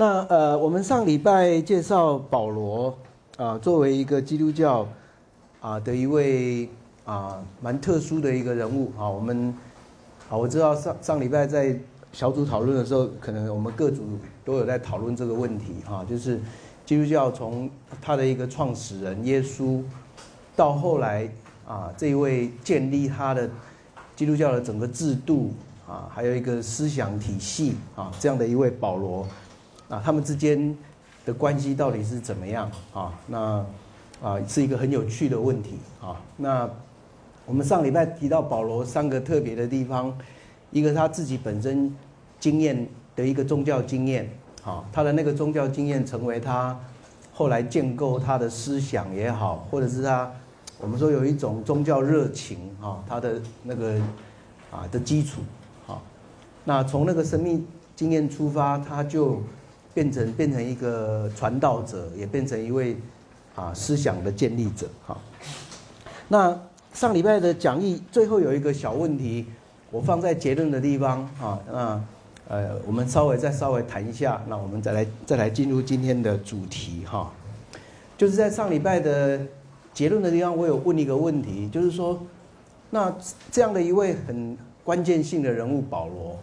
[0.00, 2.96] 那呃，我们上礼拜介绍保罗
[3.36, 4.86] 啊，作为一个基督教
[5.60, 6.68] 啊的一位
[7.04, 9.10] 啊蛮特殊的一个人物啊。
[9.10, 9.52] 我们
[10.30, 11.76] 啊，我知道上上礼拜在
[12.12, 14.04] 小组讨论的时候，可能我们各组
[14.44, 16.40] 都有在讨论这个问题啊，就是
[16.86, 17.68] 基督教从
[18.00, 19.82] 他的一个创始人耶稣，
[20.54, 21.28] 到后来
[21.66, 23.50] 啊这一位建立他的
[24.14, 25.50] 基督教的整个制度。
[25.88, 29.26] 啊，还有一个思想体系啊，这样的一位保罗，
[29.88, 30.76] 啊，他们之间
[31.24, 33.12] 的关系到底是怎么样啊？
[33.26, 33.64] 那
[34.22, 36.20] 啊，是一个很有趣的问题啊。
[36.36, 36.68] 那
[37.46, 40.16] 我们上礼拜提到保罗三个特别的地方，
[40.70, 41.94] 一个他自己本身
[42.38, 44.28] 经验的一个宗教经验，
[44.64, 46.78] 啊，他的那个宗教经验成为他
[47.32, 50.30] 后来建构他的思想也好，或者是他
[50.80, 53.94] 我们说有一种宗教热情啊，他的那个
[54.70, 55.40] 啊的基础
[55.86, 56.02] 啊。
[56.64, 57.66] 那从那个生命
[57.96, 59.40] 经验出发，他就
[59.94, 62.96] 变成变成一个传道者，也变成一位
[63.54, 64.88] 啊思想的建立者。
[65.06, 65.16] 哈，
[66.28, 66.60] 那
[66.92, 69.46] 上礼拜的讲义最后有一个小问题，
[69.90, 71.26] 我放在结论的地方。
[71.38, 72.04] 哈，那
[72.48, 77.04] 呃，我们稍微再稍微谈一下，那我们再来再来进入今天的主题。
[77.04, 77.30] 哈，
[78.16, 79.38] 就是在上礼拜的
[79.92, 82.18] 结论的地方，我有问一个问题，就是说，
[82.90, 83.14] 那
[83.50, 86.38] 这样的一位很关键性的人物保罗。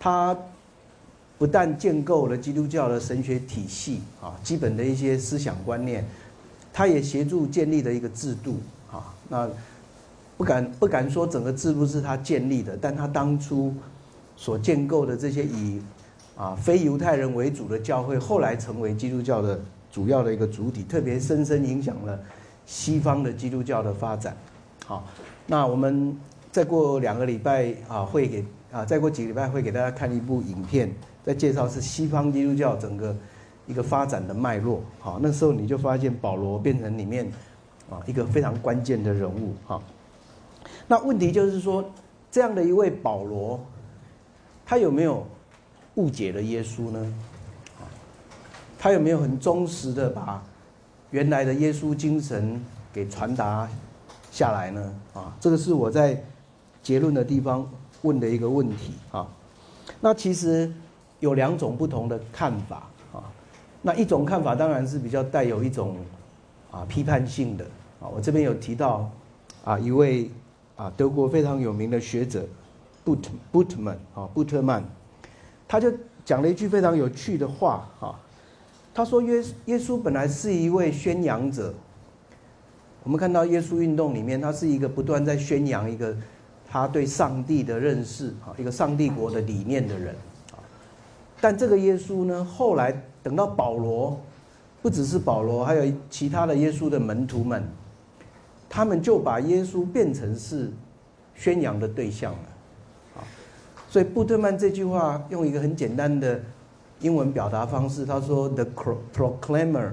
[0.00, 0.36] 他
[1.38, 6.02] 不但建构了基督教的神学体系啊，基本的一些思想观念，
[6.72, 8.56] 他也协助建立了一个制度
[8.90, 9.14] 啊。
[9.28, 9.46] 那
[10.38, 13.74] 不敢不敢说整个制度是他建立的，但他当初
[14.34, 15.82] 所建构的这些以
[16.36, 19.60] 啊非犹太人为主的教会，后来成为基督教的
[19.92, 22.18] 主要的一个主体，特别深深影响了
[22.64, 24.34] 西方的基督教的发展。
[24.86, 25.06] 好，
[25.46, 26.18] 那我们
[26.50, 28.42] 再过两个礼拜啊，会给。
[28.76, 33.16] 啊，再过几个礼拜会给大家看一部影片，在介绍是西方基督教整个
[33.66, 34.82] 一个发展的脉络。
[35.00, 37.26] 好，那时候你就发现保罗变成里面
[37.88, 39.54] 啊一个非常关键的人物。
[39.66, 39.82] 哈，
[40.86, 41.82] 那问题就是说，
[42.30, 43.58] 这样的一位保罗，
[44.66, 45.26] 他有没有
[45.94, 47.14] 误解了耶稣呢？
[48.78, 50.44] 他有没有很忠实的把
[51.12, 52.62] 原来的耶稣精神
[52.92, 53.66] 给传达
[54.30, 54.94] 下来呢？
[55.14, 56.22] 啊，这个是我在
[56.82, 57.66] 结论的地方。
[58.02, 59.26] 问的一个问题啊，
[60.00, 60.70] 那其实
[61.20, 63.24] 有两种不同的看法啊。
[63.82, 65.96] 那一种看法当然是比较带有一种
[66.70, 67.64] 啊批判性的
[68.00, 68.06] 啊。
[68.06, 69.10] 我这边有提到
[69.64, 70.30] 啊一位
[70.76, 72.46] 啊德国非常有名的学者
[73.04, 74.84] 布特布特曼啊布特曼，
[75.66, 75.92] 他就
[76.24, 78.14] 讲了一句非常有趣的话啊。
[78.94, 81.72] 他说耶耶稣本来是一位宣扬者，
[83.02, 86.16] 我们看到耶稣运动里面，他是一个不断在宣扬一个。
[86.68, 90.14] 他对上帝的认识啊，一个上帝国的理念的人
[90.50, 90.58] 啊，
[91.40, 94.20] 但这个耶稣呢，后来等到保罗，
[94.82, 97.66] 不只是保罗，还有其他的耶稣的门徒们，
[98.68, 100.72] 他们就把耶稣变成是
[101.36, 102.48] 宣扬的对象了
[103.16, 103.22] 啊。
[103.88, 106.40] 所以布特曼这句话用一个很简单的
[107.00, 108.66] 英文表达方式，他说：“The
[109.14, 109.92] proclaimer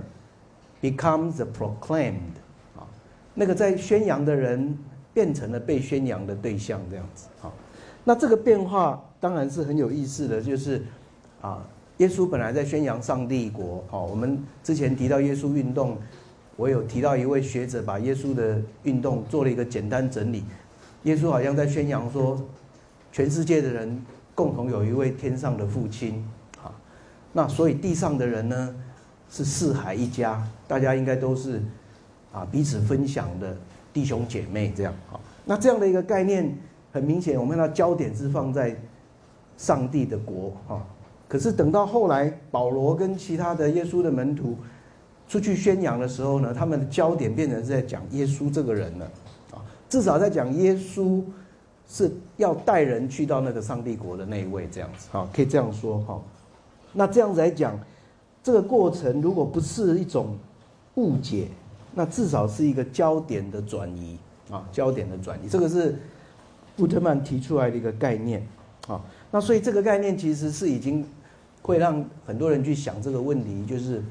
[0.82, 2.42] becomes the proclaimed。”
[2.76, 2.84] 啊，
[3.36, 4.76] 那个在宣扬的人。
[5.14, 7.52] 变成了被宣扬的对象，这样子啊。
[8.04, 10.82] 那这个变化当然是很有意思的，就是
[11.42, 11.66] 啊，
[11.98, 13.84] 耶稣本来在宣扬上帝国。
[13.92, 15.98] 哦，我们之前提到耶稣运动，
[16.58, 20.44] 我有提到一位学者把耶稣的运动做了一个简单整理。
[21.04, 22.42] 耶稣好像在宣扬说，
[23.12, 24.04] 全世界的人
[24.36, 26.26] 共同有一位天上的父亲
[26.62, 26.74] 啊。
[27.32, 28.76] 那所以地上的人呢，
[29.30, 31.62] 是四海一家，大家应该都是
[32.34, 33.56] 啊彼此分享的。
[33.94, 36.58] 弟兄姐妹这样好，那这样的一个概念，
[36.92, 38.76] 很明显，我们看到焦点是放在
[39.56, 40.82] 上帝的国啊。
[41.28, 44.58] 可是等到后来，保罗跟其他的耶稣的门徒
[45.28, 49.06] 出去宣扬的时候呢，他们的焦点变成是在讲耶稣这个人了
[49.52, 49.62] 啊。
[49.88, 51.22] 至少在讲耶稣
[51.88, 56.22] 是要带人去到那个上帝国的那一位这样子啊，可以这样说哈。
[56.94, 57.80] 那这样子来讲，
[58.42, 60.36] 这个过程如果不是一种
[60.96, 61.48] 误解。
[61.96, 64.18] 那至少是一个焦点的转移
[64.50, 65.96] 啊，焦点的转移，这个是
[66.76, 68.46] 布特曼提出来的一个概念
[68.88, 69.00] 啊。
[69.32, 71.06] 那所以这个概念其实是已经
[71.62, 74.04] 会让很多人去想这个问题，就是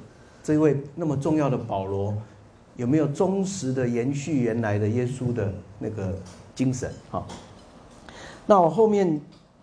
[0.42, 2.16] 这位那么重要的保罗
[2.76, 6.16] 有没有忠实的延续原来的耶稣的那个
[6.54, 7.26] 精神啊？
[8.46, 9.20] 那我后面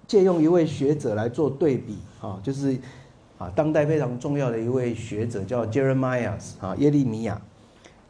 [0.07, 2.77] 借用一位学者来做对比啊，就是
[3.37, 7.41] 啊，当代非常重要的一位学者叫 Jeremiah 啊，耶利米亚。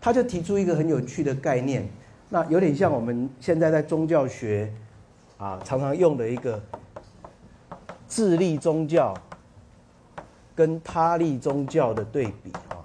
[0.01, 1.87] 他就提出一个很有趣的概念，
[2.29, 4.71] 那有点像我们现在在宗教学
[5.37, 6.61] 啊常常用的一个
[8.07, 9.13] 智力宗教
[10.55, 12.79] 跟他立宗教的对比啊。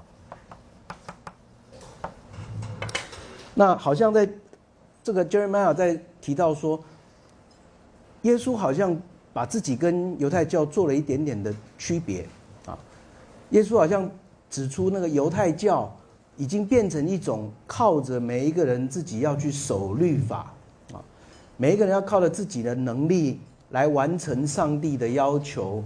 [3.55, 4.28] 那好像在
[5.02, 6.82] 这个 Jeremiah 在提到说，
[8.22, 9.00] 耶稣好像
[9.32, 12.26] 把自己跟犹太教做了一点点的区别
[12.67, 12.76] 啊。
[13.50, 14.10] 耶稣好像
[14.50, 15.94] 指出那个犹太教
[16.36, 20.52] 已经变成一种靠着每一个人自己要去守律法
[20.92, 21.02] 啊，
[21.56, 23.40] 每一个人要靠着自己的能力
[23.70, 25.82] 来完成上帝的要求，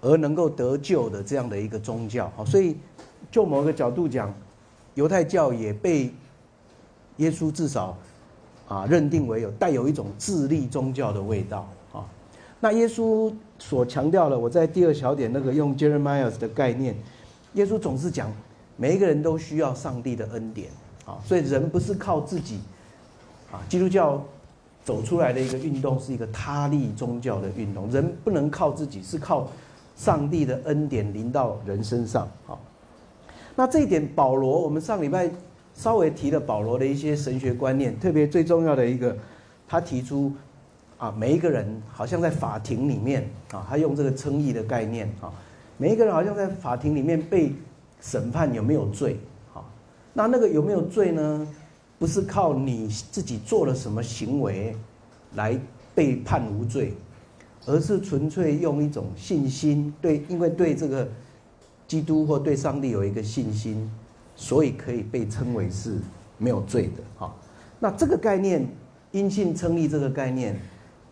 [0.00, 2.44] 而能够得救的这样的一个宗教啊。
[2.44, 2.76] 所以
[3.30, 4.32] 就某个角度讲，
[4.94, 6.12] 犹太教也被。
[7.18, 7.96] 耶稣至少
[8.68, 12.04] 啊认定为有带有一种自立宗教的味道啊。
[12.60, 16.94] 那耶稣所强调的，我在第二小点那个用 Jeremiah 的概念，
[17.54, 18.30] 耶稣总是讲
[18.76, 20.68] 每一个人都需要上帝的恩典
[21.04, 22.60] 啊，所以人不是靠自己
[23.50, 23.60] 啊。
[23.68, 24.22] 基督教
[24.84, 29.48] 走出来的一个运动是一个他利宗教的运动，人不能靠自己，是靠
[29.96, 32.56] 上帝的恩典临到人身上啊。
[33.54, 35.30] 那这一点，保罗我们上礼拜。
[35.78, 39.14] 稍微提了保罗的一些神学观念，特别最重要的一个，
[39.68, 40.32] 他提出
[40.96, 45.30] 啊，每一个人好像在法庭里面啊，他用这个称义的概念啊，
[45.76, 47.52] 每一个人好像在法庭里面被
[48.00, 49.18] 审判有没有罪
[49.52, 49.70] 好？
[50.12, 51.48] 那那个有没有罪呢？
[51.98, 54.76] 不是靠你自己做了什么行为
[55.34, 55.58] 来
[55.94, 56.94] 被判无罪，
[57.66, 61.08] 而是纯粹用一种信心，对，因为对这个
[61.88, 63.90] 基督或对上帝有一个信心。
[64.38, 65.96] 所以可以被称为是
[66.36, 67.34] 没有罪的哈。
[67.80, 68.68] 那这个概念，
[69.10, 70.54] 因信称义这个概念，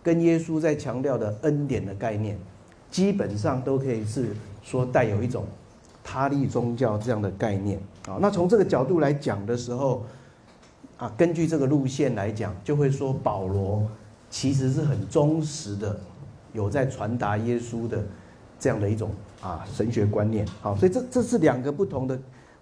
[0.02, 2.36] 跟耶稣在强调的恩典的概念，
[2.90, 5.46] 基本上都可以是说带有一种
[6.04, 8.18] 他立宗教这样的概念啊。
[8.20, 10.04] 那从这个角度来讲的时候，
[10.98, 13.82] 啊，根据这个路线来讲，就会说保罗
[14.30, 15.98] 其实是很忠实的，
[16.52, 18.04] 有在传达耶稣的
[18.60, 19.10] 这样的一种
[19.40, 20.46] 啊神学观念。
[20.60, 22.16] 好，所以这这是两个不同的。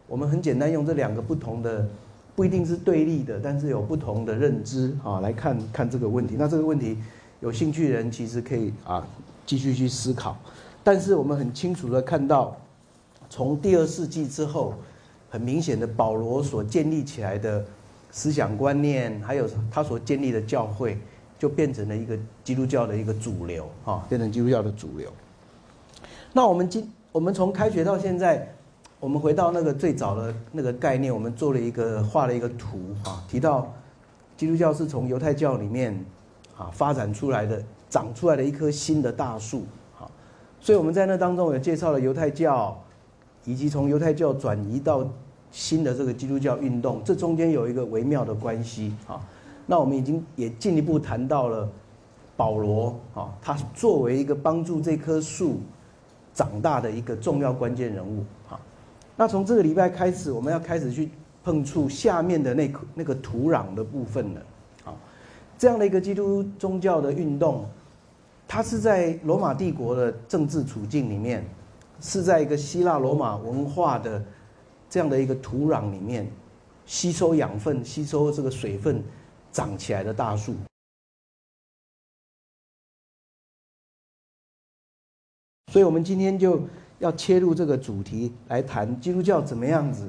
[0.07, 1.87] 我们很简单用这两个不同的，
[2.37, 6.37] 不一定是对立的，但是有不同的认知啊，来看看这个问题。
[6.39, 6.99] 那这个问题，
[7.41, 9.07] 有兴趣的人其实可以啊
[9.47, 10.37] 继续去思考。
[10.85, 12.55] 但是我们很清楚的看到，
[13.33, 14.75] 从第二世纪之后，
[15.31, 17.65] 很明显的保罗所建立起来的
[18.11, 20.99] 思想观念，还有他所建立的教会，
[21.39, 22.15] 就变成了一个
[22.45, 25.11] 基督教的一个主流啊，变成基督教的主流。
[26.35, 28.47] 那我们今我们从开学到现在。
[29.01, 33.75] 我们回到那个最早的那个概念，我们做了一个画了一个图啊，提到
[34.37, 35.93] 基督教是从犹太教里面
[36.57, 39.65] 啊发展出来的，长出来的一棵新的大树
[39.99, 40.07] 啊，
[40.61, 42.81] 所以我们在那当中也介绍了犹太教，
[43.45, 45.07] 以及从犹太教转移到
[45.51, 49.21] 新的这个基督教运动，这中间有一个微妙的关系啊。
[49.67, 51.69] 那我们已经也进一步谈到了
[52.37, 55.61] 保罗啊，他作为一个帮助这棵树
[56.35, 58.59] 长大的一个重要关键人物啊。
[59.17, 61.11] 那从这个礼拜开始，我们要开始去
[61.45, 64.41] 碰触下面的那那个土壤的部分了。
[64.85, 64.95] 啊，
[65.59, 67.65] 这样的一个基督宗教的运动，
[68.49, 71.45] 它是在罗马帝国的政治处境里面，
[72.03, 74.23] 是在一个希腊罗马文化的
[74.91, 76.31] 这样的一个土壤里面，
[76.85, 79.03] 吸收养分、吸收这个水分
[79.51, 80.55] 长起来的大树。
[85.73, 86.61] 所以，我们今天就。
[86.99, 90.09] 要切入这个主题来谈基督教怎么样子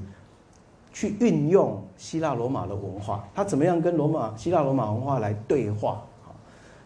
[0.91, 6.05] 去运用希腊罗马的文化，它怎么样跟罗马希腊罗马文化来对话？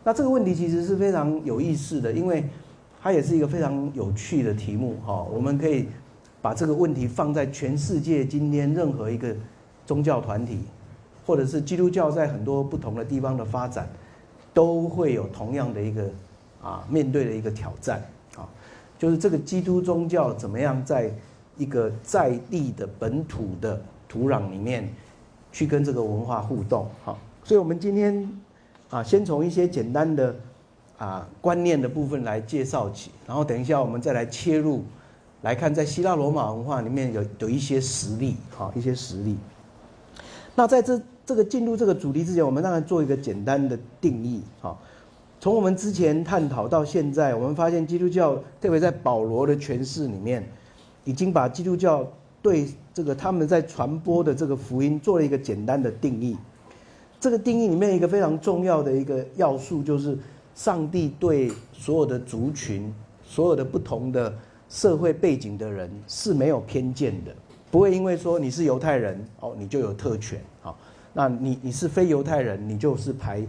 [0.06, 2.42] 那这个问题其实是非常有意思的，因为
[3.08, 4.98] 它也是一个非常有趣的题目。
[5.06, 5.88] 哈，我们可以
[6.42, 9.34] 把这个问题放在全世界今天任何一个
[9.86, 10.60] 宗教团体，
[11.26, 13.88] 或者是基督教在很多不同的地方的发展，
[14.54, 16.04] 都会有同样的一个
[16.62, 18.04] 啊面对的一个挑战。
[18.36, 18.44] 啊
[19.00, 21.10] 就是这个基督宗教怎么样在
[21.56, 24.94] 一个在地的本土的土壤里面
[25.54, 26.90] 去跟这个文化互动？
[27.06, 28.30] 好，所以我们今天
[28.90, 30.36] 啊，先从一些简单的
[30.98, 34.84] 啊观念的部分来介绍起，然后等一下我们再来切入
[35.42, 39.38] 来看，在希腊罗马文化里面有有一些实例，哈一些实例。
[40.56, 44.78] 那在这这个进入这个主题之前，我们当然做一个简单的定义，哈。
[45.40, 50.44] 从我们之前探讨到现在，我们发现基督教，特别在保罗的诠释里面，
[51.04, 52.04] 已经把基督教
[52.42, 56.36] 对这个他们在传播的这个福音做了一个简单的定义。
[57.20, 60.18] 这个定义里面一个非常重要的一个要素，就是
[60.58, 62.92] 上帝对所有的族群、
[63.24, 64.34] 所有的不同的
[64.68, 67.32] 社会背景的人是没有偏见的，
[67.70, 70.76] 不会因为说你是犹太人哦，你就有特权啊，
[71.14, 73.46] 那你你是非犹太人，你就是排。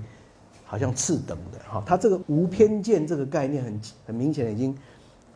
[0.70, 4.76] 好像次等的哈，他这个无偏见这个概念很很明显已经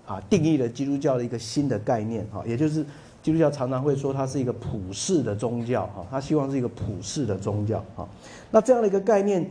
[0.04, 2.84] 啊定义了基督教的一个新的概念哈，也就是
[3.22, 8.06] 基督教常常会说它是一个普世的宗教哈，他希望是一个普世的宗教哈。
[8.50, 9.50] 那这样的一个概念，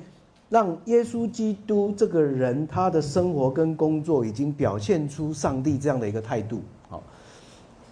[0.52, 7.02] 让耶稣基督这个人他的生活跟工作已经表现出上帝这样的一个态度好。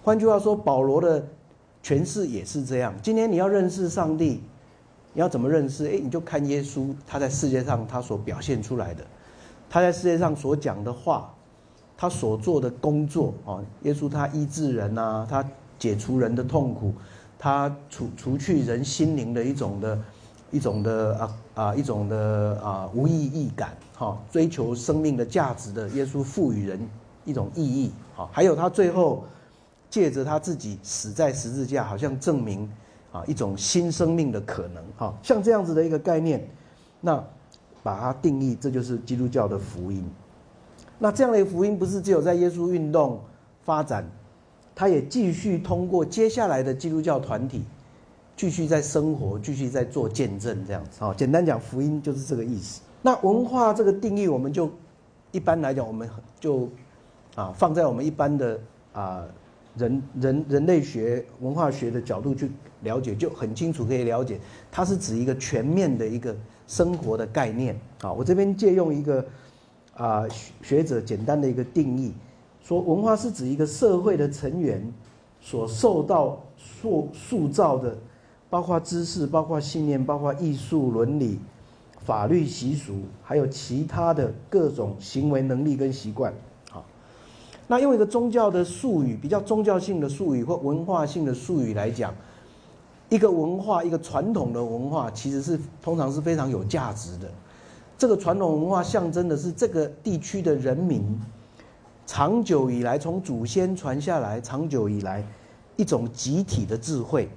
[0.04, 1.25] 换句话说，保罗的
[1.82, 2.94] 诠释也是这样。
[3.01, 4.42] 今天你要认识上帝，
[5.13, 5.88] 你要怎么认识？
[5.88, 9.04] 哎，你就看耶稣他在世界上他所表现出来的，
[9.70, 11.34] 他在世界上所讲的话。
[12.01, 15.44] 他所做的工作啊，耶稣他医治人呐，他
[15.78, 16.94] 解除人的痛苦，
[17.38, 20.00] 他除除去人心灵的一种的，
[20.51, 26.79] 一种的啊啊一种的啊无意义感哈，追求生命的价值的耶稣赋予人
[27.25, 29.24] 一种意义啊，还有他最后
[29.89, 32.70] 借着他自己死在十字架，好像证明
[33.12, 36.48] 啊一种新生命的可能哈，像这样子的一个概念，
[37.01, 37.24] 那
[37.82, 40.03] 把它定义，这就是基督教的福音。
[40.98, 43.22] 那这样的福音不是只有在耶稣运动
[43.63, 44.06] 发展，
[44.75, 47.63] 他也继续通过接下来的基督教团体，
[48.39, 51.01] 继续在生活，继续在做见证，这样子。
[51.01, 52.79] 好，简单讲，福音就是这个意思。
[53.01, 54.72] 那文化这个定义，我们就
[55.34, 56.69] 一般来讲，我们就
[57.36, 58.58] 啊放在我们一般的
[58.93, 59.25] 啊
[59.75, 62.50] 人人人类学文化学的角度去
[62.84, 64.39] 了解，就很清楚可以了解，
[64.72, 66.34] 它是指一个全面的一个
[66.65, 67.77] 生活的概念。
[68.00, 69.25] 啊，我这边借用一个。
[69.96, 70.25] 啊，
[70.62, 72.13] 学者简单的一个定义，
[72.63, 74.81] 说文化是指一个社会的成员
[75.41, 77.98] 所受到塑塑造的，
[78.50, 81.39] 包括知识、包括信念、包括艺术、伦理、
[82.03, 86.34] 法律、习俗，还有其他的各种行为能力跟习惯。
[86.72, 86.84] 好，
[87.68, 92.12] 那用一个宗教的术语，比较宗教性的术语或文化性的术语来讲，
[93.10, 97.29] 一个文化，一个传统的文化，其实是通常是非常有价值的。
[98.00, 101.03] 这个传统文化象征的是这个地区的人民
[102.08, 105.24] 长久以来从祖先传下来，长久以来
[105.75, 107.29] 一种集体的智慧。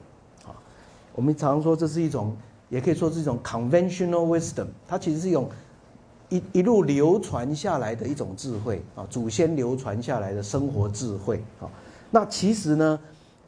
[1.15, 2.37] 我们常说这是一种，
[2.69, 4.67] 也可以说是一种 conventional wisdom。
[4.87, 5.49] 它其实是一种
[6.29, 11.69] 一一路流传下来的一种智慧啊，祖先流传下来的生活智慧啊。
[12.11, 13.01] 那其实呢，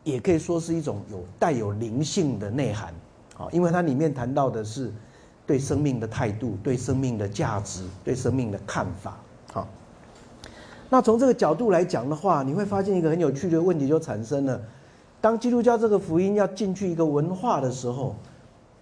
[0.02, 2.94] 也可以说是一种有带有灵性的内涵
[3.36, 4.92] 啊，因为它里面谈到的是。
[5.46, 9.20] 对生命的态度，对生命的价值，对生命的看法，
[9.52, 9.68] 好。
[10.88, 14.58] 那从这个角度来讲的话，你会发现一个很有趣的问题就产生了：
[15.24, 18.14] 当基督教这个福音要进去一个文化的时候，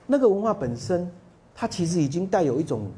[0.09, 1.09] 那个文化本身，
[1.55, 2.89] 它其实已经带有一种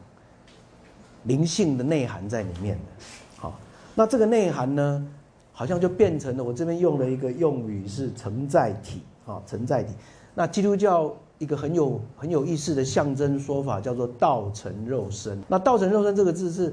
[1.24, 3.04] 灵性的内涵在里面的。
[3.36, 3.60] 好，
[3.94, 5.06] 那这个内涵呢，
[5.52, 9.92] 好像就变成了我这边用了一个用语是承载体，啊，承载体。
[10.34, 11.14] 那基督教。
[11.38, 15.36] 一个很有很有意思的象征说法，叫做“道成肉身”。
[15.48, 16.72] 那“道成肉身”这个字是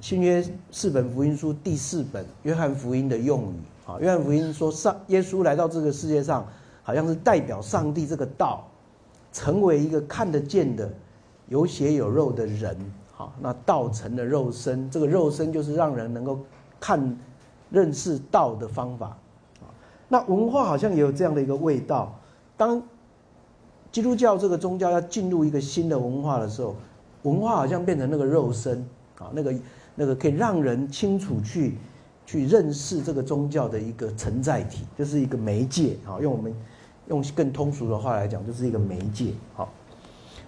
[0.00, 3.56] 新约四本福音书第四本约翰福音的用语
[3.88, 3.98] 啊。
[4.00, 6.46] 约翰福音说，上耶稣来到这个世界上，
[6.82, 8.68] 好像是代表上帝这个道，
[9.32, 10.88] 成为一个看得见的、
[11.48, 12.76] 有血有肉的人。
[13.12, 16.38] 好，那道成的肉身，这个肉身就是让人能够
[16.78, 17.18] 看、
[17.70, 19.16] 认识道的方法。
[20.06, 22.14] 那文化好像也有这样的一个味道，
[22.56, 22.82] 当。
[23.90, 26.76] 基督教这个宗教要进入一个新的文化的时候，
[27.22, 28.86] 文化好像变成那个肉身
[29.18, 29.54] 啊，那个
[29.94, 31.78] 那个可以让人清楚去
[32.28, 36.20] 去认识这个宗教的一个承载体，就是一个媒介啊。
[36.20, 36.54] 用我们
[37.06, 39.32] 用更通俗的话来讲，就是一个媒介。
[39.54, 39.72] 好，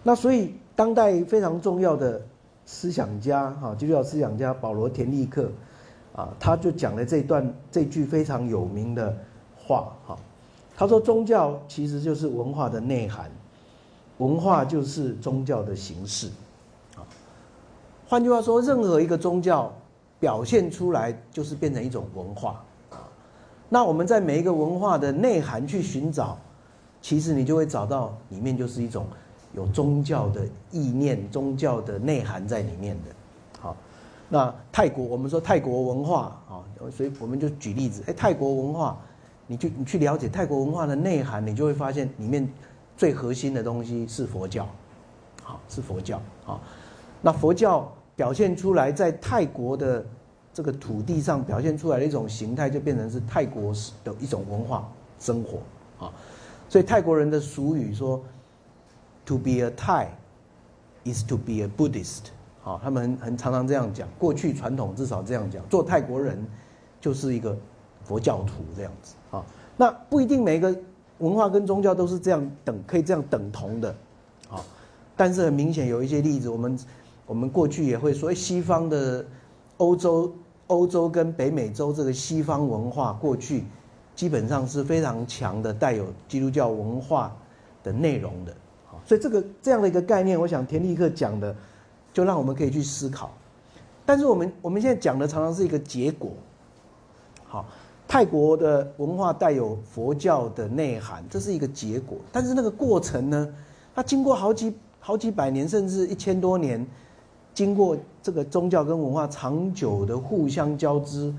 [0.02, 2.20] 那所以当代非常重要的
[2.66, 5.50] 思想家哈，基督教思想家保罗田立克
[6.14, 9.16] 啊，他就讲了这段这句非常有名的
[9.56, 10.18] 话哈。
[10.76, 13.30] 他说：“宗教其实就是文化的内涵，
[14.18, 16.26] 文化就是宗教的形式。
[16.94, 17.08] 啊，
[18.06, 19.72] 换句话说，任何一个宗教
[20.20, 22.62] 表现出来，就是变成一种文化。
[22.90, 23.02] 啊，
[23.68, 26.38] 那我们在每一个文化的内涵去寻找，
[27.02, 29.06] 其实你就会找到里面就是一种
[29.54, 33.10] 有宗教的意念、宗教的内涵在里面的。
[33.60, 33.76] 好，
[34.28, 36.62] 那泰国，我们说泰国文化啊，
[36.92, 38.96] 所以我们就举例子，哎，泰国文化。”
[39.50, 42.48] 你去你去了解泰国文化的内涵，你就会发现里面
[42.96, 44.64] 最核心的东西是佛教，
[45.42, 46.60] 好是佛教啊。
[47.20, 50.04] 那佛教表现出来在泰国的
[50.52, 53.72] 这个土地上表现出来的一种形态，就变成是泰国
[54.04, 54.86] 的一种文化
[55.18, 56.12] 生活啊。
[56.68, 58.22] 所以泰国人的俗语说
[59.24, 60.08] ，“To be a Thai
[61.06, 62.24] is to be a Buddhist”，
[62.60, 64.06] 好，他们很常常这样讲。
[64.18, 66.46] 过去传统至少这样讲，做泰国人
[67.00, 67.56] 就是一个
[68.04, 69.14] 佛教徒这样子。
[69.30, 69.42] 啊，
[69.78, 70.78] 那不一定每一个
[71.20, 73.88] 文化跟宗教都是这样等，可以这样等同的，
[74.50, 74.60] 啊，
[75.16, 76.78] 但是很明显有一些例子，我们
[77.30, 79.24] 我们过去也会说，西方的
[79.76, 80.34] 欧洲
[80.66, 83.62] 欧洲跟北美洲这个西方文化过去
[84.16, 87.32] 基本上是非常强的带有基督教文化
[87.84, 88.52] 的内容的。
[88.84, 91.54] 好，所以这个这样的一个概念，我想田立克讲的，
[92.12, 93.30] 就让我们可以去思考。
[94.04, 96.32] 但是我们我们现在讲的常常是一个结果。
[97.46, 97.64] 好，
[98.08, 102.18] 泰国的文化带有佛教的内涵，这是一个结果。
[102.32, 103.54] 但是那个过程呢，
[103.94, 106.84] 它经过好几好几百年，甚至一千多年。
[107.52, 111.34] 经过这个宗教跟文化长久的互相交织，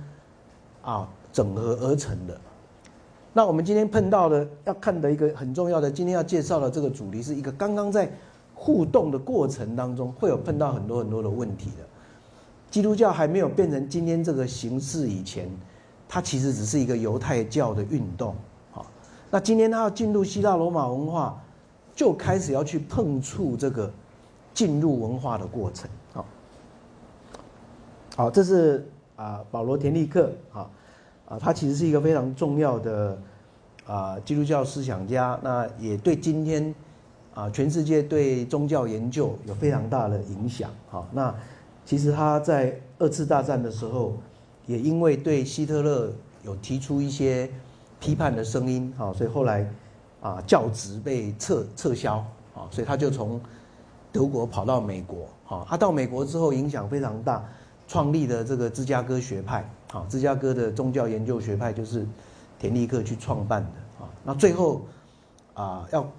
[0.82, 2.40] 啊，整合而成的。
[3.34, 8.12] 那我们今天碰到的要看的一个很重要的，今天要介绍的这个主题是一个刚刚在
[8.54, 11.86] 互动的过程当中会有碰到很多很多的问题的。
[12.70, 15.50] 基督教还没有变成今天这个形式以前，
[16.08, 18.36] 它其实只是一个犹太教的运动。
[18.72, 18.86] 好，
[19.30, 21.42] 那今天它要进入希腊罗马文化，
[21.96, 23.92] 就开始要去碰触这个
[24.54, 25.90] 进入文化的过程。
[28.14, 30.70] 好，这是啊，保罗·田立克啊，
[31.30, 33.18] 啊，他其实是一个非常重要的
[33.86, 36.76] 啊基督教思想家，那也对今天
[37.34, 40.70] 啊全世界对宗教研究有非常大的影响。
[40.90, 41.34] 好，那
[41.86, 44.18] 其实他在二次大战的时候，
[44.66, 46.12] 也因为对希特勒
[46.44, 47.50] 有提出一些
[47.98, 49.66] 批判的声音，好，所以后来
[50.20, 52.18] 啊教职被撤撤销，
[52.54, 53.40] 啊，所以他就从
[54.12, 57.42] 德国跑到美国，啊，他到美国之后影响非常大。
[57.92, 62.08] 创立的这个芝加哥学派，啊，芝加哥的宗教研究学派就是
[62.58, 64.84] 田立克去创办的，啊，那最后
[65.54, 66.10] 啊要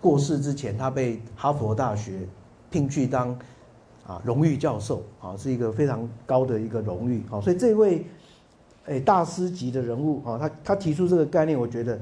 [0.00, 2.20] 过世之前，他被哈佛大学
[2.70, 3.36] 聘去当
[4.06, 8.06] 啊荣誉教授，啊，是一个非常高的一个荣誉，啊，所以这位
[8.84, 11.98] 诶大师级的人物，啊，他他提出这个概念，我觉得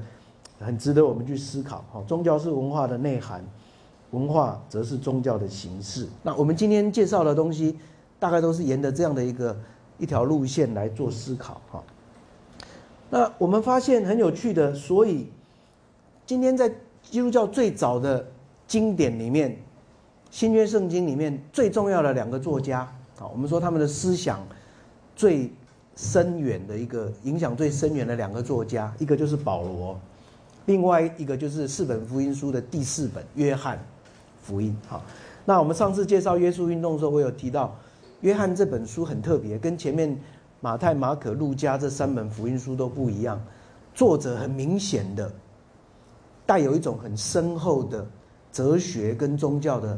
[0.59, 3.43] 很值得我们去思考，啊，宗教是文化的内涵，
[4.11, 6.07] 文化则是宗教的形式。
[6.21, 7.79] 那我们今天介绍的东西。
[8.19, 9.55] 大概都是沿着这样的一个
[9.97, 11.83] 一条路线来做思考哈。
[13.09, 15.29] 那我们发现很有趣的，所以
[16.25, 16.67] 今天在
[17.03, 18.25] 基督教最早的
[18.67, 19.55] 经典里面，
[20.31, 22.79] 新约圣经里面最重要的两个作家
[23.19, 24.39] 啊，我们说他们的思想
[25.15, 25.51] 最
[25.95, 29.97] 深远的一个影响最深远的两个作家，一个就是保罗，
[30.65, 33.79] 另外一个就是四本福音书的第四本约翰
[34.41, 34.75] 福音。
[34.87, 35.03] 好，
[35.45, 37.73] 那我们上次介绍约书运动的时候，我有提到。
[38.25, 40.19] 约翰这本书很特别，跟前面
[40.59, 43.39] 马太、马可、路加这三本福音书都不一样。
[43.93, 45.31] 作者很明显的
[46.43, 48.03] 带有一种很深厚的
[48.51, 49.95] 哲学跟宗教的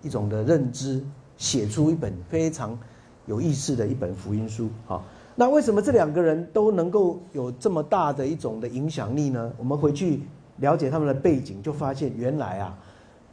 [0.00, 1.02] 一种的认知，
[1.36, 2.78] 写出一本非常
[3.26, 4.68] 有意思的一本福音书。
[4.86, 5.02] 好，
[5.34, 9.52] 那为什么这两个人都能够有这么大的一种的影响力呢？
[9.58, 10.20] 我们回去
[10.58, 12.78] 了解他们的背景，就发现原来啊，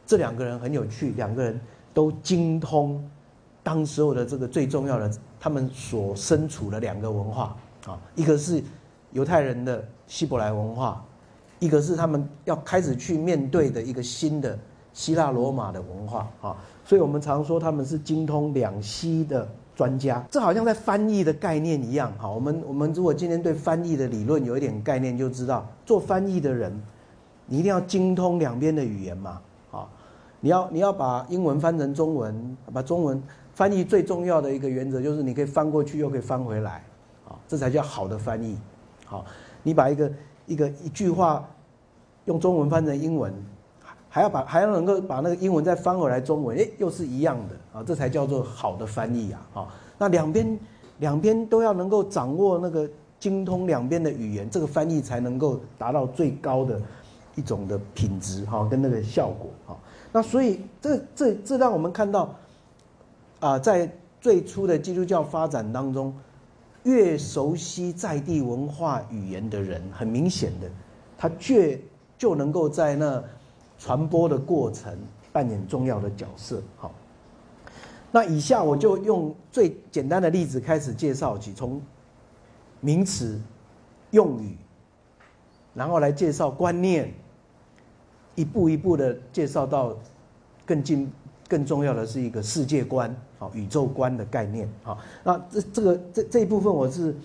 [0.08, 1.62] 这两个人很有趣，两个人
[1.93, 3.08] 都精通。
[3.63, 7.56] 当时候的这个最重要的，他们所身处的两个文化
[7.88, 8.62] 啊，一个是
[9.12, 11.02] 犹太人的希伯来文化，
[11.60, 14.60] 一个是他们要开始去面对的一个新的
[14.91, 20.21] 希腊罗马的文化啊，所以我们常说他们是精通两西的专家。
[20.30, 22.30] 这好像在翻译的概念一样哈。
[22.30, 26.78] 我们我们如果今天对翻译的理论有一点概念，就知道做翻译的人，
[27.45, 29.88] 你一定要精通两边的语言嘛啊，
[30.41, 33.23] 你要你要把英文翻成中文，把中文。
[33.54, 36.84] 翻译最重要的一个原则就是你可以翻过去又可以翻回来，
[37.28, 38.58] 啊，这才叫好的翻译。
[39.06, 39.24] 好，
[39.62, 40.12] 你把一个
[40.48, 41.48] 一个一句话
[42.26, 43.32] 用中文翻成英文，
[44.10, 49.46] 还要把还要能够把那个英文再翻回来中文，哎，又是一样的啊，这才叫做好的翻译啊。
[49.54, 50.60] 好，那两边
[50.98, 52.89] 两边都要能够掌握那个
[53.20, 56.82] 精通两边的语言，这个翻译才能够达到最高的
[57.36, 59.78] 一种的品质哈，跟那个效果哈。
[60.12, 62.34] 那所以这这这让我们看到。
[63.44, 66.16] 啊，在最初的基督教发展当中，
[66.84, 70.72] 越熟悉在地文化语言的人，很明显的，
[71.18, 71.78] 他却
[72.18, 73.22] 就能够在那
[73.78, 74.98] 传播的过程
[75.34, 76.62] 扮演重要的角色。
[76.78, 76.94] 好，
[78.12, 81.82] 那以下我就用最简单的例子开始介绍起，从
[82.80, 83.38] 名词、
[84.12, 84.56] 用语，
[85.74, 87.14] 然后来介绍观念，
[88.36, 89.94] 一步一步的介绍到
[90.66, 91.12] 更进。
[91.48, 97.16] 更重要的是一个世界观，好宇宙观的概念，好，那这这个这这一部分我是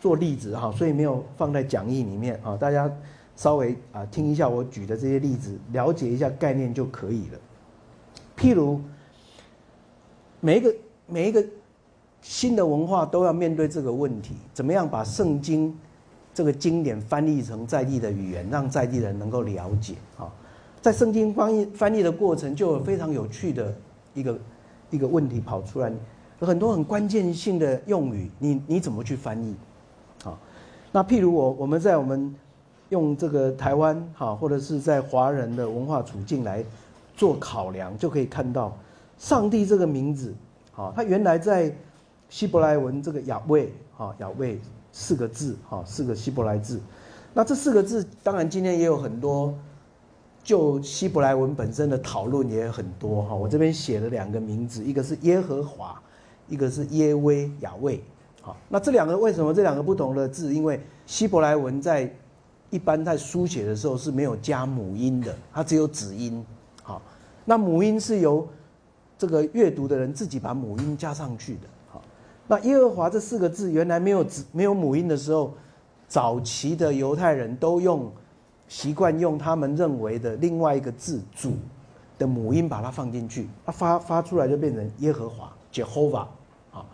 [0.00, 2.90] 做例子哈，所以没有放在讲义里面啊，大家
[3.36, 7.38] 稍微啊听一下我举的这些例子，了解一下概念就可以了。
[8.36, 8.80] 譬如
[10.40, 10.74] 每一个
[11.06, 11.44] 每一个
[12.20, 15.76] 新的文化都要面对这个问题，怎么样把圣经
[16.34, 20.30] 这个经典翻译成在地的语言，让在地人能够了解啊。
[20.88, 23.74] 在圣经翻译翻译的过程，就有非常有趣的
[24.14, 24.38] 一个
[24.88, 25.92] 一个问题跑出来。
[26.40, 29.54] 有很多很关键性的用语，你你怎么去翻译？
[30.24, 30.38] 好，
[30.90, 32.34] 那譬如我我们在我们
[32.88, 36.64] 用这个台湾哈，或者是在华人的文化处境来
[37.14, 38.74] 做考量，就可以看到
[39.18, 40.34] 上帝这个名字，
[40.72, 41.70] 好，它原来在
[42.30, 44.58] 希伯来文这个亚卫哈亚卫
[44.90, 46.80] 四个字哈四个希伯来字，
[47.34, 49.52] 那这四个字当然今天也有很多
[50.42, 56.00] 就希伯来文本身的讨论也很多哈，我这边写了两个名字，一个是耶和华，
[56.48, 58.02] 一个是耶威亚卫，
[58.40, 60.54] 好，那这两个为什么这两个不同的字？
[60.54, 62.10] 因为希伯来文在
[62.70, 66.42] 一般在书写的时候是没有加母音的，它只有子音。
[66.82, 67.02] 好，
[67.44, 68.48] 那母音是由
[69.18, 71.60] 这个阅读的人自己把母音加上去的。
[71.90, 72.02] 好，
[72.46, 75.52] 那耶和华这四个字原来没有子没有母音的时候，
[76.08, 78.10] 早期的犹太人都用
[78.68, 81.54] 习惯用他们认为的另外一个字主
[82.18, 86.26] 的母音把它放进去，它发发出来就变成耶和华 Jehovah。
[86.72, 86.86] 啊，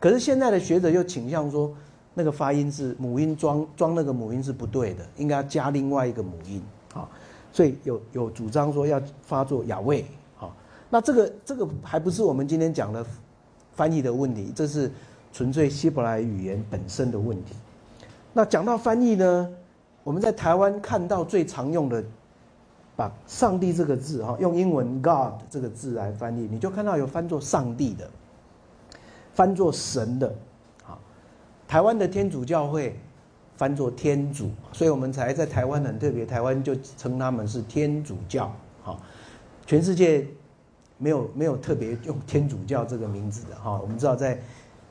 [0.00, 1.72] 可是现在的学者又倾向说。
[2.12, 6.60] 那个发音是母音装装那个母音是不对的，应该加另外一个母音
[6.92, 7.08] 啊，
[7.52, 10.04] 所以有有主张说要发作雅味
[10.38, 10.50] 啊。
[10.90, 13.06] 那这个这个还不是我们今天讲的
[13.72, 14.90] 翻译的问题，这是
[15.32, 17.54] 纯粹希伯来语言本身的问题。
[18.32, 19.48] 那讲到翻译呢，
[20.02, 22.02] 我们在台湾看到最常用的，
[22.96, 28.08] 把上帝这个字哈，用英文 God 这个字来翻译，你就看到有翻作上帝的，
[29.34, 30.34] 翻作神的。
[31.68, 32.98] 台湾的天主教会
[33.56, 38.52] 翻作天主，所以我们才在台湾很特别，台湾就称他们是天主教。
[38.82, 38.98] 哈，
[39.66, 40.26] 全世界
[40.98, 43.54] 没有没有特别用天主教这个名字的。
[43.54, 44.38] 哈，我们知道在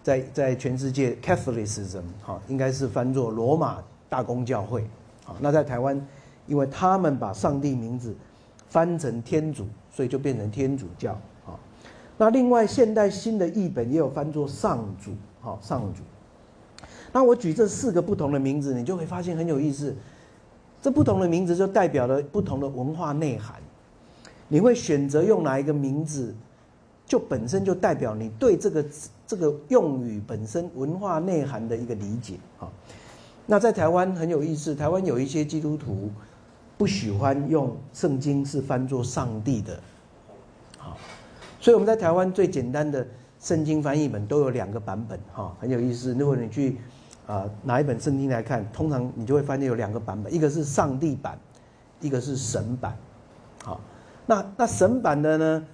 [0.01, 4.83] 在在全世界 Catholicism 哈应该是翻作罗马大公教会。
[5.23, 5.99] 好，那在台湾，
[6.47, 8.15] 因为他们把上帝名字
[8.67, 11.15] 翻成天主，所以就变成天主教。
[11.45, 11.59] 好，
[12.17, 15.11] 那另外现代新的译本也有翻作上主。
[15.39, 16.01] 好，上主。
[17.11, 19.95] 那我举这四个不同的名字，你就会发现很有意思。
[20.81, 23.55] 这不同的名字就代表了不同的文化内涵。
[24.47, 26.33] 你会选择用哪一个名字，
[27.05, 28.85] 就本身就代表你对这个
[29.27, 32.67] 这个用语本身文化内涵的一个理解啊。
[33.51, 36.11] 那在台湾很有意思，台湾有一些基督徒
[36.77, 39.79] 不喜欢用圣经是翻作上帝的，
[40.77, 40.95] 好，
[41.59, 43.03] 所以我们在台湾最简单的
[43.39, 46.13] 圣经翻译本都有两个版本哈，很有意思。
[46.13, 46.77] 如果你去
[47.25, 51.35] 啊，拿一本圣经来看，通常你就会发现有两个版本，一个是上帝版，
[52.01, 52.95] 一个是神版。
[53.63, 53.81] 好，
[54.27, 55.65] 那那神版的呢，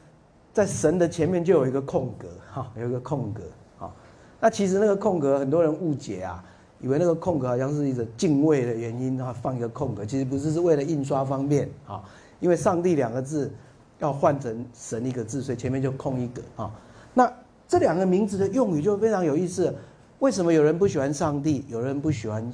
[0.53, 3.43] 在神的前面就有一个空格，哈，有一个空格。
[3.77, 3.93] 好，
[4.39, 6.41] 那其实那个空格很多人误解啊，
[6.85, 12.03] 以为那个空格好像是一个敬畏的原因，然后放一个空格，其实不是，是为了印刷方便啊。
[12.39, 13.51] 因为上帝两个字
[13.97, 16.71] 要换成神一个字，所以前面就空一格啊。
[17.11, 17.33] 那
[17.67, 19.73] 这两个名字的用语就非常有意思。
[20.19, 22.47] 为什么有人不喜欢上帝，有人不喜欢，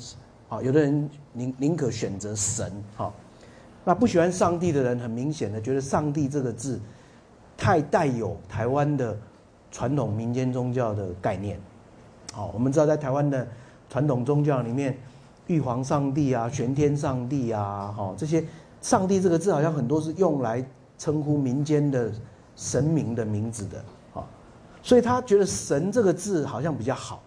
[0.48, 3.12] 啊，有的人宁宁可选择神，哈，
[3.84, 6.80] 那不喜欢上帝的人，很明显的觉得上帝这个字，
[7.58, 9.18] 太带有台湾的
[9.72, 11.60] 传统民间宗教的概念，
[12.32, 13.46] 好，我们知道在台湾的
[13.92, 14.98] 传统宗教里面，
[15.48, 18.42] 玉皇上帝啊，玄天上帝啊，哈，这些
[18.82, 20.66] 上帝这个字好像很多是用来
[20.98, 22.10] 称呼民间的
[22.56, 24.24] 神明的名字的，啊，
[24.82, 27.22] 所以他觉得神这个字好像比较好。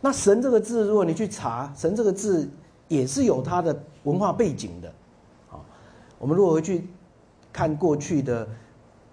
[0.00, 2.50] 那神这个字，如果你去查，神这个字
[2.88, 4.88] 也是有它的文化背景的，
[5.52, 5.62] 啊，
[6.18, 6.88] 我们如果去
[7.52, 8.48] 看过去的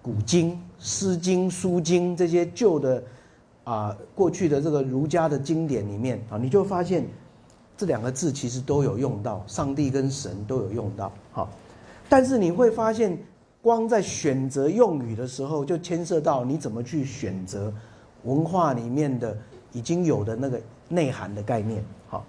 [0.02, 3.00] 古经、诗经、书经这些旧的
[3.68, 7.06] 啊，过去的这个儒家的经典里面啊，你就发现
[7.76, 11.50] 这两个字其实都有用到，上帝跟神都有用到，好，
[12.08, 13.18] 但是你会发现，
[13.60, 17.72] 光在选择用语的时候，就牵涉到你怎么去选择
[18.24, 19.36] 文化里面的
[19.72, 20.58] 已经有的那个。
[20.90, 22.24] 内涵的概念，好，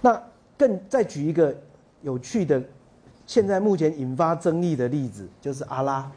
[0.00, 0.18] 那
[0.56, 1.54] 更再举一个
[2.00, 2.58] 有趣的，
[3.26, 6.10] 现在目前引发争议的例子，就是阿拉，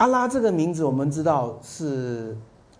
[0.00, 2.34] 阿拉这个名字我们知道是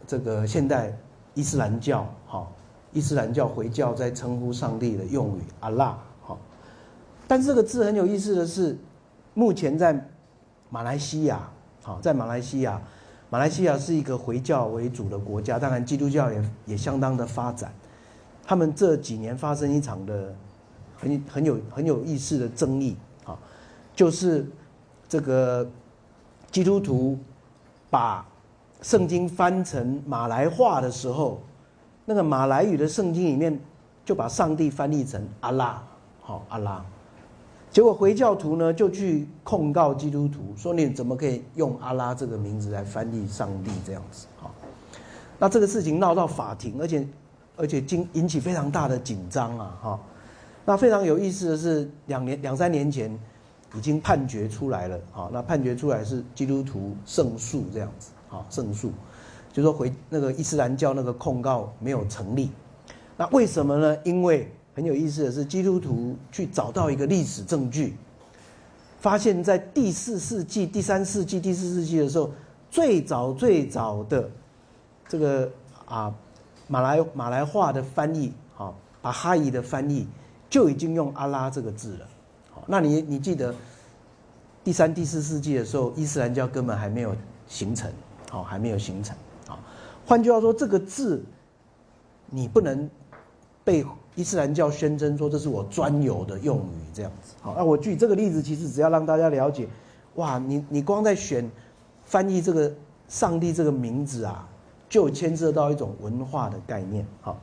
[0.07, 0.97] 这个现代
[1.35, 2.49] 伊斯兰教，哈，
[2.95, 6.35] 伊斯兰教回教在称呼上帝的用语，阿拉，哈，
[7.29, 8.75] 但这个字很有意思的是，
[9.35, 10.09] 目前在
[10.71, 11.47] 马来西亚，
[11.83, 12.81] 哈，在马来西亚。
[13.29, 17.71] 马来西亚是一个回教为主的国家，当然基督教也也相当的发展。
[18.43, 20.35] 他们这几年发生一场的
[20.97, 23.39] 很很有很有意思的争议哈，
[23.95, 24.51] 就是
[25.07, 25.71] 这个
[26.51, 27.19] 基督徒
[27.89, 28.27] 把
[28.83, 31.41] 圣经翻成马来话的时候，
[32.05, 33.59] 那个马来语的圣经里面
[34.05, 35.83] 就把上帝翻译成阿拉，
[36.21, 36.85] 好阿拉。
[37.71, 44.27] 结果回教徒呢就去控告基督徒，说你怎么可以用阿拉这个名字来翻译上帝这样子？
[44.43, 44.51] 哈，
[45.39, 47.07] 那这个事情闹到法庭，而且
[47.57, 49.79] 而且经引起非常大的紧张啊！
[49.81, 50.01] 哈，
[50.65, 53.17] 那非常有意思的是，两年两三年前
[53.77, 58.91] 已经判决出来了，啊，那判决出来是基督徒胜诉这样子，啊，胜诉，
[59.53, 62.51] 就说回那个伊斯兰教那个控告没有成立。
[63.17, 63.97] 那为什么呢？
[64.03, 67.97] 因为很有意思的是，基督徒去找到一个历史证据，
[68.99, 72.31] 发现，在第四世纪、第三世纪、第四世纪的时候，
[72.71, 74.29] 最早最早的
[75.09, 75.51] 这个
[75.85, 76.13] 啊
[76.67, 80.09] 马来马来话的翻译，啊，把哈伊的翻译
[80.49, 82.07] 就已经用阿拉这个字了。
[82.71, 83.53] 那你你记得
[84.63, 87.15] 第三、第四世纪的时候，伊斯兰教根本还没有
[87.49, 87.91] 形成，
[88.31, 89.17] 好，还没有形成。
[89.47, 89.59] 好，
[90.07, 91.23] 换句话说，这个字
[92.31, 92.89] 你不能。
[93.63, 93.85] 被
[94.17, 97.35] 伊斯兰教宣称说这是我专有的用语，这样子。
[97.43, 99.69] 好，那我举这个例子，其实只要让大家了解，
[100.15, 101.49] 哇，你你光在选
[102.05, 102.73] 翻译这个
[103.07, 104.49] 上帝这个名字啊，
[104.89, 107.07] 就牵涉到一种文化的概念。
[107.21, 107.39] 好，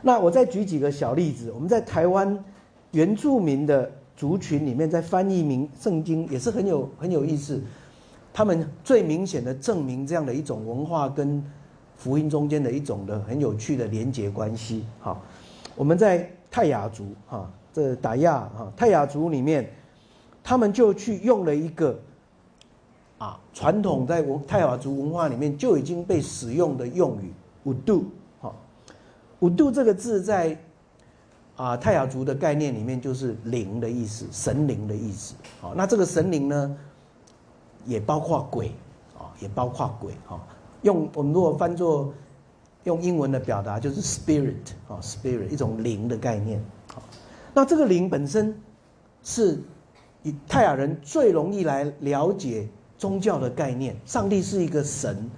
[0.00, 2.42] 那我再举几个小例子，我们在台湾
[2.92, 7.58] 原住民的族群里面，在翻译名圣经也是很有很有意思，
[8.34, 11.42] 他们最明显的证明这样的一种文化跟。
[11.96, 15.20] 福音中间的一种的很有趣的连结关系，哈，
[15.76, 19.70] 我们在泰雅族，哈，这达亚，哈，泰雅族里面，
[20.42, 22.00] 他们就去用了一个，
[23.18, 27.30] 啊，传统在文泰雅族文化里面就已经被使用的用语，
[27.64, 28.06] 五度，
[28.40, 28.50] 哈，
[29.40, 30.56] 五度这个字在，
[31.60, 36.76] 啊，泰雅族的概念里面就是灵的意思，神灵的意思，好，那这个神灵呢，
[37.84, 38.68] 也包括鬼，
[39.18, 40.40] 啊，也包括鬼，哈。
[40.80, 42.14] 用我们如果翻作
[42.84, 46.64] 用英文的表达，就是 spirit 啊，spirit 一种灵的概念。
[46.94, 47.02] 好，
[47.52, 48.58] 那这个灵本身
[49.22, 49.62] 是
[50.22, 53.94] 以泰雅人最容易来了解宗教的概念。
[54.06, 55.30] 上帝是一个神，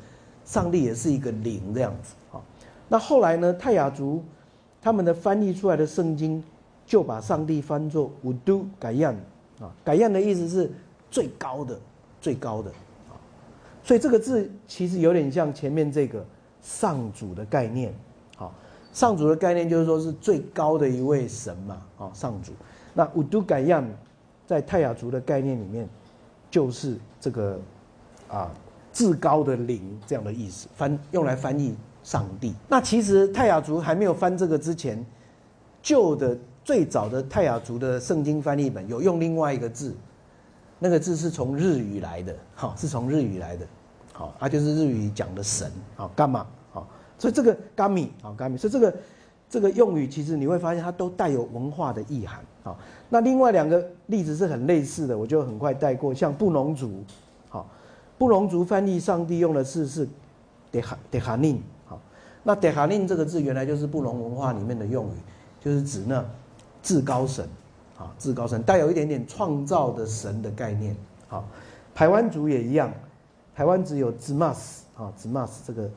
[0.45, 2.15] 上帝也是一个灵这样子。
[2.31, 2.45] 好，
[2.87, 4.23] 那后来呢，泰雅族
[4.83, 6.43] 他们的翻译出来的圣经
[6.85, 9.15] 就把上帝翻作 Wudu 改样
[9.61, 10.69] 啊，改样的意思是
[11.09, 11.79] 最高的，
[12.21, 12.69] 最高的
[13.09, 13.15] 啊。
[13.85, 16.27] 所以这个字其实有点像前面这个
[16.61, 17.95] 上主的概念，
[18.37, 18.53] 好，
[18.93, 22.53] 上主的概念就是说是最高的一位神嘛，啊，上主。
[22.93, 23.89] 那乌都改样，
[24.47, 25.89] 在泰雅族的概念里面，
[26.51, 27.59] 就是这个
[28.29, 28.51] 啊
[28.93, 32.55] 至高的灵这样的意思，翻用来翻译上帝。
[32.69, 35.05] 那其实泰雅族还没有翻这个之前，
[35.83, 39.95] 旧的最早的泰雅族的圣经翻译本有用另外一个字。
[40.85, 43.65] 那个字是从日语来的，哈，是从日语来的，
[44.13, 48.95] 好，它就是日语讲的神，好，干嘛，好，所以这个伽米，好，伽米，所以这个
[49.49, 52.77] 这个用语其实你会发现它都带有文化的意涵，好，
[53.09, 57.05] 那另外两个例子是很类似的，我就很快带过，像布农族，
[57.49, 57.65] 好，
[58.19, 60.09] 布农族翻译上帝用的字是
[60.73, 61.63] 德哈德哈宁
[62.45, 65.17] 德哈宁，好，那德哈宁这个字原来就是布隆文化里面的用语，
[65.61, 66.25] 就是指那
[66.83, 67.49] 至高神。
[67.99, 70.97] 啊，至高神带有一点点创造的神的概念。
[71.29, 71.45] 好，
[71.95, 72.93] 台湾族也一样，
[73.55, 75.89] 台湾只有 Zmas 啊，Zmas 这个，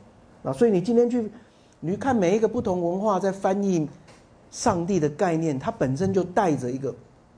[0.44, 1.32] 啊，所以你今天去，
[1.80, 3.90] 你去看每一个不同文化在翻译
[4.52, 6.94] 上帝的概念，它本身就带着一个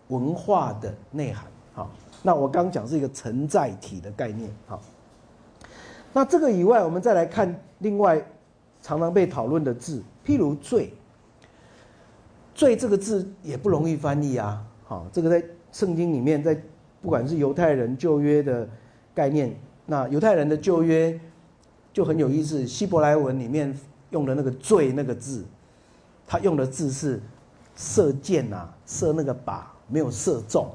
[0.10, 1.46] 文化的内涵。
[1.74, 1.90] 好，
[2.22, 4.50] 那我刚讲是一个承载体的概念。
[4.66, 4.82] 好，
[6.12, 8.22] 那这个以外，我们再来看另外
[8.88, 10.94] 常常被讨论的字，譬如罪。
[12.56, 16.58] 罪这个字也不容易翻译啊，好，这个在圣经里面，在
[17.02, 18.66] 不管是犹太人旧约的
[19.14, 19.54] 概念，
[19.86, 21.20] 那犹太人的旧约
[21.92, 23.78] 就很有意思，希伯来文里面
[24.12, 25.44] 用的那个罪那个字，
[26.26, 27.22] 他用的字是
[27.76, 30.66] 射箭啊，射那个靶没有射中，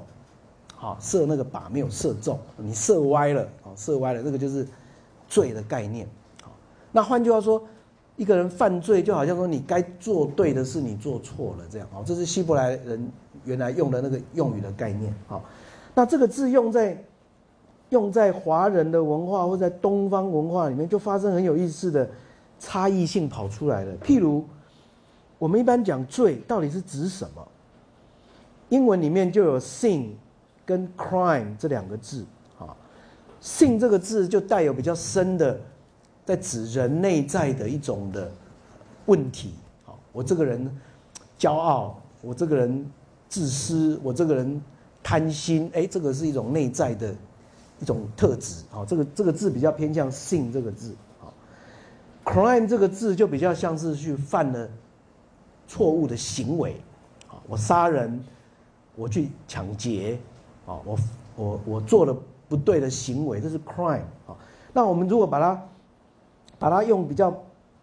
[0.77, 4.68] 好，射那个靶没有射中，你射歪了，哦，射歪了，这个就是
[5.27, 6.07] 罪的概念，
[6.42, 6.53] 好，
[6.92, 7.66] 那换句话说。
[8.16, 12.05] 一个人犯罪，就好像说你该做对的事，你做错了这样哦。
[12.07, 13.11] 这是希伯来人
[13.44, 15.42] 原来用的那个用语的概念好。
[15.94, 17.05] 那这个字用在
[17.88, 22.09] 用在华人的文化或在东方文化里面，就发生很有意思的
[22.61, 23.96] 差异性跑出来了。
[24.05, 24.44] 譬如
[25.38, 27.48] 我们一般讲罪到底是指什么？
[28.68, 30.11] 英文里面就有 sin
[30.64, 32.25] 跟 crime 这两个字
[32.59, 32.77] 啊。
[33.42, 35.59] sin 这个字就带有比较深的。
[36.24, 38.30] 在指人内在的一种的
[39.06, 39.54] 问题，
[39.85, 40.70] 好，我这个人
[41.38, 42.87] 骄傲，我这个人
[43.28, 44.62] 自私，我这个人
[45.02, 47.12] 贪心，哎，这个是一种内在的
[47.80, 51.35] 一种特质，好，这个这个字比较偏向性这个字，好
[52.24, 54.68] ，crime 这个字就比较像是去犯了
[55.66, 56.76] 错误的行为，
[57.26, 58.22] 好，我杀人，
[58.94, 60.20] 我去抢劫，
[60.66, 60.98] 啊，我
[61.35, 62.16] 我我做了
[62.48, 64.37] 不对的行为，这是 crime 啊。
[64.72, 65.61] 那我们如果把它
[66.62, 67.37] 把它用比较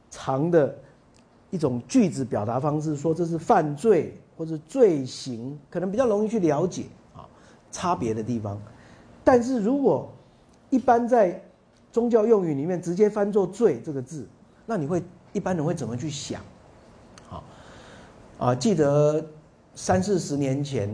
[0.09, 0.73] 长的
[1.51, 7.27] 一种句子表达方式说，这是犯罪或者罪行，可能比较容易去了解啊
[7.73, 8.57] 差别的地方。
[9.21, 10.09] 但是如果
[10.69, 11.43] 一般在
[11.91, 14.25] 宗教用语里面直接翻作“罪”这个字，
[14.65, 16.41] 那你会一般人会怎么去想？
[17.27, 17.43] 好，
[18.37, 19.21] 啊，记得
[19.75, 20.89] 三四十年前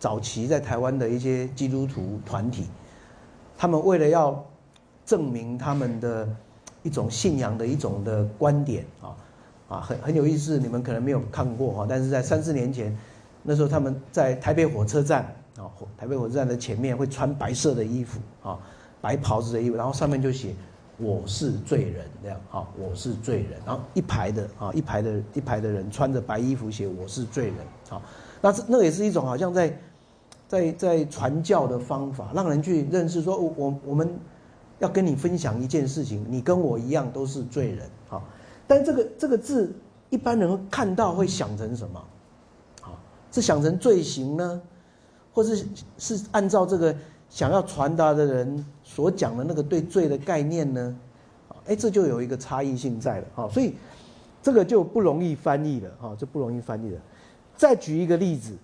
[0.00, 2.66] 早期在台湾的一些基督徒团体，
[3.56, 4.44] 他们为了要
[5.04, 6.28] 证明他们的
[6.82, 9.16] 一种信仰的一种的观点啊
[9.68, 12.96] 啊，很很有意思，你们可能没有看过哈，但是在三四年前，
[13.42, 15.22] 那时候他们在台北火车站
[15.56, 18.58] 啊，台北火车站的前面会穿白色的衣服啊。
[19.02, 20.54] 白袍子的衣服，然后上面就写
[21.00, 27.56] “我是罪人”这样啊，“我是罪人”，然后一排的啊，一排的一排的人穿着白衣服写“我是罪人”
[27.88, 28.02] 啊，
[28.42, 29.74] 那是那也是一种好像在
[30.46, 34.20] 在在传教的方法，让人去认识说，我我我们
[34.80, 38.20] 要跟你分享一件事情，你跟我一样都是罪人啊。
[38.66, 39.72] 但这个这个字，
[40.10, 42.04] 一般人看到会想成什么？
[42.82, 42.98] 啊，
[43.30, 44.60] 是想成罪行呢，
[45.32, 45.64] 或是
[45.96, 46.94] 是按照这个？
[47.32, 50.96] 想要传达的人所讲的那个对罪的概念呢，
[51.66, 53.76] 哎，这就有一个差异性在了啊，所以
[54.42, 57.00] 这个就不容易翻译了啊，这不容易翻译了。
[57.56, 58.58] 再举一个例子，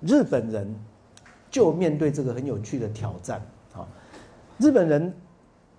[0.00, 0.74] 日本人
[1.48, 3.40] 就面对这个很有趣的挑战。
[4.60, 5.12] 日本人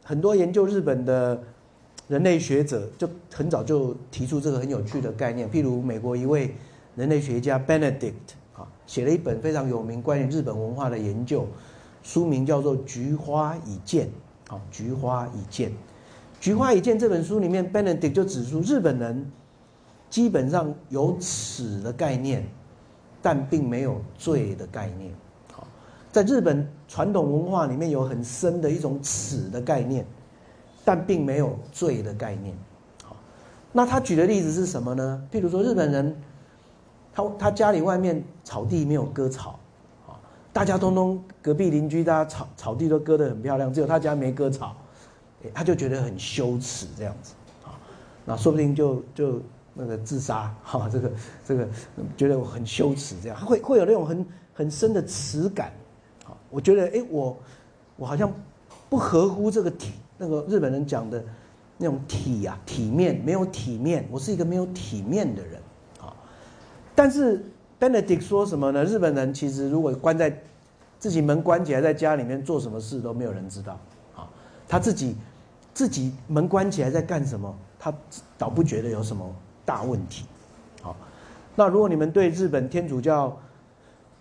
[0.03, 1.39] 很多研究日本的
[2.07, 6.55] 人类学者就很早就提出这个很有趣的概念，譬如美国一位
[6.95, 8.13] 人类学家 Benedict
[8.53, 11.47] 啊，写了一本非常有名关于日本文化的研究。
[12.01, 14.07] 书名叫做《菊花已见》，
[14.49, 15.69] 好，《菊花已见》，
[16.39, 19.31] 《菊花已见》这本书里面，Benedict 就指出，日本人
[20.09, 22.43] 基本上有耻的概念，
[23.21, 25.13] 但并没有罪的概念。
[26.11, 30.05] 在日本传统文化里面有很深的一种耻的概念，
[30.83, 32.55] 但并没有罪的概念。
[33.03, 33.15] 好，
[33.71, 35.23] 那他举的例子是什么呢？
[35.31, 36.15] 譬如说，日本人
[37.13, 39.57] 他他家里外面草地没有割草。
[40.53, 44.75] 大家通通隔壁邻居，大家草草地都割得很漂亮，只有他家没割草，
[45.53, 47.79] 他就觉得很羞耻这样子啊，
[48.25, 49.41] 那说不定就就
[49.73, 51.11] 那个自杀哈，这个
[51.45, 51.65] 这个
[52.17, 55.71] 觉得我很羞耻这样，会会有那种很很深的耻感，
[56.51, 57.35] 我觉得哎我
[57.95, 58.31] 我好像
[58.87, 61.23] 不合乎这个体那个日本人讲的
[61.77, 65.59] 那种体呀体面没有体面，我是一个没有体面的人
[65.99, 66.13] 啊，
[66.93, 67.43] 但是。
[67.81, 68.85] Benedict 说什么呢？
[68.85, 70.39] 日本人其实如果关在
[70.99, 73.73] 自己门关起来，在家里面做什么事都没有人知道。
[74.15, 74.29] 啊，
[74.67, 75.15] 他自己
[75.73, 77.91] 自己门关起来在干什么，他
[78.37, 79.27] 倒不觉得有什么
[79.65, 80.25] 大问题。
[80.83, 80.95] 好，
[81.55, 83.35] 那如果你们对日本天主教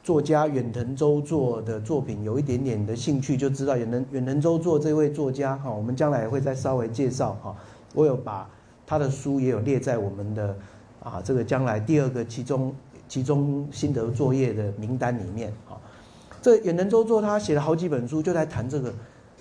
[0.02, 7.54] 作家远藤周作的作品有一点点的兴趣，就知道远藤远藤周作这位作家哈，我们将来也会再稍微介绍哈。
[7.94, 8.48] 我有把
[8.86, 10.56] 他的书也有列在我们的
[11.02, 12.74] 啊这个将来第二个其中。
[13.10, 15.74] 其中心得作业的名单里面啊，
[16.40, 18.94] 这远藤周作他写了好几本书，就在谈这个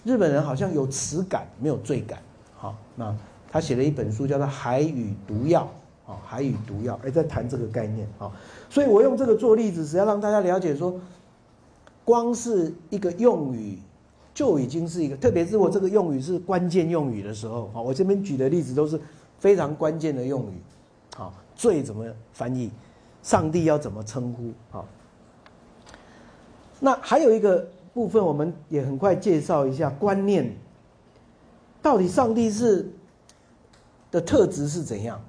[0.04, 2.18] 日本人好像有耻感没有罪感。
[2.58, 3.16] 好，那
[3.52, 5.72] 他写了一本书叫做《海与毒药》
[6.10, 8.32] 啊，《海与毒药》哎，在谈这个概念啊。
[8.68, 11.00] 所以我用这个做例子，是要让大家了解说，
[12.04, 13.78] 光是一个用语
[14.34, 19.00] 就已经是一个，特别是我这个用语是关键用语的时候啊，我这边举的例子都是
[19.38, 20.62] 非常关键的用语。
[21.16, 22.72] 好，罪怎么翻译？
[23.22, 24.52] 上帝要怎么称呼？
[24.72, 24.88] 好，
[26.80, 30.56] 那还有一个部分，我们也很快介绍一下观念。
[31.82, 32.90] 到底上帝是
[34.10, 35.22] 的特质是怎样？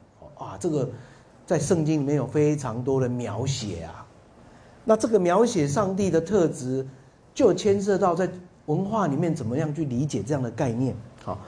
[0.44, 0.90] 啊，这个
[1.46, 4.07] 在圣经里面有非常多的描写啊。
[4.85, 6.87] 那这个描写上帝的特质，
[7.33, 8.29] 就牵涉到在
[8.66, 10.96] 文化里面怎么样去理解这样的概念。
[11.22, 11.38] 好，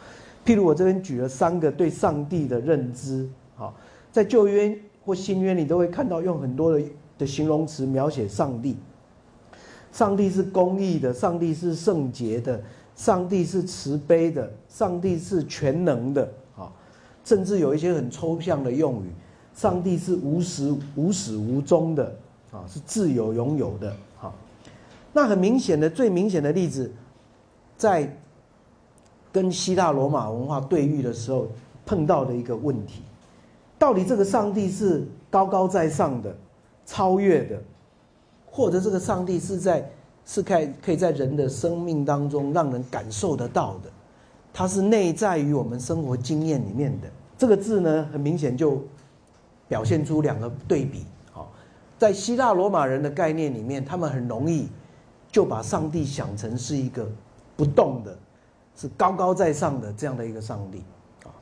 [0.45, 3.29] 譬如我这边举了三个对上帝的认知。
[3.57, 3.75] 好，
[4.13, 4.79] 在旧约。
[5.05, 6.81] 或新约，你都会看到用很多的
[7.19, 8.77] 的形容词描写上帝。
[9.91, 12.63] 上帝是公义的，上帝是圣洁的，
[12.95, 16.33] 上帝是慈悲的，上帝是全能的！
[17.25, 19.13] 甚至有一些很抽象的用语，
[19.55, 22.15] 上帝是无始无始无终的
[22.51, 24.33] 啊，是自由拥有的啊。
[25.13, 26.91] 那很明显的，最明显的例子，
[27.77, 28.17] 在
[29.31, 31.47] 跟希腊罗马文化对遇的时候
[31.87, 33.03] 碰到的一个问题。
[33.79, 36.35] 到底这个上帝是高高在上的、
[36.87, 37.63] 超越的，
[38.51, 39.91] 或者这个上帝是在
[40.25, 43.91] 是可以可以在人的生命当中让人感受得到的？
[44.53, 47.09] 它是内在于我们生活经验里面的。
[47.39, 48.83] 这个字呢，很明显就
[49.67, 51.07] 表现出两个对比。
[51.33, 51.51] 好，
[51.99, 54.69] 在希腊罗马人的概念里面，他们很容易
[55.31, 57.11] 就把上帝想成是一个
[57.57, 58.17] 不动的，
[58.77, 60.85] 是高高在上的这样的一个上帝
[61.25, 61.33] 啊。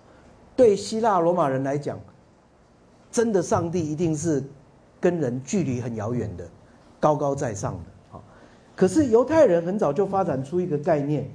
[0.57, 1.99] 对希腊罗马人来讲，
[3.11, 4.43] 真的上帝一定是
[5.01, 6.49] 跟人距离很遥远的，
[7.01, 8.23] 高高在上的啊。
[8.77, 11.29] 可是犹太人很早就发展出一个概念，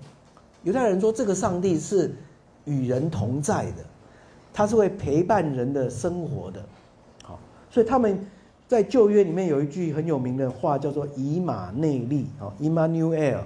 [0.65, 2.13] 犹太人说这个上帝是
[2.65, 3.85] 与人同在的，
[4.53, 6.61] 他是会陪伴人的生活的，
[7.23, 7.39] 好，
[7.71, 8.19] 所以他们。
[8.67, 13.41] 在旧约里面有一句很有名的话，叫做“以马内利”啊，Emmanuel，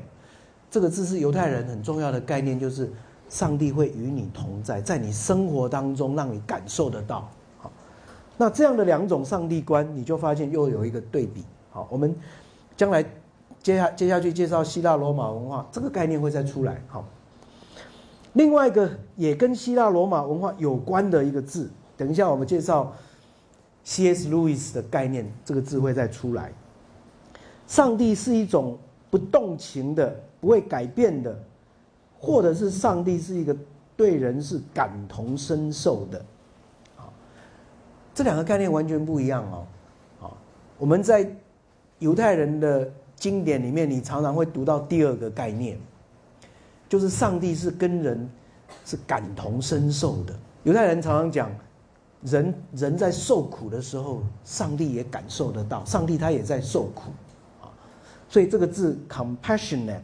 [0.72, 2.90] 这个字是犹太人很重要的概念，就是
[3.28, 7.30] 上帝会与你同在，在你生活当中让你感受得到。
[7.58, 7.70] 好，
[8.38, 11.44] 那这样的两种上帝观，你就发现又有一个对比。
[11.70, 12.16] 好，我们
[12.78, 13.04] 将来
[13.62, 16.82] 接下接下去介绍希腊罗马文化，这个概念会再出来。
[16.88, 17.06] 好，
[18.34, 22.94] 另外一个也跟希腊罗马文化有关的一个字，等一下我们介绍。
[23.82, 24.30] C.S.
[24.30, 26.52] Lewis 的概念，这个字会再出来。
[27.66, 28.78] 上帝是一种
[29.10, 31.36] 不动情的、不会改变的，
[32.20, 33.56] 或者是上帝是一个
[33.98, 36.24] 对人是感同身受的。
[38.14, 40.32] 这两个概念完全不一样哦。
[40.78, 41.28] 我们在
[41.98, 45.78] 犹太人的经典里面，你常常会读到第二个概念，
[46.88, 48.28] 就是上帝是跟人
[48.86, 50.34] 是感同身受的。
[50.64, 51.52] 犹太人常常讲。
[52.24, 57.12] 人人在受苦的时候，上帝也感受得到，上帝他也在受苦，
[57.62, 57.72] 啊，
[58.28, 60.02] 所以这个字 compassionate，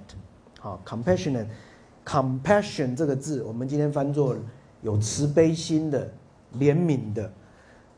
[0.61, 4.33] 啊，compassionate，compassion 这个字，我们今天翻作
[4.81, 6.09] 有慈悲心的、
[6.57, 7.29] 怜悯的，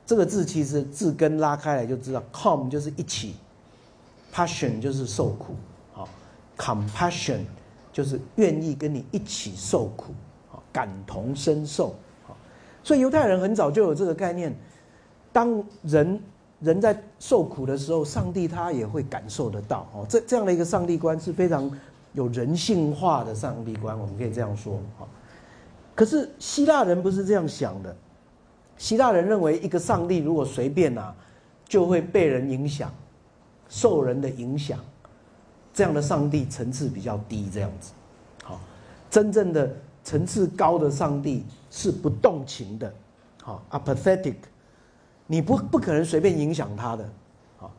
[0.04, 3.36] 这个字其实字根拉开来就知道，come 就是一起
[4.38, 5.56] ，passion 就是受苦，
[5.94, 6.08] 好
[6.58, 7.40] ，compassion
[7.92, 10.14] 就是愿意跟你一起受苦，
[10.52, 11.96] 啊，感同身受。
[12.84, 14.56] 所以犹太人很早就有这个概念，
[15.34, 16.22] 当人
[16.60, 20.06] 人在受苦的时候，上帝他也会感受得到哦。
[20.08, 21.70] 这这样的一个上帝观是非常
[22.14, 25.04] 有人性化的上帝观，我们可以这样说啊。
[25.96, 27.96] 可是希腊人不是这样想的，
[28.78, 31.14] 希腊人认为一个上帝如果随便啊，
[31.68, 32.94] 就会被人影响，
[33.70, 34.80] 受人的影响，
[35.74, 37.92] 这样的上帝层次比较低，这样子。
[38.44, 38.60] 好，
[39.10, 39.70] 真正的。
[40.04, 42.94] 层次高的上帝是不动情的，
[43.44, 44.36] 好，apathetic，
[45.26, 47.10] 你不不可能随便影响他的，
[47.58, 47.70] 好，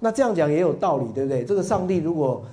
[0.00, 1.44] 那这样讲也有道理，对不对？
[1.44, 2.44] 这个上帝如果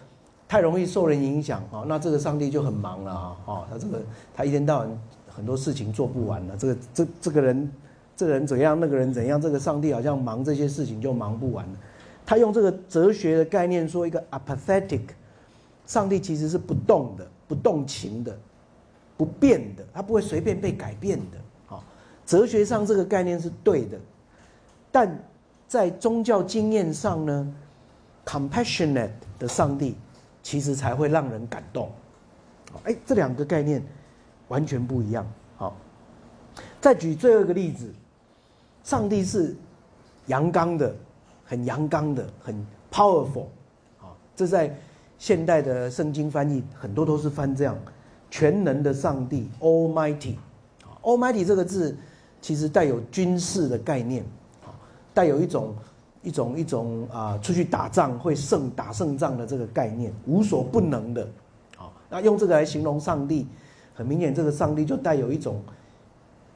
[0.47, 3.99] 太容易受人影响，啊，那这个上帝就很忙了啊，哦，他这个
[4.35, 7.71] 他一天到晚很多事情做不完了，这个这这个人
[8.15, 11.73] 这个人怎样，那个人怎样，这个上帝好像忙这些事情就忙不完了。
[12.27, 15.07] 他用这个哲学的概念说，一个 apathetic，
[15.87, 18.37] 上帝其实是不动的，不动情的。
[19.15, 21.37] 不变的，他不会随便被改变的。
[21.65, 21.83] 好，
[22.23, 23.97] 哲学上这个概念是对的，
[24.91, 25.19] 但
[25.67, 27.55] 在宗教经验上呢
[28.23, 29.09] ，compassionate
[29.39, 29.95] 的上帝
[30.43, 31.91] 其实才会让人感动。
[32.83, 33.83] 哎，这两个概念
[34.49, 35.27] 完全不一样。
[35.55, 35.75] 好，
[36.79, 37.91] 再举最后一个例子，
[38.83, 39.55] 上帝是
[40.27, 40.95] 阳刚的，
[41.47, 42.53] 很阳刚的，很
[42.91, 43.45] powerful。
[43.99, 44.77] 啊，这在
[45.17, 47.75] 现代的圣经翻译很多都是翻这样。
[48.29, 51.97] 全能的上帝，Almighty，Almighty 这个字
[52.41, 54.21] 其实带有军事的概念，
[54.65, 54.75] 啊
[55.13, 55.73] 带有一种
[56.21, 61.23] 一种一种啊，出去打仗会胜打胜仗的这个概念，无所不能的，
[61.77, 63.47] 啊，那用这个来形容上帝，
[63.95, 65.63] 很明显这个上帝就带有一种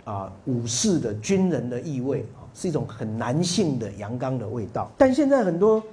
[0.03, 4.91] 啊武士的军人的意味，啊，是一种很男性的阳刚的味道。
[4.97, 5.83] 但现在很多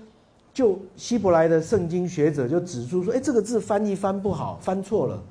[0.53, 5.23] 就希伯来的圣经学者就指出说，哎，这个字翻译翻不好，翻错了。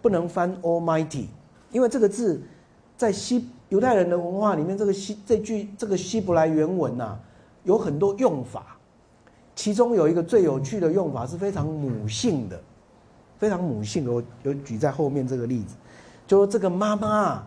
[0.00, 1.26] 不能翻 Almighty，
[1.70, 2.42] 因为这个字
[2.96, 7.16] 在希犹太人的文化里面，这个希这句这个希伯来原文呐，
[7.62, 8.76] 有很多用法，
[9.54, 12.60] 其中有一个最有趣的用法是非常母性的，
[13.38, 14.10] 非常母性的。
[14.10, 15.76] 我有举在后面这个例子，
[16.26, 17.46] 就说这个妈妈，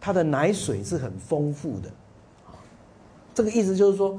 [0.00, 1.90] 她的奶水是很丰富的，
[3.40, 4.18] 这个意思就是说，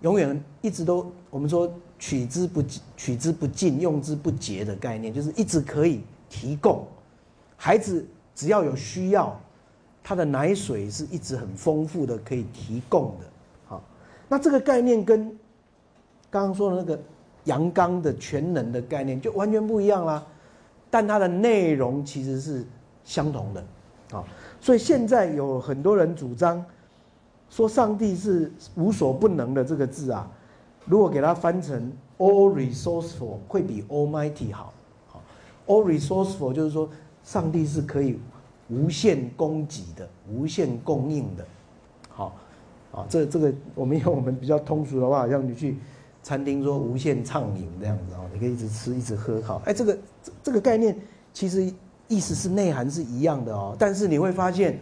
[0.00, 2.62] 永远一直都我们说取之不
[2.96, 6.00] 取之不尽，用之不竭的概念，就是一直可以。
[6.30, 6.86] 提供
[7.56, 9.40] 孩子只要有需要，
[10.04, 13.26] 他的奶水是一直很丰富的，可以提供的。
[13.66, 13.82] 好，
[14.28, 15.34] 那这个概念跟
[16.28, 17.00] 刚刚说的那个
[17.44, 20.22] 阳刚的全能的概念就完全不一样啦。
[20.90, 22.62] 但它的内容其实是
[23.04, 23.64] 相同的。
[24.12, 24.22] 啊，
[24.60, 26.62] 所以现在有很多人主张
[27.50, 30.30] 说上帝是无所不能的这个字啊，
[30.84, 34.72] 如果给它翻成 all resourceful，会比 almighty 好。
[35.66, 36.88] All resourceful 就是说，
[37.22, 38.18] 上帝是可以
[38.70, 41.44] 无限供给的、无限供应的。
[42.08, 42.34] 好，
[42.90, 45.76] 啊，这这个我们用我们比较通俗的话，像你去
[46.22, 50.98] 餐厅说无限畅饮这样子哦，你可以一直吃一直喝好，哎，这个这这个概念
[51.34, 51.70] 其实
[52.08, 54.80] 意思是内涵是一样的哦，但是你会发现，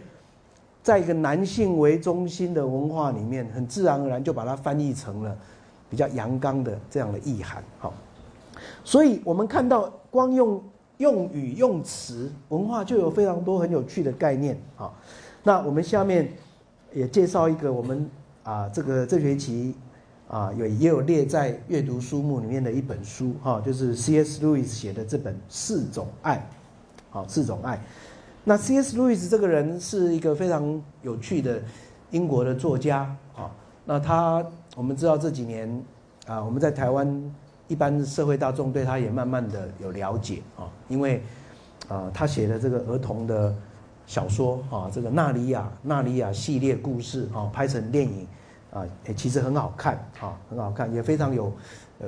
[0.87, 5.37] 在一个男性为中心的文化里面，很自然而然就把它翻译成了
[5.89, 7.93] 比较阳刚的这样的意涵，好，
[8.85, 10.63] 所以我们看到光用
[10.99, 14.89] 用语用词文化就有非常多很有趣的概念啊，
[15.43, 16.31] 那我们下面
[16.93, 18.09] 也介绍一个我们
[18.43, 19.75] 啊这个这学期。
[20.29, 24.45] 啊，有也有列在阅读书目里面的一本书哈，就是 C.S.
[24.45, 26.35] Lewis 写的这本《四种爱》，
[27.09, 27.81] 好，四种爱。
[28.49, 28.97] 那 C.S.
[28.97, 31.61] Lewis 这个人是一个非常有趣的
[32.11, 33.51] 英国的作家啊。
[33.83, 34.41] 那他
[34.73, 35.83] 我们知道这几年
[36.27, 37.35] 啊，我们在台湾
[37.67, 41.21] 一般社会大众对他也慢慢的有了解啊，因为
[41.89, 43.53] 啊，他写的这个儿童的
[44.05, 48.25] 小说啊，这个《纳里亚》《纳里亚》系列故事啊，拍成电影。
[48.71, 51.51] 啊，也其实很好看啊，很好看，也非常有，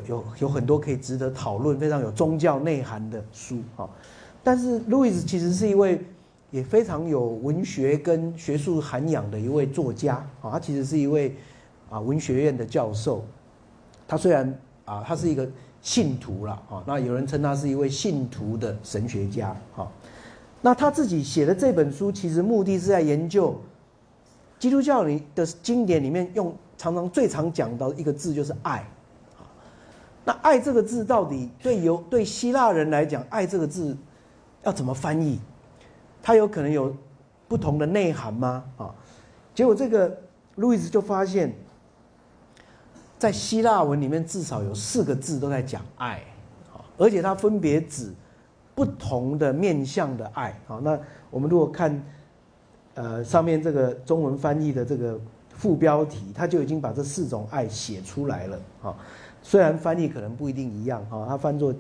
[0.07, 3.89] 有有很多可以值得讨论、非常有宗教内涵的书啊。
[4.41, 6.01] 但是路易斯其实是一位
[6.51, 10.51] 也非常有文学跟学术涵养的一位作家啊。
[10.51, 11.35] 他其实是一位
[11.89, 13.23] 啊文学院的教授。
[14.07, 15.47] 他虽然啊，他是一个
[15.81, 19.87] 信徒了啊，那有人称他是一位信徒的神学家啊。
[20.61, 23.55] 那他自己写的这本书，其实目的是在研究。
[24.57, 28.85] 基督教里的经典里面用常常最常讲到一个字就是爱，
[30.25, 33.95] 那爱这个字到底对有对希腊人来讲，爱这个字
[34.63, 35.39] 要怎么翻译？
[36.21, 36.95] 它有可能有
[37.47, 38.63] 不同的内涵吗？
[38.77, 38.93] 啊，
[39.53, 40.15] 结果这个
[40.55, 41.53] 路易斯就发现，
[43.17, 46.23] 在希腊文里面至少有四个字都在讲爱，
[46.73, 48.13] 啊，而且它分别指
[48.75, 50.99] 不同的面向的爱，啊，那
[51.29, 52.01] 我们如果看。
[52.95, 55.17] 呃，上面这个中文翻译的这个
[55.51, 58.93] 副标题，他就已经把这四种爱写出来了啊。
[59.41, 61.73] 虽然翻译可能不一定一样啊，他翻作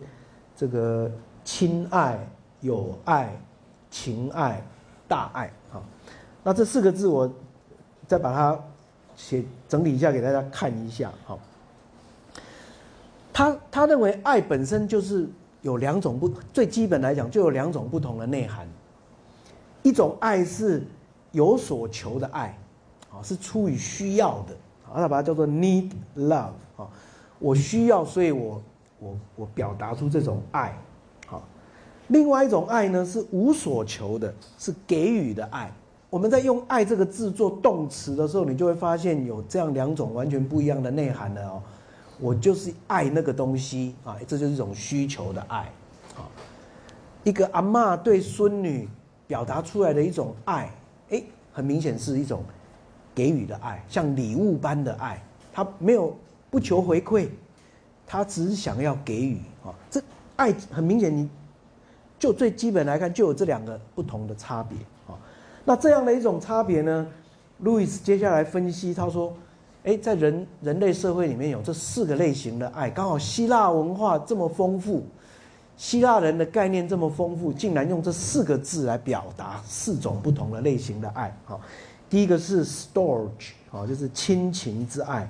[0.55, 1.11] 这个
[1.43, 2.25] 亲爱、
[2.61, 3.37] 友爱、
[3.89, 4.61] 情爱、
[5.07, 5.81] 大爱啊。
[6.43, 7.31] 那这四个字我
[8.07, 8.59] 再把它
[9.15, 11.37] 写整理一下给大家看一下哈。
[13.33, 15.27] 他他认为爱本身就是
[15.61, 18.67] 有两种不最基本来讲就有两种不同的内涵，
[19.83, 20.85] 一种爱是。
[21.31, 22.57] 有所求的爱，
[23.11, 24.55] 啊，是出于需要的，
[24.91, 26.89] 啊，他把它叫做 need love，啊，
[27.37, 28.59] 我需要，所以我
[28.97, 30.75] 我我表达出这种爱，
[32.09, 35.71] 另外一种爱呢是无所求的，是给予的爱。
[36.09, 41.61] 我们在用“爱”这个字做动词的时候，你就会发现有这样两种完全不一样的内涵的哦。
[42.19, 45.71] 我就是爱那个东西啊，这就是一种需求的爱，
[46.17, 46.25] 啊，
[47.23, 48.89] 一个阿妈对孙女
[49.27, 50.69] 表达出来的一种爱。
[51.11, 52.43] 哎，很明显是一种
[53.13, 55.21] 给予的爱，像礼物般的爱。
[55.53, 56.15] 他没有
[56.49, 57.27] 不求回馈，
[58.07, 59.69] 他只想要给予啊。
[59.91, 60.01] 这
[60.35, 61.29] 爱很明显，你
[62.19, 65.17] 就最基本来看，就有这两个不同的差别啊。
[65.65, 67.07] 那这样的一种差别呢，
[67.59, 69.33] 路易斯接下来分析，他说：，
[69.83, 75.03] 哎，在人人类社会里面有这四个类型的爱，刚好希腊文化这么丰富。
[75.77, 81.33] 希腊人的概念这么丰富，竟然用这四个字来表达四种不同的类型的爱。
[81.45, 81.61] 好，
[82.09, 85.25] 第一个是 storge，好，就是亲情之爱。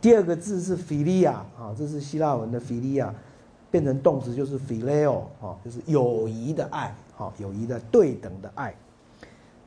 [0.00, 3.08] 第二个字是 philia，啊，这是希腊文的 philia，
[3.74, 8.72] 变成动词就是 phileo，啊，就是友谊的爱，好，友谊的对等的爱。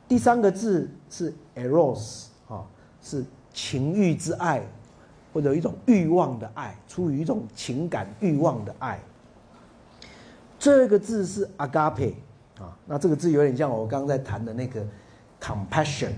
[0.08, 2.64] 第三个字是 eros，啊，
[3.02, 4.62] 是情欲之爱，
[5.30, 8.98] 或者一种欲望的爱，出于一种情感欲望的爱。
[10.58, 12.14] 这个字是 agape
[12.58, 14.82] 啊，那这个字有点像我刚刚在谈的那个
[15.38, 16.12] compassion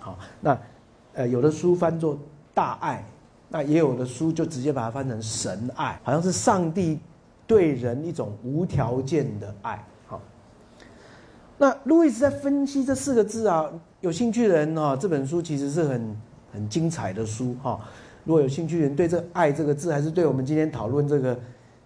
[0.00, 0.58] 好，那
[1.12, 2.18] 呃有的书翻作
[2.54, 3.04] 大爱，
[3.50, 6.98] 那也有的书就直接把它翻成神爱，好像是上帝
[7.46, 9.84] 对人一种无条件的爱。
[10.06, 10.20] 好，
[11.58, 13.68] 那路易斯在分析这四个字啊，
[14.00, 16.16] 有兴趣的人啊，这本书其实是很
[16.52, 17.80] 很精彩的书哈。
[18.24, 21.38] 如果有兴趣的人对这爱这个字，还是对我们今天讨论这个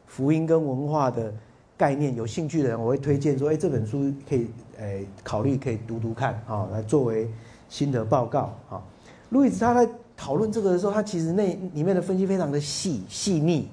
[0.06, 1.32] 福音跟文化的。
[1.78, 4.48] 概念有兴趣的人，我会推荐说：哎，这本书可以，
[4.78, 7.30] 诶，考虑可以读读看啊，来作为
[7.68, 8.82] 心得报告啊。
[9.30, 13.68] 路易斯他在讨论这个的时候，他其实那里面的分析非常的细细腻，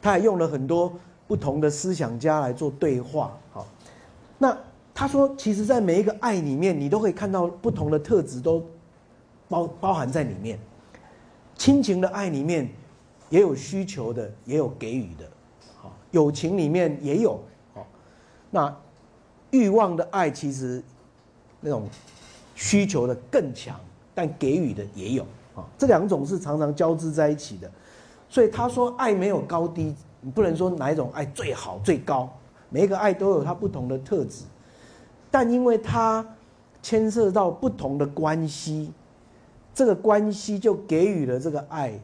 [0.00, 0.92] 他还用了很多
[1.26, 3.64] 不同的思想家来做对话啊。
[4.38, 4.56] 那
[4.94, 8.64] 他说，其实，在每一个爱里面，你都可以看到不同的特质都
[9.48, 10.58] 包包含在里面。
[11.56, 12.68] 亲情的爱里面，
[13.30, 15.24] 也有需求的，也有给予的。
[16.10, 17.40] 友情里面也有
[17.74, 17.82] 哦，
[18.50, 18.74] 那
[19.50, 20.82] 欲望的爱其实
[21.60, 21.86] 那种
[22.54, 23.78] 需求的更强，
[24.14, 25.22] 但给予的也有
[25.54, 27.70] 啊，这两种是常常交织在一起的。
[28.28, 32.28] 所以他说爱没有高低，你不能说哪一种爱最好最高，
[32.68, 34.44] 每一个爱都有它不同的特质，
[35.30, 36.26] 但因为它
[36.82, 38.92] 牵涉到不同的关系，
[39.74, 41.98] 这个关系就给予了这个爱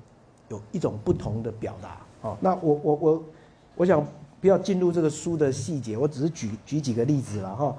[0.48, 1.98] 有一种不同的表达。
[2.22, 3.24] 好，那我我我
[3.76, 4.06] 我想
[4.40, 7.76] 不要进入这个书的细节，我只是举举几个例子了哈。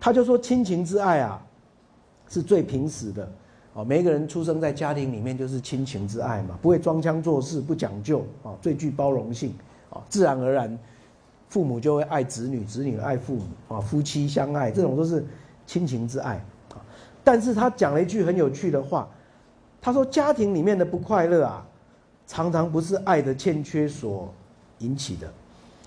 [0.00, 1.42] 他就说亲情之爱啊，
[2.28, 3.28] 是最平实的。
[3.74, 9.52] 哦，每一个人出生在家庭里面就是亲情之爱嘛，不会装腔作势，不讲究啊，最具包容性
[9.90, 10.78] 啊，自然而然，
[11.48, 15.26] 父母就会爱子女，子女爱父母啊，夫妻相爱，这种都是
[15.66, 16.36] 亲情之爱
[16.68, 16.78] 啊。
[17.24, 19.08] 但是他讲了一句很有趣的话，
[19.82, 21.66] 他说家庭里面的不快乐啊，
[22.28, 24.32] 常常不是爱的欠缺所
[24.78, 25.28] 引起的，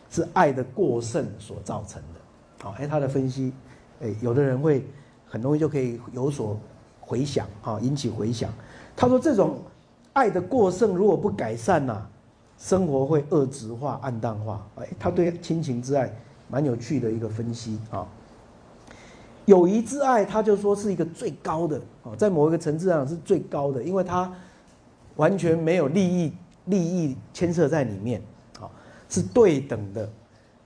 [0.09, 2.19] 是爱的过剩所造成的。
[2.65, 3.53] 好，哎，他的分析，
[4.01, 4.85] 哎，有的人会
[5.25, 6.59] 很容易就可以有所。
[7.07, 8.51] 回响啊，引起回响。
[8.97, 9.59] 他说：“这种
[10.11, 12.01] 爱的过剩，如果不改善呐，
[12.57, 16.13] 生活会恶质化、暗淡化。”哎，他对亲情之爱
[16.49, 18.05] 蛮有趣的一个分析啊。
[19.45, 24.29] 友谊之爱，他就说是一个最高的啊，在某一个层次上是最高的，因为他
[25.15, 26.33] 完全没有利益
[26.65, 28.21] 利益牵涉在里面
[28.59, 28.67] 啊，
[29.07, 30.09] 是对等的。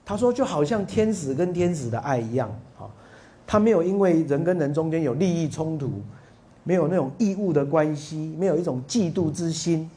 [0.04, 2.90] 他说，就好像天使跟天使的爱一样啊，
[3.46, 5.92] 他没有因为人跟人中间有利益冲突。
[6.64, 9.90] 没有那种义务的关系，没有一种嫉妒之心，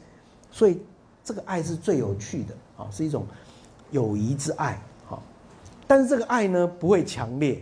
[0.51, 0.79] 所以
[1.23, 3.25] 这个爱是最有趣的啊，是一种
[3.91, 5.19] 友谊之爱啊。
[5.85, 7.61] 但是这个爱呢，不会强烈，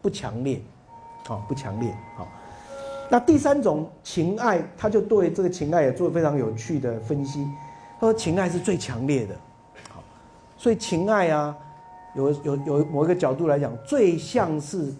[0.00, 0.60] 不强烈，
[1.28, 2.26] 啊，不强烈啊。
[3.08, 7.46] 那第三种情爱，他就对这个情爱也做非常有趣的分析。
[8.00, 9.36] 他说情爱是最强烈的，
[9.90, 10.02] 好，
[10.56, 11.56] 所以情爱啊，
[12.16, 14.92] 有有有某一个角度来讲，最像是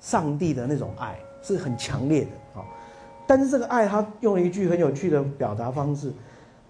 [0.00, 2.30] 上帝的那种爱，是很强烈的。
[3.30, 6.12] 但是这个爱，他用了一句很有趣的表达方式。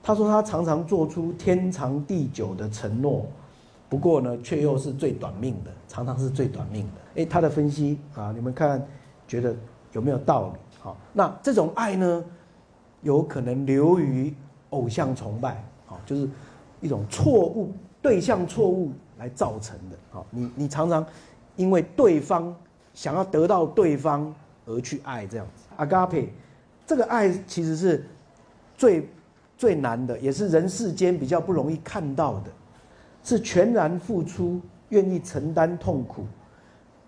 [0.02, 3.24] 他说他常常做出天长地久的承诺，
[3.88, 7.00] 不过呢，却又是最短命的，常常是最短命的。
[7.14, 8.86] 诶，他的分析啊，你们看，
[9.26, 9.56] 觉得
[9.92, 10.58] 有没有道理？
[10.82, 12.22] 好，那这种爱呢，
[13.00, 14.34] 有可能流于
[14.68, 16.28] 偶像崇拜，好，就是
[16.82, 19.96] 一种错误对象错误来造成的。
[20.10, 21.06] 好，你你常常
[21.56, 22.54] 因为对方
[22.92, 24.30] 想要得到对方
[24.66, 26.28] 而去爱这样子，agape。
[26.90, 28.04] 这个爱其实是
[28.76, 29.08] 最
[29.56, 32.50] 最难的，也是人世间比较不容易看到的，
[33.22, 36.26] 是全然付出、愿意承担痛苦、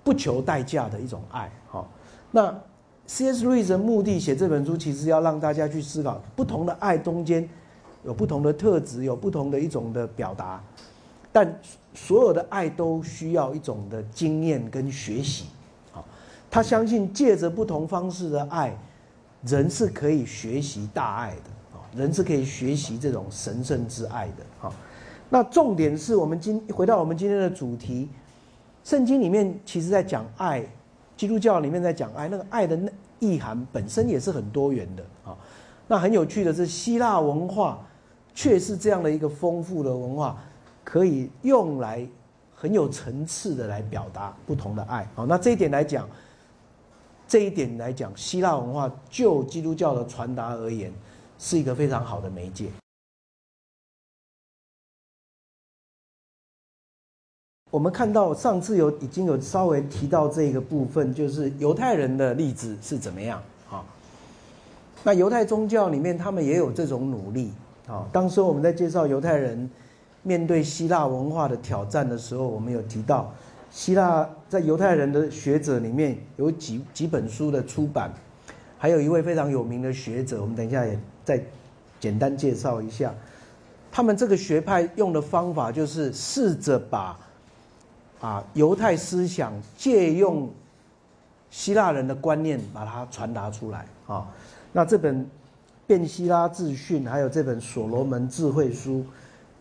[0.04, 1.50] 不求代价的一种爱。
[1.66, 1.90] 好，
[2.30, 2.56] 那
[3.08, 3.44] C.S.
[3.44, 7.48] 路易的目的写这本书，其实要让大家去思考，不同的爱中间
[8.04, 10.62] 有不同的特质，有不同的一种的表达，
[11.32, 11.58] 但
[11.92, 15.46] 所有的爱都需要一种的经验跟学习。
[15.90, 16.04] 好，
[16.48, 18.72] 他相信借着不同方式的爱。
[19.46, 24.72] 人是可以学习大爱的啊，人是可以学习这种神圣之爱的啊。
[25.28, 28.08] 那重点是我们今回到我们今天的主题，
[28.84, 30.64] 圣经里面其实在讲爱，
[31.16, 32.78] 基督教里面在讲爱，那个爱的
[33.18, 35.36] 意涵本身也是很多元的啊。
[35.88, 37.84] 那很有趣的是，希腊文化
[38.34, 40.38] 却是这样的一个丰富的文化，
[40.84, 42.06] 可以用来
[42.54, 45.08] 很有层次的来表达不同的爱。
[45.16, 46.08] 好，那这一点来讲。
[47.32, 50.92] 这一点来讲，希腊文化就基督教的传达而言，
[51.38, 52.66] 是一个非常好的媒介。
[57.70, 63.82] 我们看到上次有已经有稍微提到这个部分，就是犹太人的例子是怎么样啊？
[65.02, 67.50] 那犹太宗教里面，他们也有这种努力
[67.86, 68.06] 啊。
[68.12, 69.70] 当时我们在介绍犹太人
[70.22, 73.32] 面对希腊文化的挑战的时候，我们有提到。
[73.72, 78.12] 希腊在犹太人的学者里面有几几本书的出版，
[78.76, 81.42] 还有一位非常有名的学者，我们等一下也再
[81.98, 83.14] 简单介绍一下。
[83.90, 87.18] 他们这个学派用的方法就是试着把
[88.20, 90.50] 啊犹太思想借用
[91.50, 94.28] 希腊人的观念，把它传达出来啊。
[94.70, 95.24] 那这本
[95.86, 98.98] 《变希拉自训》还有这本《所罗门智慧书》，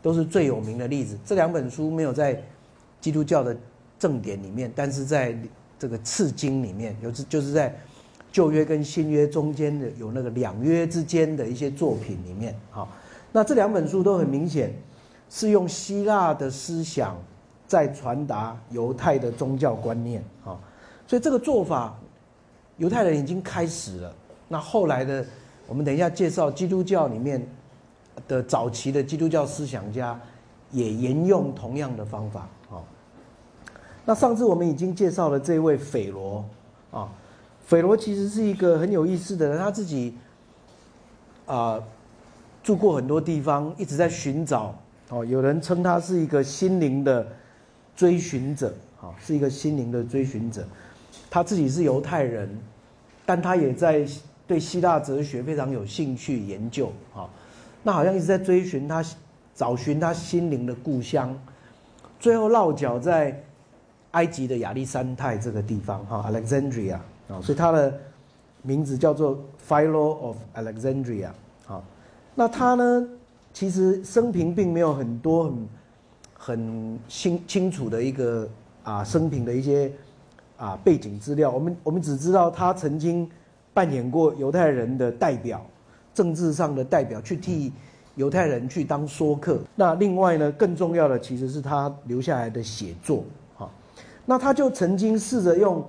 [0.01, 1.17] 都是最有名的例子。
[1.25, 2.43] 这两本书没有在
[2.99, 3.55] 基督教的。
[4.01, 5.37] 正典里面，但是在
[5.77, 7.71] 这个次经里面，有就是在
[8.31, 12.89] 旧约跟新约中间的有那个两约之间的一些作品里面，好，
[13.31, 14.73] 那这两本书都很明显
[15.29, 17.15] 是用希腊的思想
[17.67, 20.57] 在传达犹太的宗教观念，啊，
[21.05, 21.95] 所以这个做法
[22.77, 24.15] 犹太人已经开始了。
[24.47, 25.23] 那后来的，
[25.67, 27.45] 我们等一下介绍基督教里面
[28.27, 30.19] 的早期的基督教思想家
[30.71, 32.49] 也沿用同样的方法。
[34.05, 36.43] 那上次我们已经介绍了这位斐罗，
[36.91, 37.07] 啊，
[37.65, 40.15] 斐罗其实是一个很有意思的人，他自己
[41.45, 41.79] 啊
[42.63, 44.75] 住过很多地方，一直在寻找。
[45.09, 47.27] 哦，有人称他是一个心灵的
[47.95, 50.65] 追寻者，啊，是一个心灵的追寻者。
[51.29, 52.49] 他自己是犹太人，
[53.25, 54.07] 但他也在
[54.47, 57.29] 对希腊哲学非常有兴趣研究，啊，
[57.83, 59.03] 那好像一直在追寻他，
[59.53, 61.37] 找寻他心灵的故乡，
[62.19, 63.43] 最后落脚在
[64.11, 66.95] 埃及的亚历山泰这个地方，哈，Alexandria，
[67.27, 67.93] 啊，所以他的
[68.61, 71.29] 名字叫做 Philo of Alexandria，
[71.67, 71.81] 啊，
[72.35, 73.07] 那他呢？
[73.53, 75.67] 其实生平并没有很多很
[76.33, 78.47] 很清清楚的一个
[78.81, 79.91] 啊生平的一些
[80.55, 83.29] 啊背景资料，我们我们只知道他曾经
[83.73, 85.61] 扮演过犹太人的代表，
[86.13, 87.73] 政治上的代表，去替
[88.15, 89.59] 犹太人去当说客。
[89.75, 93.25] 那另外呢，更重要的其实是他留下来的写作，
[94.25, 95.83] 那他就曾经试着用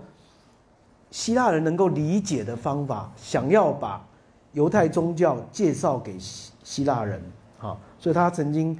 [1.11, 4.05] 希腊人能够理解的方法，想要把
[4.53, 7.21] 犹太宗教介绍给希希腊人。
[7.59, 8.79] 好，所以他曾经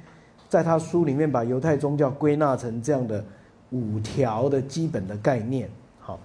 [0.49, 3.23] 在他书里面把犹太宗教归纳成这样的
[3.69, 5.69] 五条的基本的概念。
[5.99, 6.19] 好，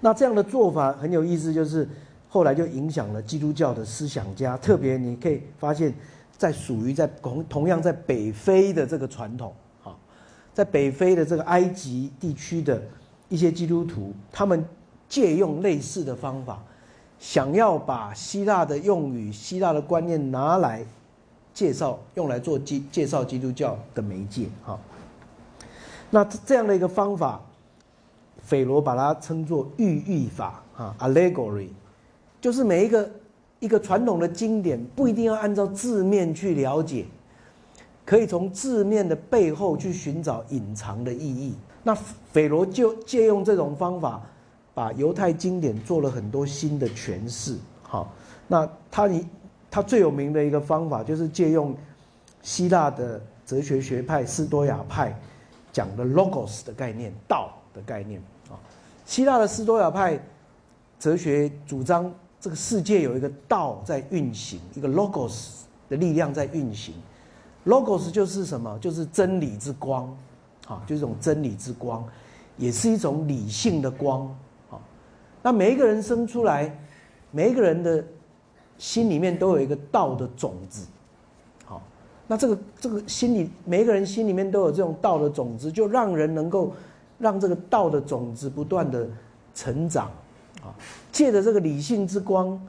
[0.00, 1.88] 那这样的做法很有意思，就是
[2.28, 5.92] 后来就影响了基督教的思想家，特别你可以发现，
[6.38, 9.52] 在属于在同同样在北非的这个传统，
[10.54, 12.82] 在北非的这个埃及地区的
[13.28, 14.64] 一些基督徒，他们
[15.08, 16.62] 借用类似的方法，
[17.18, 20.84] 想要把希腊的用语、希腊的观念拿来。
[21.54, 24.78] 介绍用来做基介绍基督教的媒介哈，
[26.08, 27.42] 那这样的一个方法，
[28.42, 31.68] 斐罗把它称作寓意法啊，allegory，
[32.40, 33.10] 就是每一个
[33.60, 37.04] 一个传统的经典不一定要按照字面去了解，
[38.04, 41.54] 可以从字面的背后去寻找隐藏的意义。
[41.82, 41.94] 那
[42.32, 44.22] 斐罗就借用这种方法，
[44.74, 47.56] 把犹太经典做了很多新的诠释。
[47.82, 48.12] 好，
[48.48, 49.26] 那他你。
[49.74, 51.74] 他最有名的一个方法，就是借用
[52.42, 55.18] 希腊的哲学学派斯多亚派
[55.72, 58.60] 讲的 logos 的概念，道的概念啊。
[59.06, 60.22] 希腊的斯多亚派
[61.00, 66.92] 哲学主张这个世界有一个道在运行，一个 logos 的力量在运行。
[67.66, 68.78] Logos 就是什么？
[68.80, 70.04] 就是真理之光，
[70.66, 72.04] 啊，就是一种真理之光，
[72.56, 74.26] 也是一种理性的光
[74.70, 74.78] 啊。
[75.42, 76.78] 那每一个人生出来，
[77.30, 78.04] 每一个人的。
[78.78, 80.84] 心里面都有一个道的种子，
[81.64, 81.80] 好，
[82.26, 86.72] 那这个这个心里每一个人心里面都有这种道的种子，就让人能够
[87.16, 89.06] 让这个道的种子不断的
[89.54, 90.10] 成长，
[90.62, 90.74] 啊，
[91.12, 92.60] 借着这个理性之光，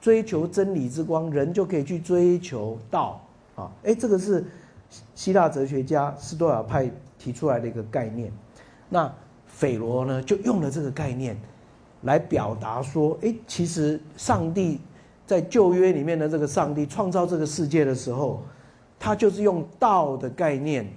[0.00, 3.20] 追求真理之光，人就可以去追求道，
[3.58, 4.44] 啊，哎，这个是
[5.14, 8.32] 希腊哲学家斯多亚派提出来的一个概念，
[8.88, 9.12] 那
[9.46, 11.36] 斐罗呢就用了这个概念
[12.02, 14.80] 来表达说，哎，其实上帝。
[15.28, 18.42] 在旧约里面的这个上帝创造这个世界的时候，
[18.98, 20.90] 他就是用道的概念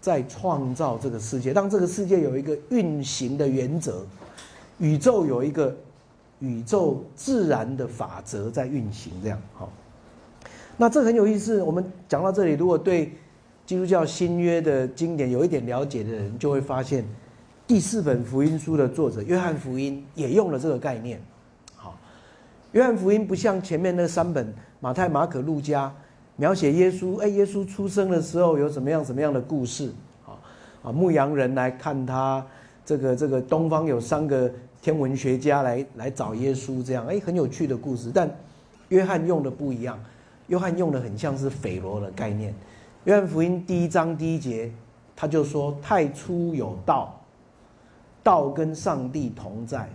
[0.00, 4.06] 在创造这个世界，让这个世界有一个运行的原则，
[4.78, 5.76] 宇宙有一个
[6.38, 9.12] 宇宙自然的法则在运行。
[9.22, 9.70] 这样好，
[10.80, 11.62] 那这很有意思。
[11.62, 13.12] 我们讲到这里，如果对
[13.66, 17.04] 基督教新约的经典有一点了解的人，就会发现
[17.66, 21.20] 第四本福音书的作者约翰福音也用了这个概念。
[21.76, 21.94] 好
[22.72, 24.50] 约翰福音不像前面那三本
[24.80, 25.92] 马太、马可、路加，
[26.36, 27.20] 描写耶稣。
[27.20, 29.92] 哎，耶稣出生的时候有什么样什么样的故事？
[30.26, 30.32] 啊
[30.82, 32.42] 啊，牧羊人来看他，
[32.86, 34.50] 这个这个东方有三个
[34.80, 38.10] 天文学家来来找耶稣，这样哎，很有趣的故事。
[38.14, 38.34] 但
[38.88, 40.02] 约翰用的不一样，
[40.50, 42.52] 约翰用的很像是斐罗的概念。
[43.04, 44.70] 约翰福音第一章第一节，
[45.14, 47.18] 他就说：“太初有道，
[48.22, 49.88] 道跟上帝同在，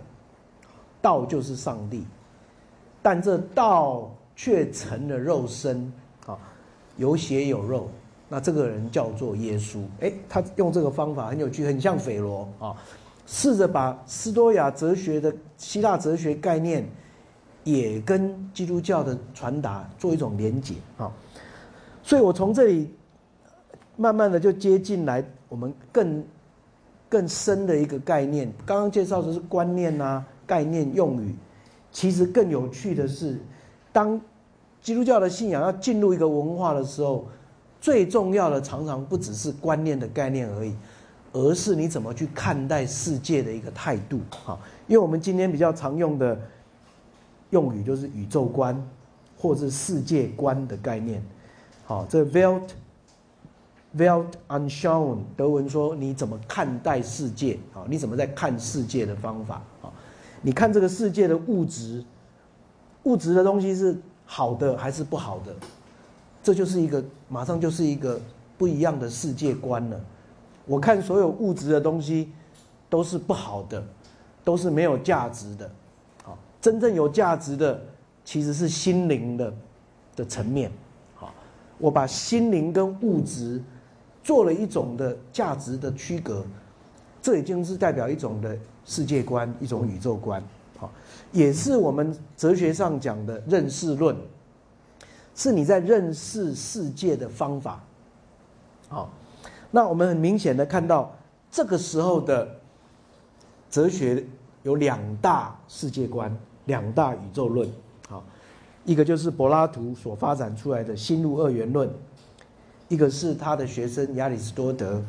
[1.02, 2.04] 道就是上帝。”
[3.02, 5.92] 但这道却成了肉身，
[6.24, 6.38] 啊，
[6.96, 7.88] 有血有肉。
[8.26, 9.82] 那这个人叫做耶稣。
[10.00, 12.74] 哎，他用这个方法很有趣，很像斐罗啊，
[13.26, 16.88] 试着把斯多亚哲学的希腊哲学概念，
[17.66, 21.12] 也跟基督教的传达做一种连结啊。
[22.02, 22.94] 所以我从这里
[23.96, 26.24] 慢慢的就接进来，我们更
[27.08, 28.52] 更深的一个概念。
[28.64, 31.34] 刚刚介绍的是观念啊，概念用语。
[31.90, 33.36] 其实更有趣的是，
[33.92, 34.20] 当
[34.80, 37.26] 基督教的信仰要进入一个文化的时候，
[37.80, 40.76] 最重要的常常不只是观念的概念而已，
[41.32, 44.20] 而是你怎么去看待世界的一个态度。
[44.30, 44.56] 哈，
[44.86, 46.38] 因为我们今天比较常用的
[47.50, 48.80] 用语就是宇宙观，
[49.38, 51.22] 或是世界观的概念。
[51.84, 52.68] 好，这 Welt
[53.96, 57.58] Welt Anschauen，德文说你怎么看待世界？
[57.72, 59.62] 好，你怎么在看世界的方法？
[59.80, 59.92] 好。
[60.42, 62.04] 你看这个世界的物质，
[63.04, 65.54] 物质的东西是好的还是不好的？
[66.42, 68.20] 这就是一个马上就是一个
[68.56, 70.00] 不一样的世界观了。
[70.64, 72.30] 我看所有物质的东西
[72.88, 73.82] 都是不好的，
[74.44, 75.70] 都是没有价值的。
[76.66, 77.80] 真正有价值的
[78.24, 79.54] 其实是心灵的
[80.16, 80.68] 的层面。
[81.14, 81.32] 好，
[81.78, 83.62] 我把心灵跟物质
[84.24, 86.44] 做了一种的价值的区隔，
[87.22, 90.42] 这已经是代表一种的世界观，一种宇宙观。
[90.76, 90.90] 好，
[91.30, 94.16] 也是我们哲学上讲的认识论。
[95.36, 97.80] 是你在认识世界的方法，
[98.88, 99.08] 好，
[99.70, 101.14] 那我们很明显的看到，
[101.48, 102.48] 这个时候的
[103.70, 104.24] 哲学
[104.64, 106.36] 有两大世界观，
[106.66, 107.68] 两大宇宙论，
[108.08, 108.22] 好，
[108.84, 111.90] 一个就是柏拉图所发展出来的心物二元论，
[112.88, 115.02] 一个是他的学生亚里士多德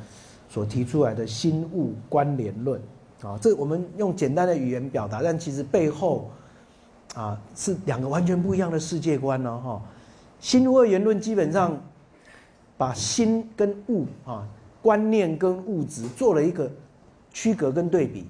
[0.49, 2.81] 所提出来的心物关联论，
[3.21, 6.31] 啊，这我们用简单的语言表达，但其实背后
[7.13, 9.81] 啊是两个完全不一样的世界观呢，哈。
[10.39, 11.75] 心物二元论基本上
[12.77, 14.47] 把心跟物啊，
[14.83, 16.71] 观念跟物质做了一个
[17.33, 18.27] 区隔跟对比。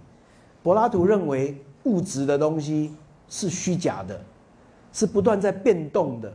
[0.64, 2.94] 柏拉图认为物质的东西
[3.30, 4.20] 是虚假的，
[4.92, 6.32] 是不断在变动的，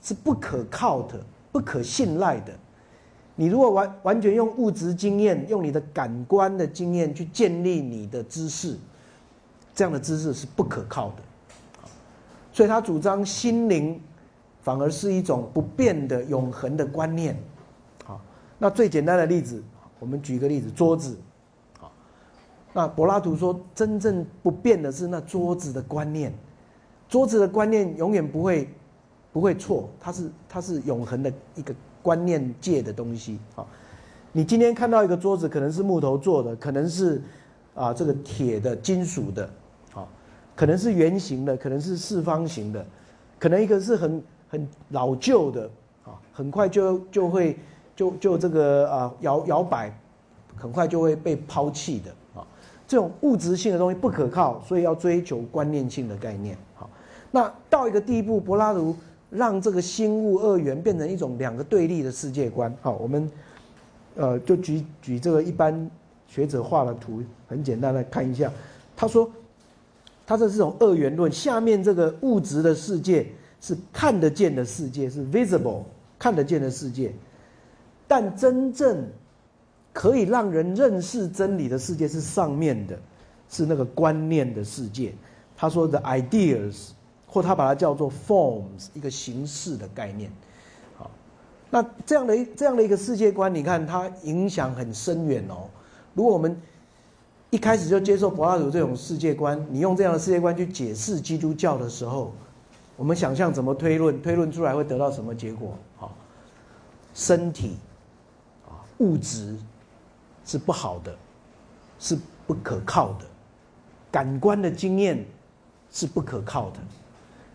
[0.00, 1.20] 是不可靠的、
[1.50, 2.52] 不可信赖的。
[3.34, 8.76] 你如果完完全用物质经验、用你的感官的经验去建立你的知识，
[9.74, 11.22] 这样的知识是不可靠的。
[12.52, 14.00] 所以他主张心灵。
[14.62, 17.34] 反而是一种不变的永恒的观念，
[18.04, 18.20] 好，
[18.58, 19.64] 那最简单的例子，
[19.98, 21.16] 我们举一个例子，桌子，
[22.72, 26.32] 那柏拉图说，真正不变的是那桌子的观念，
[27.08, 28.68] 桌子的观念永远不会
[29.32, 33.66] 不会错，它是它是永恒的一个观念界的东西，啊，
[34.32, 37.22] 你今天看到一个桌子，可能是木头做的，可能是
[37.74, 39.50] 啊这个铁的、金属的，
[39.94, 40.06] 啊，
[40.54, 42.86] 可能是圆形的，可能是四方形的，
[43.38, 44.22] 可能一个是很。
[44.52, 45.70] 很老旧的
[46.04, 47.56] 啊，很快就就会
[47.94, 49.96] 就就这个啊摇摇摆，
[50.56, 52.10] 很快就会被抛弃的。
[52.90, 56.58] 这种物质性的东西不可靠，所以要追求观念性的概念。
[56.74, 56.90] 好，
[57.30, 58.96] 那到一个地步，柏拉图
[59.30, 62.74] 让这个心物二元变成一种两个对立的世界观。
[62.82, 63.30] 好，我们
[64.16, 65.88] 呃就举举这个一般
[66.26, 68.50] 学者画的图，很简单的看一下。
[68.96, 69.30] 他说，
[70.26, 73.24] 他这是种二元论，下面这个物质的世界。
[73.62, 75.82] 是看得见的世界，是 visible
[76.18, 77.12] 看得见的世界，
[78.08, 79.06] 但真正
[79.92, 82.98] 可以让人认识真理的世界是上面的，
[83.48, 85.12] 是那个观念的世界。
[85.56, 86.90] 他说的 ideas，
[87.26, 90.30] 或他把它叫做 forms，一个形式的概念。
[90.96, 91.10] 好，
[91.70, 95.68] 那这样的这样的一个世界观，你看它影响很深远哦。
[96.14, 96.56] 如果我们
[97.50, 102.32] 一开始就接受柏拉图这种世界观，你用这样的世界观去解释基督教的时候，
[102.96, 105.76] 我们想象怎么推论，推论出来会得到什么结果？
[105.96, 106.16] 好，
[107.12, 107.76] 身体
[108.66, 109.56] 啊，物质
[110.50, 111.16] 是不好的，
[112.00, 113.24] 是不可靠的；
[114.10, 115.24] 感官的经验
[115.92, 116.80] 是不可靠的；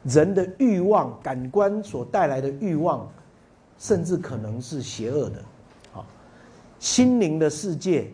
[0.06, 3.06] 人的欲望，感官所带来的欲望，
[3.78, 5.43] 甚至可能是邪恶的。
[5.91, 6.06] 好，
[6.80, 8.10] 心灵的世界、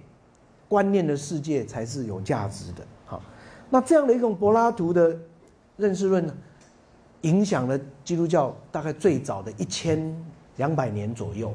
[0.68, 2.84] 观念的世界才是有价值的。
[3.06, 3.22] 好，
[3.70, 5.16] 那这样的一种柏拉图的
[5.78, 6.36] 认识论呢？
[7.22, 10.12] 影响了基督教大概最早的一千
[10.58, 11.54] 两百年左右，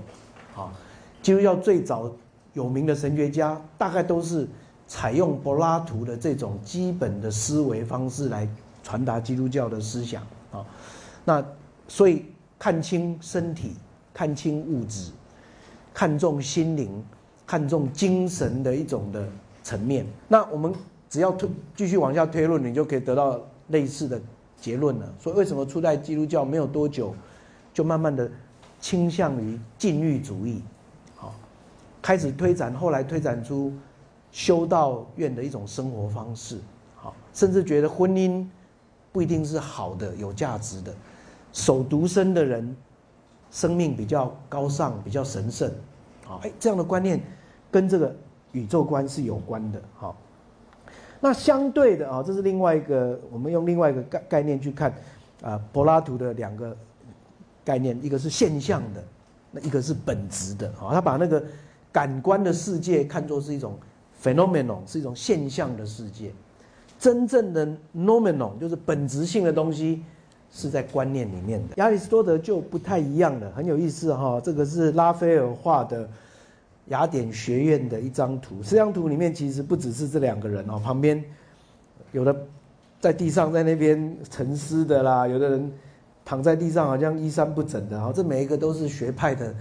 [0.55, 0.72] 好，
[1.20, 2.09] 基督教最早
[2.57, 4.48] 有名的神学家大概都是
[4.88, 8.48] 采用柏拉图的这种基本的思维方式来
[8.82, 10.64] 传达基督教的思想啊，
[11.24, 11.44] 那
[11.86, 12.24] 所以
[12.59, 13.74] 看清身体，
[14.14, 15.12] 看清物质，
[15.92, 17.04] 看重心灵，
[17.46, 19.28] 看重精神的一种的
[19.62, 20.72] 层面，那我们
[21.11, 21.46] 只要推
[21.76, 23.38] 继续往下推论，你就可以得到
[23.68, 24.20] 类似的。
[24.59, 27.14] 结论了，所以为什么初代基督教没有多久，
[27.74, 28.28] 就慢慢的
[28.80, 30.62] 倾向于禁欲主义，
[32.07, 33.72] 开始推展，后来推展出
[34.30, 36.61] 修道院的一种生活方式，
[36.94, 38.46] 好，甚至觉得婚姻
[39.11, 40.94] 不一定是好的、有价值的，
[41.52, 42.76] 守独身的人
[43.50, 45.68] 生命比较高尚、比较神圣，
[46.24, 47.20] 好，哎，这样的观念
[47.72, 48.14] 跟这个
[48.52, 50.16] 宇宙观是有关的，好。
[51.18, 54.94] 那相对的啊，这是另外一个，我们用另外一个概概念去看，
[55.42, 56.76] 啊，柏拉图的两个
[57.64, 59.02] 概念，一个是现象的，
[59.50, 60.92] 那一个是本质的啊。
[60.92, 61.42] 他把那个
[61.97, 63.78] 感官的世界看作是一种
[64.22, 66.30] phenomenon，是一种现象的世界。
[66.99, 67.66] 真正的
[67.97, 70.03] nomenon 就是本质性的东西，
[70.53, 71.76] 是在观念里面的。
[71.76, 74.38] 亚里士多德就不太一样了，很有意思哈。
[74.44, 76.07] 这个是拉斐尔画的。
[76.88, 81.20] 雅典学院的一张图，这张图里面其实不只是这两个人哦，旁边
[82.12, 82.32] 有的
[83.01, 85.72] 在地上在那边沉思的啦，有的人
[86.24, 89.53] 躺在地上好像衣衫不整的哈，这每一个都是学派的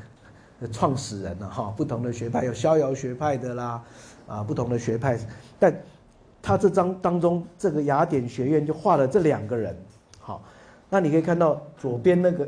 [0.70, 3.82] 创始人了哈，不同的学派有逍遥学派的啦，
[4.28, 5.20] 啊，不同的学派，
[5.60, 5.74] 但
[6.42, 9.76] 他这张当中这个雅典学院就画了这两个人，
[10.20, 10.42] 好，
[10.90, 12.48] 那你可以看到左边那个，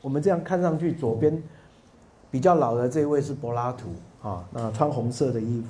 [0.00, 1.42] 我们这样看上去左边
[2.30, 3.88] 比较老的这位是柏拉图
[4.22, 5.68] 啊，那穿红色的衣服。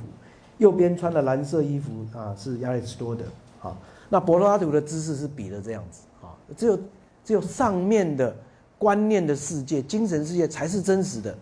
[0.58, 3.24] 右边穿的蓝色衣服啊，是亚里士多德
[3.62, 3.74] 啊。
[4.10, 6.36] 那柏拉图的姿势是比的这样子啊。
[6.54, 6.78] 只有
[7.24, 8.36] 只有上面的
[8.76, 11.34] 观念的世界、精神世界才是真实的。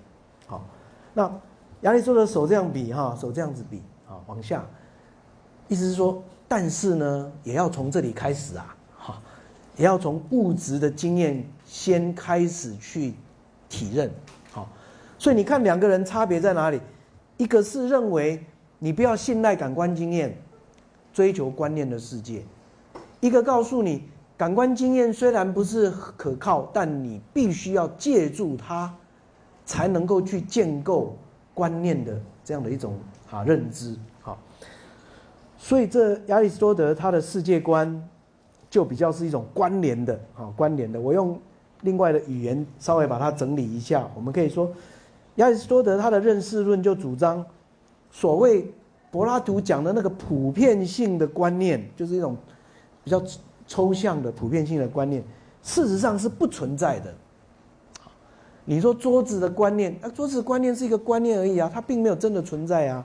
[1.19, 1.29] 那
[1.81, 4.65] 亚里士多德手这样比哈，手这样子比啊，往下，
[5.67, 9.21] 意思是说，但是呢，也要从这里开始啊，哈，
[9.77, 13.15] 也要从物质的经验先开始去
[13.69, 14.09] 体认。
[14.53, 14.69] 好，
[15.19, 16.81] 所以你看两个人差别在哪里？
[17.37, 18.41] 一个是认为。
[18.81, 20.41] 你不要信赖感官经验，
[21.13, 22.45] 追求观念的世界。
[23.19, 24.05] 一个告诉你，
[24.37, 28.95] 感官经验虽然不是可靠，但你必须要借助它，
[29.69, 31.15] 才能够去建构
[31.53, 32.99] 观念的这样的一种
[33.31, 33.95] 啊认知。
[34.23, 34.39] 好，
[35.59, 38.09] 所以这亚里士多德他的世界观
[38.71, 40.99] 就比较是一种关联的啊关联的。
[40.99, 41.39] 我用
[41.83, 44.73] 另外的语言稍微把它整理一下，我们可以说，
[45.35, 47.45] 亚里士多德他的认识论就主张。
[48.11, 48.73] 所谓
[49.11, 52.35] 柏拉图讲的那个普遍性的观念，就是一种
[53.05, 53.23] 比较
[53.67, 55.23] 抽象的普遍性的观念，
[55.63, 57.15] 事实上是不存在的。
[58.69, 63.03] 你说桌子的观念，啊，桌子观念是一个观念而已啊，它并没有真的存在啊。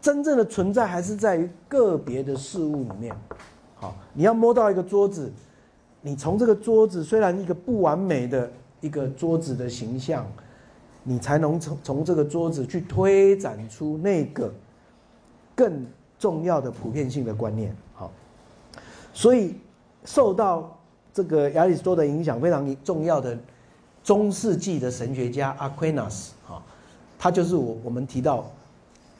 [0.00, 3.12] 真正的存在还是在于个别的事物里面。
[3.74, 5.28] 好，你要摸到一个桌子，
[6.00, 8.48] 你从这个桌子虽然一个不完美的
[8.80, 10.24] 一个桌子的形象。
[11.02, 14.52] 你才能从从这个桌子去推展出那个
[15.56, 15.86] 更
[16.18, 18.12] 重要的普遍性的观念，好，
[19.14, 19.56] 所以
[20.04, 20.78] 受到
[21.10, 23.36] 这个亚里士多德影响非常重要的
[24.10, 26.60] 中世纪的神学家 Aquinas 啊，
[27.16, 28.50] 他就是我我们提到，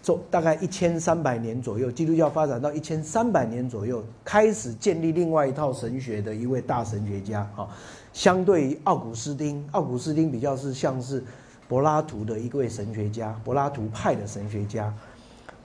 [0.03, 7.69] 中大概一千三百年左右，基督教发展到一千三百年左右，开始建立另外一套神学的一位大神学家啊，
[8.13, 11.23] 相对于奥古斯丁，奥古斯丁比较是像是。
[11.69, 14.93] 柏拉图的一位神学家，柏拉图派的神学家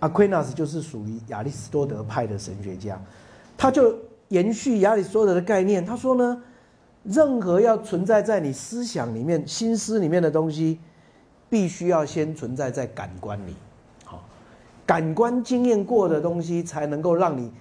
[0.01, 3.01] ，Aquinas 就是属于亚里士多德派的神学家，
[3.57, 3.97] 他就
[4.27, 5.83] 延续亚里士多德的概念。
[5.83, 6.39] 他说呢，
[7.05, 10.79] 任何要存在在你思想里面、心思里面的东西，
[11.49, 13.55] 必须要先存在在感官里，
[14.03, 14.23] 好，
[14.85, 17.51] 感官经验过的东西，才能够让你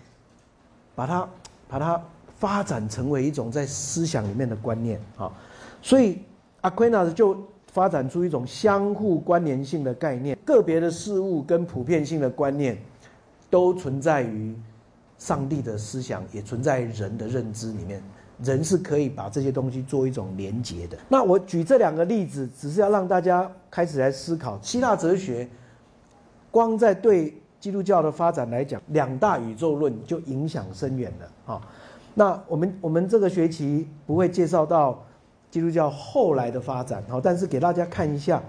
[0.95, 1.29] 把它
[1.69, 2.03] 把它
[2.39, 5.31] 发展成为一种在思想里面的观念啊。
[5.81, 6.21] 所以
[6.63, 7.37] Aquinas 就。
[7.75, 12.79] 发展出一种相互关联性的概念，个别的事物跟普遍性的观念，
[13.51, 14.55] 都存在于
[15.19, 18.01] 上帝的思想，也存在人的认知里面。
[18.43, 20.97] 人是可以把这些东西做一种连结的。
[21.09, 25.49] 那我举这两个例子，只是要让大家开始来思考希腊哲学。
[26.51, 31.61] 光在对基督教的发展来讲，两大宇宙论就影响深远了啊。
[32.15, 35.03] 那我们我们这个学期不会介绍到。
[35.51, 38.43] 基督教后来的发展，好，但是给大家看一下，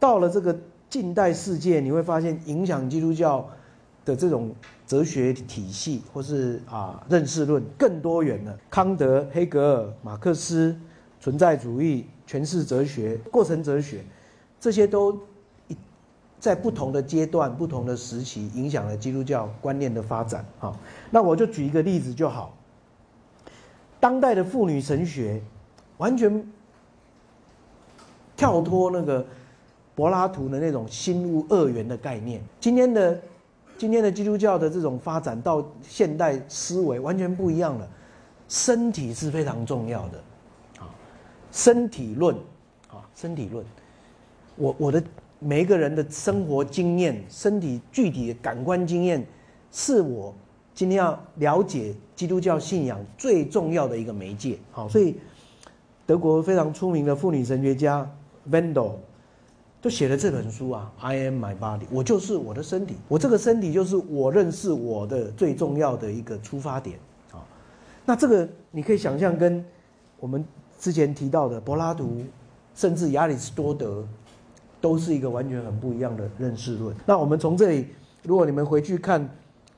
[0.00, 0.58] 到了这个
[0.90, 3.48] 近代世界，你会发现影响基督教
[4.04, 4.52] 的这种
[4.92, 8.58] 哲学体系，或是啊认识论更多元了。
[8.68, 10.76] 康德、黑格尔、马克思、
[11.18, 14.04] 存在主义、诠释哲学、过程哲学，
[14.60, 15.18] 这些都
[16.38, 20.44] 在不同的阶段、不同的时期，影响了基督教观念的发展。
[20.60, 20.76] 哈，
[21.10, 22.54] 那我就举一个例子就好，
[23.98, 25.40] 当代的妇女神学。
[25.98, 26.44] 完全
[28.36, 29.24] 跳脱那个
[29.94, 32.42] 柏拉图的那种心物二元的概念。
[32.58, 33.20] 今天的
[33.82, 37.88] 今天的基督教的这种发展到现代思维完全不一样了。
[38.46, 40.18] 身体是非常重要的，
[40.78, 40.86] 啊，
[41.50, 42.32] 身体论，
[42.88, 43.66] 啊，身体论。
[44.54, 45.02] 我我的
[45.40, 49.26] 每一个人的生活经验、身体具体的感官经验，
[49.72, 50.32] 是我
[50.72, 54.56] 今天要了解基督教信仰最重要的一个媒介。
[54.70, 55.16] 好，所以。
[56.06, 58.08] 德国非常出名的妇女神学家
[58.48, 58.92] Vendel
[59.82, 66.96] 就写了这本书啊，I am my body，我就是我的身体，我这个身体就是我认识我的最重要的一个出发点
[67.32, 67.42] 啊。
[68.06, 69.62] 那这个你可以想象，跟
[70.20, 70.44] 我们
[70.78, 72.22] 之前提到的柏拉图，
[72.76, 74.06] 甚至亚里士多德，
[74.80, 76.94] 都是一个完全很不一样的认识论。
[77.04, 77.88] 那我们从这里，
[78.22, 79.28] 如果你们回去看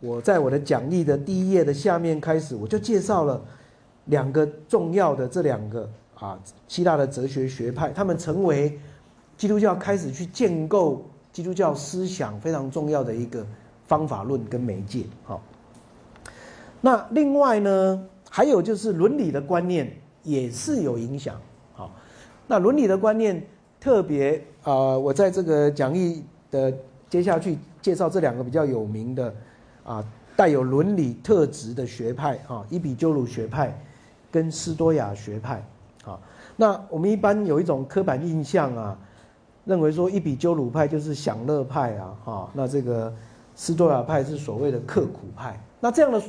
[0.00, 3.42] 我在我的讲义的第一页的下面开始，我就介绍了
[4.04, 5.88] 两个重要的这两个。
[6.14, 6.38] 啊，
[6.68, 8.78] 希腊的哲学学派，他们成为
[9.36, 13.44] 基督教开始去建构基督教思想非常重要的一个
[13.86, 15.04] 方法论跟媒介。
[15.24, 15.42] 好，
[16.80, 21.40] 那另外呢，还有就是伦理的观念也是有影响。
[21.74, 21.90] 好，
[22.46, 23.44] 那伦理的观念
[23.80, 26.72] 特别啊，我在这个讲义的
[27.10, 29.34] 接下去介绍这两个比较有名的
[29.84, 30.04] 啊，
[30.36, 33.76] 带有伦理特质的学派啊，伊比鸠鲁学派
[34.30, 35.62] 跟斯多亚学派。
[36.02, 36.20] 好，
[36.56, 38.98] 那我们一般有一种刻板印象啊，
[39.64, 43.12] 认为说伊比鸠鲁派就是享乐派啊，哈，那这个
[43.54, 45.58] 斯多亚派是所谓的刻苦派。
[45.80, 46.22] 那这样的。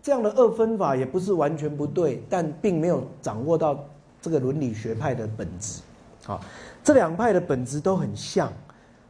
[0.00, 3.84] 这样的二分法也不是完全不对，但并没有掌握到
[4.22, 5.82] 这个伦理学派的本质。
[6.26, 6.40] 啊，
[6.84, 8.50] 这两派的本质都很像，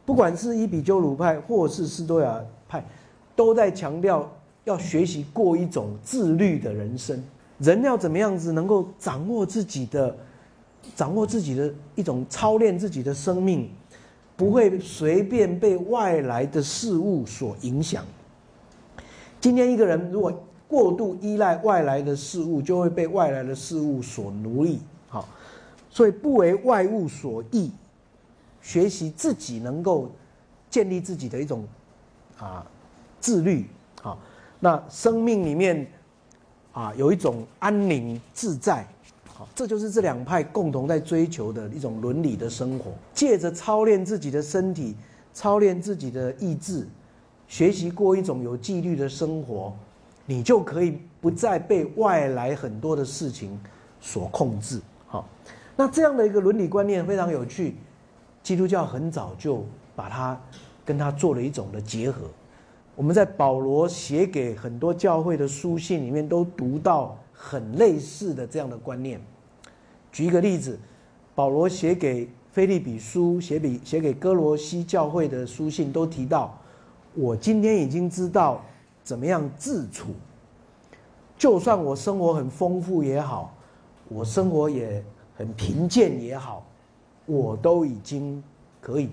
[0.03, 2.83] 不管是伊比鸠鲁派或是斯多亚派，
[3.35, 4.29] 都在强调
[4.65, 7.23] 要学习过一种自律的人生。
[7.59, 10.13] 人要怎么样子能够掌握自己的，
[10.95, 13.69] 掌握自己的一种操练自己的生命，
[14.35, 18.05] 不会随便被外来的事物所影响。
[19.39, 20.33] 今天一个人如果
[20.67, 24.79] 过度依赖外来的事物，就会被外来的事物所奴役。
[25.07, 25.27] 好，
[25.89, 27.71] 所以不为外物所役，
[28.61, 30.11] 学习自己能够
[30.69, 31.65] 建立自己的一种
[32.37, 32.65] 啊
[33.19, 33.65] 自律。
[34.01, 34.19] 好，
[34.59, 35.89] 那生命里面
[36.71, 38.85] 啊有一种安宁自在。
[39.39, 42.91] 好，这就是这两派共同在追求的一种伦理的生活。
[43.13, 44.97] 借着操练自己的身体，
[45.31, 46.85] 操练自己的意志，
[47.47, 49.73] 学习过一种有纪律的生活。
[50.25, 53.57] 你就可以不再被外来很多的事情
[54.01, 55.25] 所控制，好，
[55.77, 57.77] 那这样的一个伦理观念非常有趣，
[58.43, 59.65] 基督教很早就
[59.95, 60.37] 把它
[60.83, 62.27] 跟它做了一种的结合。
[62.95, 69.21] 我们在保罗写给很多教会的书信里面都读到很类似的这样的观念。
[70.11, 70.77] 举一个例子，
[71.33, 76.59] 保罗写给菲利比书、写给写给哥罗西教会的书信都提到，
[77.13, 78.61] 我今天已经知道。
[79.01, 80.09] 怎么样自处？
[81.35, 83.51] 就算我生活很丰富也好，
[84.07, 85.03] 我生活也
[85.35, 86.63] 很贫贱也好，
[87.25, 88.43] 我都已经
[88.79, 89.09] 可以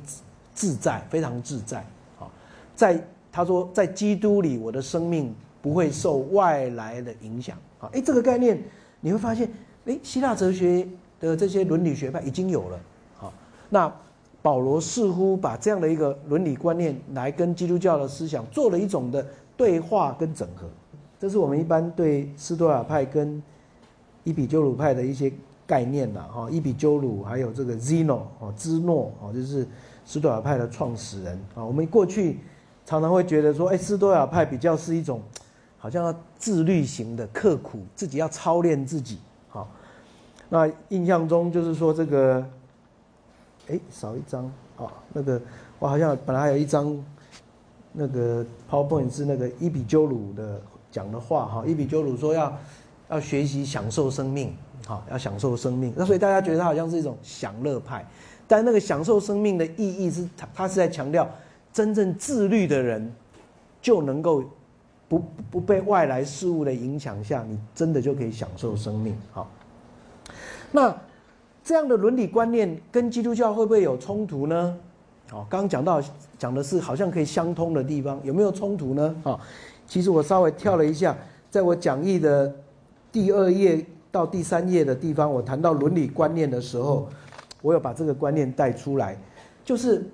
[0.53, 1.83] 自在，非常自在。
[2.18, 2.31] 好，
[2.74, 3.03] 在
[3.33, 7.57] 他说，在基督里，我的生命不会受外来的影响。
[7.81, 8.62] 啊，哎，这个概念
[9.01, 9.49] 你会发现，
[9.87, 10.87] 哎，希腊哲学
[11.20, 12.79] 的这些伦理学派已经有了。
[13.16, 13.33] 好，
[13.70, 13.93] 那
[14.43, 19.27] 保罗似乎把这样的一个伦理观念来跟基督教的思想做了一种的。
[19.59, 20.66] 对话跟整合，
[21.18, 23.43] 这是我们一般对斯多亚派跟
[24.22, 25.33] 伊比鸠鲁派的一些
[25.66, 26.20] 概念呐。
[26.31, 29.66] 哈，伊比鸠鲁还有这个 Zeno 哦，芝诺哦，就是
[30.05, 31.64] 斯多亚派的创始人啊。
[31.64, 32.39] 我们过去
[32.85, 35.22] 常常会觉得说，哎，斯多亚派比较是一种
[35.87, 39.20] 好像自律型的、刻苦，自己要操练自己。
[39.49, 39.70] 好，
[40.49, 42.45] 那印象中就是说这个，
[43.68, 44.45] 哎，少一张
[44.76, 45.41] 啊，那个
[45.78, 47.01] 我好像本来还有一张。
[47.99, 50.61] 那个 PowerPoint 是那个伊比鸠鲁的
[50.91, 52.59] 讲的话哈，伊比鸠鲁说要
[53.09, 54.55] 要学习享受生命，
[54.87, 55.95] 好，要享受生命。
[55.97, 58.07] 那所以大家觉得他好像是一种享乐派，
[58.47, 61.26] 但那个享受生命的意义是他他是在强调，
[61.72, 63.11] 真正自律的人
[63.80, 64.45] 就能够
[65.09, 69.16] 不不被外来事物的影响下，你真的就可以享受生命。
[69.32, 69.48] 好，
[70.72, 70.94] 那
[71.62, 74.76] 这样的伦理观念跟基督教会不会有冲突呢？
[75.30, 76.00] 好，刚刚讲到
[76.38, 79.16] 讲的是好像可以相通的地方，有没有冲突呢？
[79.24, 79.38] 啊，
[79.86, 81.16] 其实我稍微跳了一下，
[81.50, 82.54] 在我讲义的
[83.11, 87.08] 第二页到第三页的地方，我谈到伦理观念的时候，
[87.62, 89.16] 我有把这个观念带出来，
[89.64, 90.08] 就是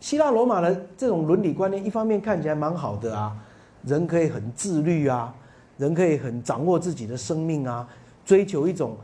[0.00, 3.34] 希腊罗马的这种伦理观念，一方面看起来蛮好的啊，
[3.84, 5.34] 人可以很自律啊，
[5.78, 7.88] 人可以很掌握自己的生命啊，
[8.24, 8.96] 追求一种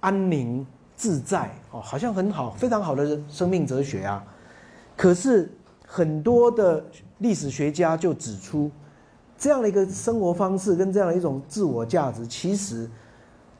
[0.00, 4.24] 安宁自在哦，好像很好，非常好的生命哲学啊。
[4.96, 5.50] 可是
[5.86, 6.84] 很多的
[7.18, 8.70] 历史学家就指出，
[9.38, 12.90] 这样的一个生活方式跟这样的一种自我价值，其实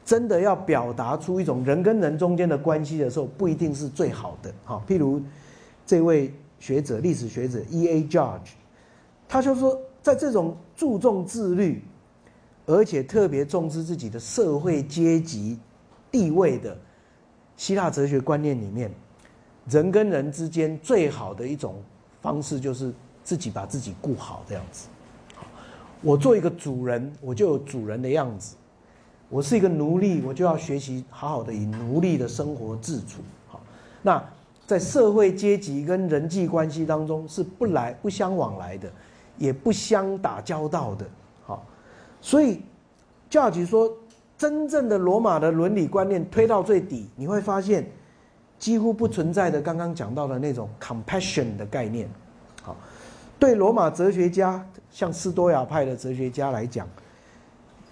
[0.03, 4.53] 真的要表达出一种人跟人中间的关系的时候，不一定是最好的。
[4.65, 5.21] 哈，譬如
[5.85, 7.87] 这位学者，历史学者 E.
[7.87, 8.03] A.
[8.03, 8.51] Judge，
[9.27, 11.83] 他就说，在这种注重自律，
[12.65, 15.59] 而且特别重视自己的社会阶级
[16.11, 16.77] 地位的
[17.57, 18.91] 希腊哲学观念里面。
[19.69, 21.75] 人跟人之间最好的一种
[22.21, 22.91] 方式，就是
[23.23, 24.87] 自己把自己顾好这样子。
[26.01, 28.55] 我做一个主人，我就有主人的样子；
[29.29, 33.21] 我是一个奴隶，我就要学习好好的以奴隶的生活自处。
[33.47, 33.59] 好，
[34.01, 34.23] 那
[34.65, 38.91] 在社会阶级跟人际关系当中是不来不相往来的，
[39.39, 41.05] 也不相打交道的。
[41.43, 41.65] 好，
[42.21, 42.61] 所以
[43.27, 43.91] 教举说，
[44.37, 47.83] 真正的罗马的伦理观念推到最底，你会发现。
[48.59, 52.09] 几乎不存在的，刚刚讲到的那种 compassion 的概念，
[52.61, 52.75] 好，
[53.39, 54.61] 对罗马哲学家，
[54.91, 56.85] 像斯多亚派的哲学家来讲，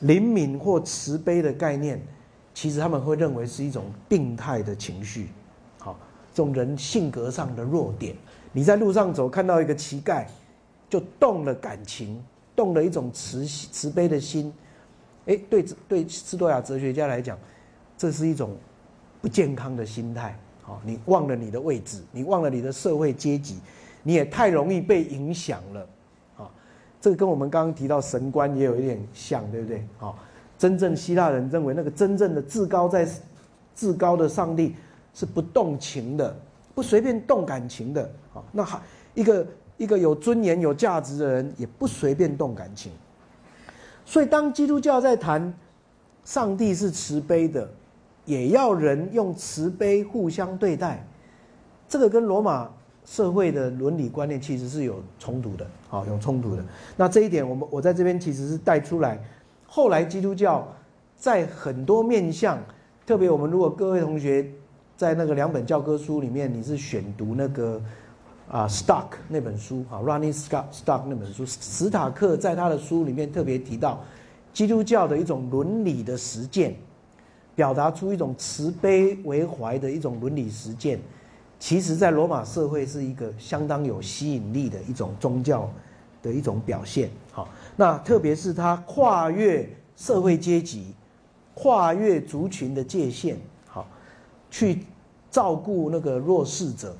[0.01, 2.05] 灵敏或慈悲的概念，
[2.53, 5.29] 其实他们会认为是一种病态的情绪，
[5.79, 5.97] 好，
[6.33, 8.13] 这种人性格上的弱点。
[8.51, 10.25] 你在路上走，看到一个乞丐，
[10.89, 12.23] 就动了感情，
[12.55, 14.53] 动了一种慈慈悲的心。
[15.26, 17.38] 哎，对对，斯多亚哲学家来讲，
[17.97, 18.55] 这是一种
[19.22, 20.38] 不健康的心态。
[20.61, 23.59] 好，你忘了你的位置，你忘了你的社会阶级，
[24.03, 25.88] 你也太容易被影响了。
[26.38, 26.49] 啊，
[27.01, 29.85] 这个跟我们刚刚提到神官也有一点像，对不对？
[29.99, 30.14] 啊，
[30.57, 33.07] 真正希腊人认为那个真正的至高在
[33.76, 34.76] 至高的上帝
[35.14, 36.34] 是不动情的，
[36.73, 38.03] 不随便动感情的。
[38.34, 38.80] 啊，那还
[39.14, 39.45] 一个
[39.77, 42.91] 一个有尊严、有价值的人也不随便动感情。
[44.05, 45.53] 所以，当基督教在谈
[46.23, 47.69] 上帝是慈悲的，
[48.25, 51.05] 也要人用慈悲互相对待，
[51.87, 52.69] 这个跟罗马
[53.05, 56.63] 社会的伦理观念其实是有冲突的，好，有冲突的。
[56.95, 59.21] 那这一点，我们我在这边其实是带出来。
[59.65, 60.67] 后来基督教
[61.15, 62.57] 在很多面向，
[63.05, 64.49] 特别我们如果各位同学
[64.95, 67.81] 在那个两本教科书里面，你是选读那个。
[68.49, 74.01] 啊，Stock 那本书，啊 r u n n i n g Stock Stock 那本书，史塔克在他的书里面特别提到，
[74.53, 76.73] 基督教的一种伦理的实践，
[77.55, 80.97] 表达出一种慈悲为怀的一种伦理实践，
[81.59, 85.69] 其实在罗马社会是一个相当有吸引力的一种宗教
[86.21, 87.09] 的一种表现。
[87.33, 89.67] 好，那特别是他跨越
[89.97, 90.93] 社会阶级，
[91.53, 93.37] 跨越族群的界限，
[93.67, 93.85] 好，
[94.49, 94.83] 去
[95.29, 96.95] 照顾那个弱势者。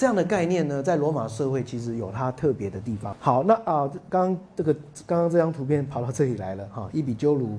[0.00, 3.14] 这样的概念呢，在罗马社会其实有它特别的地方。
[3.20, 4.72] 好，那啊，刚刚这个
[5.06, 7.58] 刚刚这张图片跑到这里来了哈，伊比鸠鲁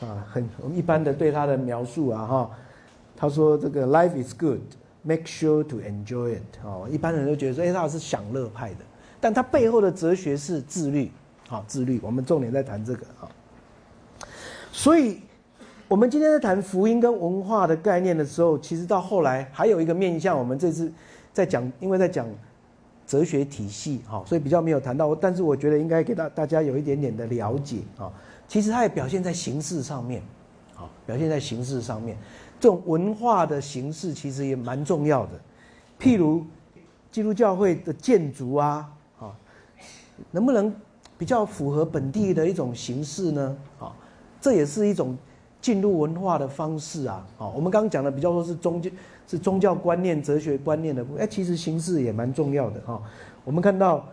[0.00, 2.50] 啊，很我们一般的对他的描述啊哈，
[3.16, 8.80] 他说这个 life is good，make sure to enjoy it 哦，一般人都觉得说，哎，他是享乐派的，
[9.20, 11.12] 但他背后的哲学是自律，
[11.46, 13.30] 好，自律，我们重点在谈这个啊。
[14.72, 15.20] 所以，
[15.86, 20.92] 我们今天在谈福音跟文化的概念的时候，其实到后来还有一个面向，我们这次。
[21.36, 22.26] 在讲，因为在讲
[23.06, 25.14] 哲学体系，哈，所以比较没有谈到。
[25.14, 28.10] 但是我觉得应该给大大家有一点点的了解啊。
[28.48, 30.22] 其实它也表现在形式上面，
[30.74, 32.16] 啊，表现在形式上面。
[32.58, 35.32] 这种文化的形式其实也蛮重要的。
[36.00, 36.42] 譬如
[37.12, 38.90] 基督教会的建筑啊，
[39.20, 39.36] 啊，
[40.30, 40.74] 能不能
[41.18, 43.56] 比较符合本地的一种形式呢？
[43.78, 43.92] 啊，
[44.40, 45.14] 这也是一种
[45.60, 47.26] 进入文化的方式啊。
[47.36, 48.90] 啊，我们刚刚讲的比较说是中间。
[49.26, 51.22] 是宗教观念、哲学观念的部分。
[51.22, 53.02] 哎，其实形式也蛮重要的哈。
[53.44, 54.06] 我们看到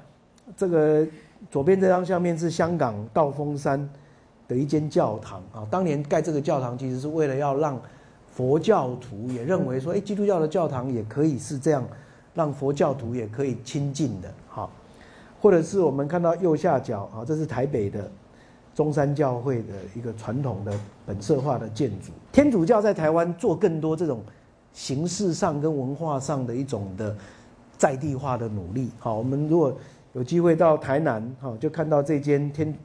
[0.58, 1.06] 这个
[1.52, 3.88] 左边这张相片是香港道风山
[4.48, 5.68] 的一间教堂啊。
[5.70, 7.80] 当年盖这个教堂，其实是为了要让
[8.32, 11.84] 佛教徒也认为说，哎，基督教的教堂也可以是这样，
[12.34, 14.70] 让佛教徒也可以亲近的哈。
[15.40, 18.10] 或者是我们看到右下角啊，这是台北的
[18.74, 20.74] 中山教会的一个传统的
[21.06, 22.12] 本色化的建筑。
[22.32, 24.24] 天主教在台湾做更多这种。
[24.74, 27.16] 形式上跟文化上的一种的
[27.78, 29.76] 在地化的努力，好，我们如果
[30.14, 32.76] 有机会到台南，哈，就看到这间天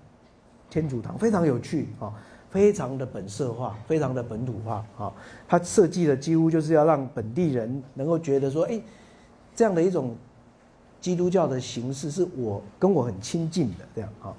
[0.70, 2.12] 天主堂非常有趣，哈，
[2.50, 5.12] 非常的本色化，非常的本土化，哈，
[5.46, 8.80] 它设计的几乎就是要让本地人能够觉得说，哎，
[9.54, 10.14] 这样的一种
[11.00, 14.34] 基督教的形式是我跟我很亲近的，这样，哈，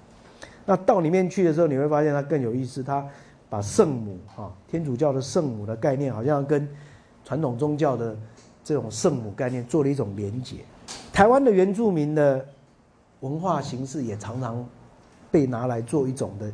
[0.65, 3.03] 那到里面去的时候，你会发现它更有意思，它
[3.49, 6.67] 把圣母，哈，天主教的圣母的概念，好像跟
[7.29, 8.17] 传统宗教的
[8.63, 10.55] 这种圣母概念做了一种连结，
[11.13, 12.43] 台湾的原住民的
[13.19, 14.67] 文化形式也常常
[15.29, 16.51] 被拿来做一种的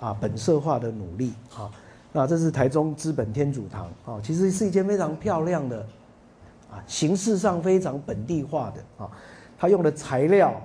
[0.00, 1.70] 啊本色化的努力啊。
[2.12, 5.86] 那这是台中资本天主堂啊，其实是一间非常漂亮的
[6.68, 9.08] 啊，形式上非常本地化的啊，
[9.56, 10.60] 它用的材料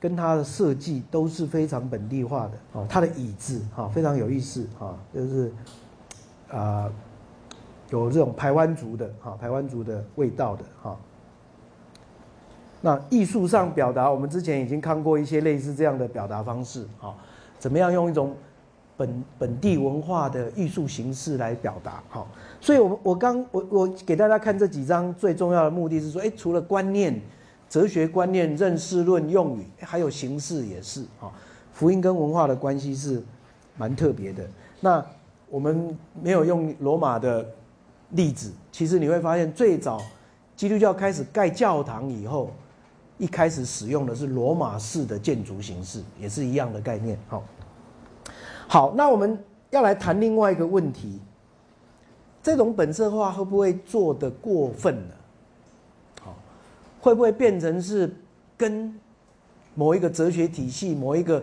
[0.00, 5.52] 跟它的设计都是非常本地化的啊，它的椅子啊非常有意思啊，就是
[6.50, 6.90] 啊。
[7.90, 10.96] 有这种台湾族的哈，台湾族的味道的哈。
[12.80, 17.14] 那艺术上表达，我们之前已经看过一些类似这样的表达方式啊，
[17.58, 18.34] 怎么样用一种
[18.96, 22.26] 本本地文化的艺术形式来表达哈？
[22.58, 27.20] 所以，我我刚我我给大家看这几张，最重要的目的是说，哎，除了观念、
[27.68, 31.28] 哲学观念、认识论用语，还有形式也是啊。
[31.72, 33.22] 福音跟文化的关系是
[33.76, 34.46] 蛮特别的。
[34.80, 35.04] 那
[35.50, 37.46] 我们没有用罗马的。
[38.10, 40.02] 例子，其实你会发现，最早
[40.56, 42.50] 基督教开始盖教堂以后，
[43.18, 47.18] 一开始使用的是罗马式的建筑形式，也是一样的概念。
[47.28, 47.42] 好，
[48.68, 49.38] 好，那我们
[49.70, 51.20] 要来谈另外一个问题：
[52.42, 55.14] 这种本色化会不会做的过分了？
[56.22, 56.34] 好，
[57.00, 58.12] 会不会变成是
[58.56, 58.94] 跟
[59.74, 61.42] 某一个哲学体系、某一个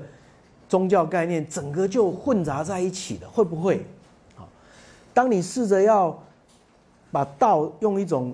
[0.67, 3.85] 宗教概念整个就混杂在一起了，会不会？
[4.35, 4.49] 好，
[5.13, 6.21] 当你试着要
[7.11, 8.33] 把道用一种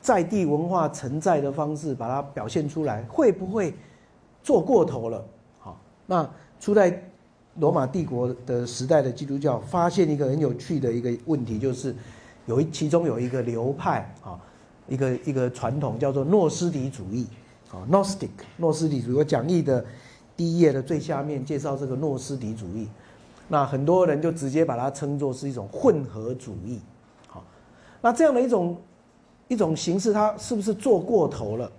[0.00, 3.74] 在地文化存在的方式把它表现出来，会不会
[4.42, 5.24] 做过头了？
[5.58, 6.28] 好，那
[6.60, 7.02] 初代
[7.56, 11.94] 罗马帝国的时代的基督教发现一个很有趣的一个问题，就是
[12.46, 14.38] 有一其中有一个流派啊，
[14.88, 17.26] 一个一个传统叫做诺斯底主义
[17.70, 19.14] 啊，Gnostic 诺斯底主义。
[19.14, 19.84] 我讲义的。
[20.34, 22.88] 第一页的最下面介绍这个诺斯底主义，
[23.48, 26.80] 那很多人就直接把它称作是一种混合主义。
[28.02, 28.76] 那这样的一种
[29.48, 31.72] 一种形式，它是不是做过头了？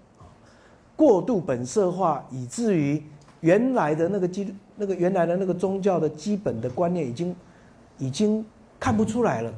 [0.96, 3.04] 过度本色化，以至于
[3.42, 7.36] 原来的那个基那个原来的那个宗教的基本的观念已经
[8.00, 8.44] 已经
[8.80, 9.54] 看不出来了，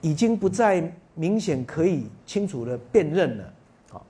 [0.00, 3.44] 已经不再明显可以清楚的辨认了。
[3.90, 4.06] 好，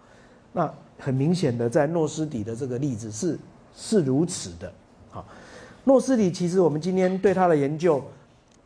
[0.53, 3.37] 那很明显的在诺斯底的这个例子是。
[3.75, 4.71] 是如此的，
[5.11, 5.25] 好，
[5.85, 8.05] 诺斯底其实我们今天对他的研究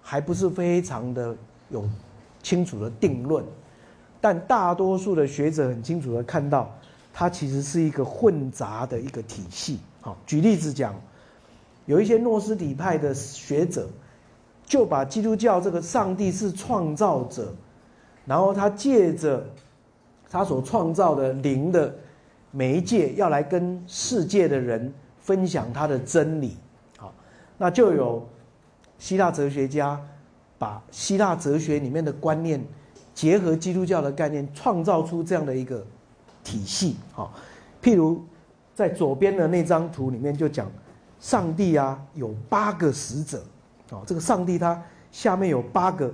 [0.03, 1.33] 还不是非常的
[1.69, 1.89] 有
[2.47, 3.45] 清楚的定论，
[4.21, 6.73] 但大多数的学者很清楚的看到，
[7.13, 9.81] 它其实是一个混杂的一个体系。
[10.01, 10.95] 好，举例子讲，
[11.87, 13.89] 有一些诺斯底派的学者
[14.65, 17.53] 就把基督教这个上帝是创造者，
[18.25, 19.45] 然后他借着
[20.31, 21.93] 他所创造的灵的。
[22.53, 26.57] 媒介要来跟世界的人分享他的真理，
[26.97, 27.13] 好，
[27.59, 28.27] 那就有
[28.99, 30.01] 希腊哲学家
[30.59, 32.63] 把希腊哲学里面的观念
[33.15, 35.85] 结合基督教的概念，创造出这样的一个
[36.45, 37.33] 体系，好，
[37.83, 38.23] 譬如
[38.75, 40.71] 在左边的那张图里面就讲，
[41.21, 43.43] 上帝啊有八个使者，
[43.91, 46.13] 哦，这个上帝他下面有八个，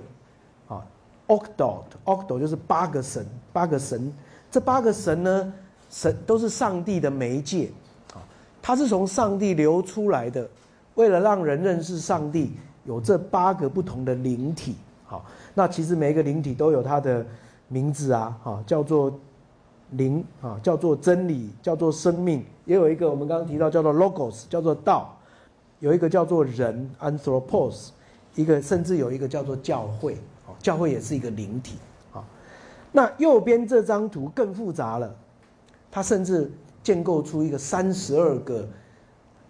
[0.69, 0.85] 啊
[1.29, 4.13] ，octot，octot 就是八个神，八个神，
[4.51, 5.53] 这八个神呢？
[5.91, 7.71] 神都是上帝的媒介，
[8.15, 8.23] 啊，
[8.63, 10.49] 他是从上帝流出来的。
[10.95, 12.53] 为了让人认识上帝，
[12.85, 17.25] 有这八个不同的灵体，好，那其实每一个灵体都有它的
[17.69, 19.13] 名字啊，哈，叫做
[19.91, 25.17] 灵啊，叫做真理，叫做生命，也有一个我们刚刚提到叫做 logos，叫做道，
[25.81, 27.89] 有一个叫做人 anthropos，
[28.35, 30.15] 一个甚至有一个叫做教会，
[30.47, 31.77] 哦，教会也是一个灵体，
[32.13, 32.25] 啊，
[32.91, 35.15] 那右边这张图更复杂了。
[35.95, 36.51] 它甚至
[36.83, 38.67] 建构出一个三十二个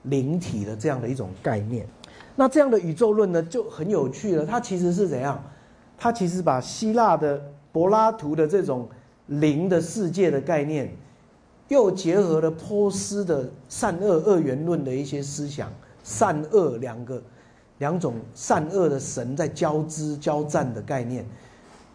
[0.03, 1.87] 灵体的这样的一种概念，
[2.37, 4.45] 那这样的宇宙论呢就很有趣了。
[4.45, 5.43] 它其实是怎样？
[5.99, 7.41] 它其实把希腊的
[7.71, 8.89] 柏拉图的这种
[9.27, 10.93] 灵的世界的概念，
[11.69, 15.73] 又结合了波斯的善恶二元论的一些思想，
[16.03, 17.23] 善恶两个
[17.79, 21.25] 两种善恶的神在交织交战的概念，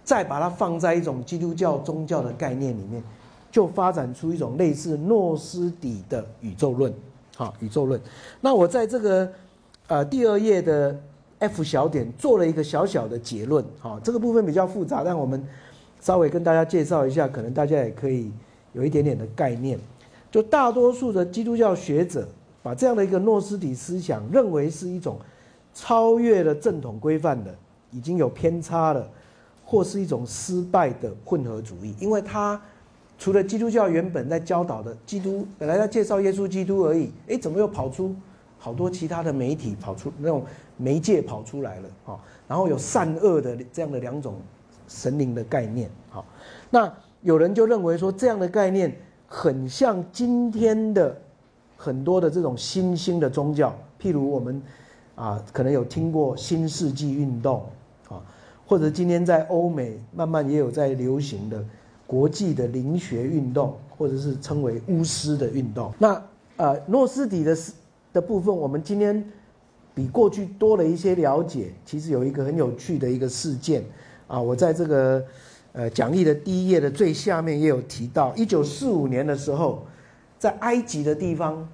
[0.04, 3.04] 再把它放在一种基督教宗教的概念里面。
[3.50, 6.94] 就发展出一种类似诺斯底的宇宙论，
[7.36, 8.00] 好，宇宙论。
[8.42, 9.28] 那我在这个
[9.88, 10.98] 呃第二页的
[11.40, 15.42] F 小点做了一个小小的结论，好，这个部分比较复杂，但我们
[16.00, 18.32] 稍微跟大家介绍一下，可能大家也可以
[18.74, 19.80] 有一点点的概念。
[20.30, 22.28] 就大多数的基督教学者
[22.62, 25.18] 把这样的一个诺斯底思想认为是一种
[25.74, 27.56] 超越了正统规范的，
[27.92, 29.10] 已经有偏差了，
[29.64, 32.60] 或是一种失败的混合主义，因为它。
[33.20, 38.16] 除了基督教原本在教导的基督，本来在介绍耶稣基督而已，哎，怎么又跑出
[38.68, 40.44] 好多其他的媒体跑出那种
[40.76, 41.90] 媒介跑出来了？
[42.04, 42.20] 哈，
[42.50, 44.36] 然后有善恶的这样的两种
[44.90, 46.26] 神灵的概念，好，
[46.70, 48.94] 那有人就认为说这样的概念
[49.26, 51.18] 很像今天的
[51.78, 54.62] 很多的这种新兴的宗教，譬如我们
[55.16, 57.66] 啊可能有听过新世纪运动，
[58.10, 58.20] 啊，
[58.68, 61.64] 或者今天在欧美慢慢也有在流行的。
[62.06, 65.94] 国际的灵学运动，或者是称为巫师的运动。
[66.00, 66.22] 那
[66.56, 67.54] 呃，诺斯底的
[68.18, 69.24] 的部分，我们今天
[69.94, 71.72] 比过去多了一些了解。
[71.86, 73.84] 其实有一个很有趣的一个事件
[74.26, 75.24] 啊，我在这个
[75.74, 78.36] 呃讲义的第一页的最下面也有提到。
[78.36, 79.86] 一九四五年的时候，
[80.40, 81.70] 在埃及的地方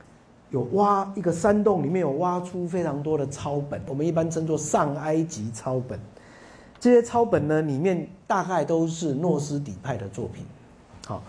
[0.50, 5.98] 有挖一个山洞，里面有挖出非常多的抄本，我们一般称作上埃及抄本。
[6.78, 10.44] 这些抄本呢，里面大概都是诺斯底派的作品。
[11.08, 11.24] 好，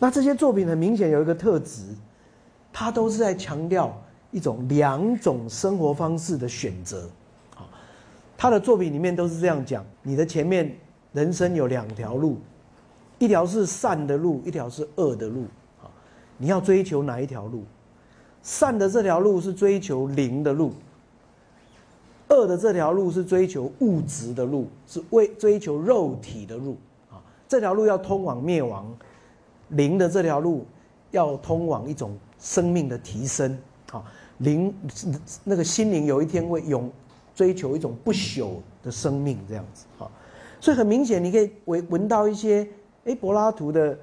[0.00, 1.82] 那这些作品很明显有一个特质，
[2.72, 3.96] 它都是在强调
[4.30, 7.08] 一种两种生活方式的选择。
[7.56, 7.68] 啊，
[8.36, 10.76] 他的作品里面都是这样讲：你的前面
[11.12, 12.38] 人生有两条路，
[13.18, 15.42] 一条是善的路，一条是恶的路。
[15.82, 15.88] 啊，
[16.36, 17.64] 你要追求哪一条路？
[18.42, 20.72] 善的这条路是追求灵的路。
[22.30, 26.76] 恶的这条路是追求物质的路，是为追求肉体的路
[27.10, 27.16] 啊！
[27.48, 28.86] 这条路要通往灭亡，
[29.70, 30.66] 灵的这条路
[31.10, 33.58] 要通往一种生命的提升！
[34.38, 34.74] 灵
[35.44, 36.90] 那个心灵有一天会永
[37.34, 40.10] 追求一种不朽的生命这样子哈，
[40.60, 42.66] 所以很明显你可以闻闻到一些
[43.04, 43.98] 哎柏拉图的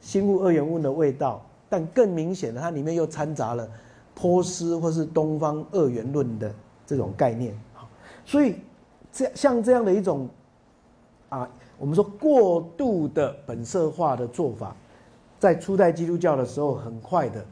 [0.00, 3.68] 心物二元论的味道，但更明显的它里面又掺杂了
[4.14, 6.54] 波斯或是东方二元论的
[6.86, 7.88] 这种概念啊，
[8.24, 8.56] 所以
[9.10, 10.28] 这像这样的一种
[11.30, 11.48] 啊，
[11.78, 14.76] 我们说过度的本色化的做法，
[15.38, 17.44] 在初代基督教的时候，很快的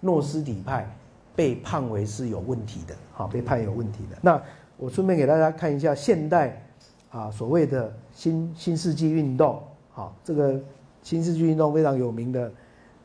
[0.00, 0.88] 诺斯底派
[1.36, 4.42] 被判为是有问题的，好，被判有问题的那。
[4.78, 6.62] 我顺便给大家看一下现代
[7.08, 10.60] 啊所谓的新新世纪运动，好，这个
[11.02, 12.52] 新世纪运动非常有名的，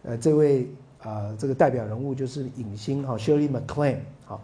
[0.03, 0.69] 呃，这位
[1.01, 4.41] 啊这个代表人物就是影星哈 Shirley MacLaine，好，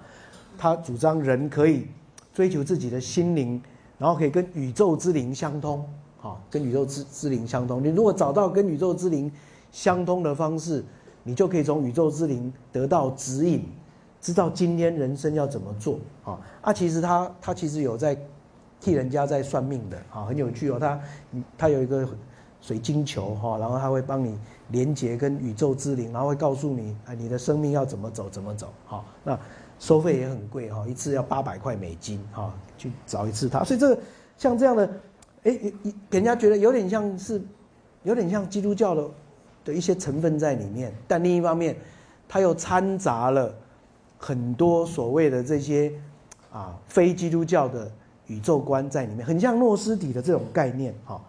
[0.57, 1.87] 他主张人可以
[2.33, 3.61] 追求自己的心灵，
[3.97, 5.85] 然后可以跟宇宙之灵相通，
[6.19, 7.83] 好，跟宇宙之之灵相通。
[7.83, 9.29] 你如果找到跟宇宙之灵
[9.69, 10.81] 相通的方式，
[11.27, 13.63] 你就可以从宇宙之灵得到指引。
[14.19, 16.39] 知道今天人生要怎么做啊？
[16.61, 18.17] 啊，其实他他其实有在
[18.81, 20.79] 替人家在算命的啊，很有趣哦。
[20.79, 20.99] 他
[21.55, 22.07] 他有一个
[22.59, 24.37] 水晶球哈，然后他会帮你
[24.69, 29.05] 连接跟宇宙之灵，然后会告诉你啊，你的生命要怎么走怎么走哈。
[29.23, 29.39] 那
[29.79, 33.63] 收费也很贵哈，一次要八百块美金哈，去找一次他。
[33.63, 34.01] 所以这个
[34.35, 34.89] 像这样的，
[35.43, 35.59] 哎，
[36.09, 37.39] 给人家觉得有点像是
[38.01, 39.07] 有点像基督教的
[39.67, 41.75] 的一些成分在里面，但另一方面，
[42.27, 43.53] 它又掺杂了。
[44.19, 45.93] 很多所谓的这些
[46.51, 47.87] 啊非基督教的
[48.25, 51.21] 宇宙观在里面，很像诺斯底的这种概念哈。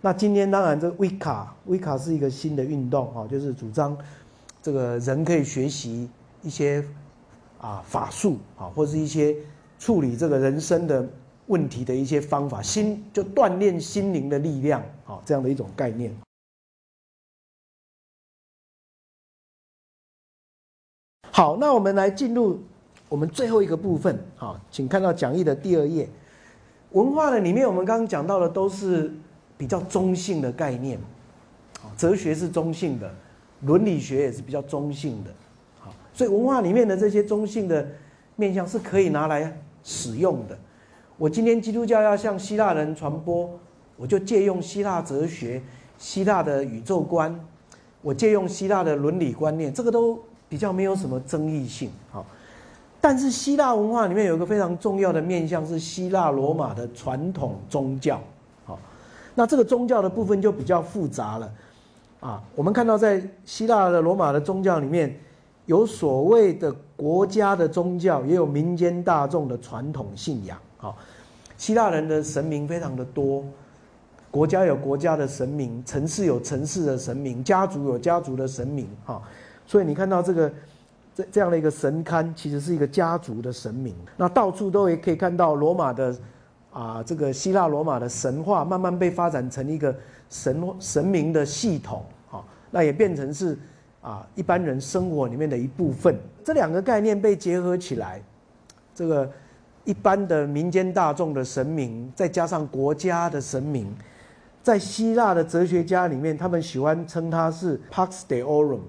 [0.00, 3.94] 那今天当然这维卡维卡是一个新的运动哈，就是主张
[4.62, 6.08] 这个人可以学习
[6.40, 6.82] 一些
[7.60, 9.36] 啊法术啊，或是一些
[9.78, 11.06] 处理这个人生的
[11.48, 16.10] 问题的一些方法，心就锻炼心灵的力量啊，这样的一种概念。
[21.40, 22.60] 好，那我们来进入
[23.08, 24.22] 我们最后一个部分。
[24.36, 26.06] 好，请看到讲义的第二页。
[26.90, 29.10] 文化的里面，我们刚刚讲到的都是
[29.56, 30.98] 比较中性的概念。
[31.96, 33.10] 哲学是中性的，
[33.62, 35.30] 伦理学也是比较中性的。
[35.78, 37.88] 好，所以文化里面的这些中性的
[38.36, 40.58] 面向是可以拿来使用的。
[41.16, 43.48] 我今天基督教要向希腊人传播，
[43.96, 45.62] 我就借用希腊哲学、
[45.96, 47.34] 希腊的宇宙观，
[48.02, 50.22] 我借用希腊的伦理观念，这个都。
[50.50, 52.26] 比较没有什么争议性，好，
[53.00, 58.20] 但是希腊文化里面有一个非常重要的面向是希腊罗马的传统宗教，
[58.64, 58.76] 好，
[59.36, 61.52] 那这个宗教的部分就比较复杂了，
[62.18, 65.16] 啊，我们看到在希腊的罗马的宗教里面
[65.66, 70.96] 有所谓的国家的宗教，也有民间大众的传统信仰，好，
[71.56, 73.44] 希腊人的神明非常的多，
[74.32, 79.22] 国家有国家的神明，城市有城市的神明，家族有家族的神明，哈。
[79.70, 80.52] 所以你看到这个
[81.14, 83.94] 这这样的一个神龛，其实是一个家族的神明。
[84.16, 86.12] 那到处都也可以看到罗马的
[86.72, 89.94] 啊，这个希腊罗马的神话慢慢被发展成一个
[90.28, 92.42] 神神明的系统啊，
[92.72, 93.56] 那也变成是
[94.00, 96.18] 啊一般人生活里面的一部分。
[96.44, 98.20] 这两个概念被结合起来，
[98.92, 99.30] 这个
[99.84, 103.86] 一般的民间大众的神明，再加上国家的神明，
[104.64, 108.80] 在希腊的哲学家里面，他们喜欢称它是 Pax Deorum。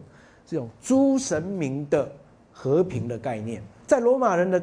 [0.52, 2.12] 这种诸神明的
[2.52, 4.62] 和平的概念，在罗马人的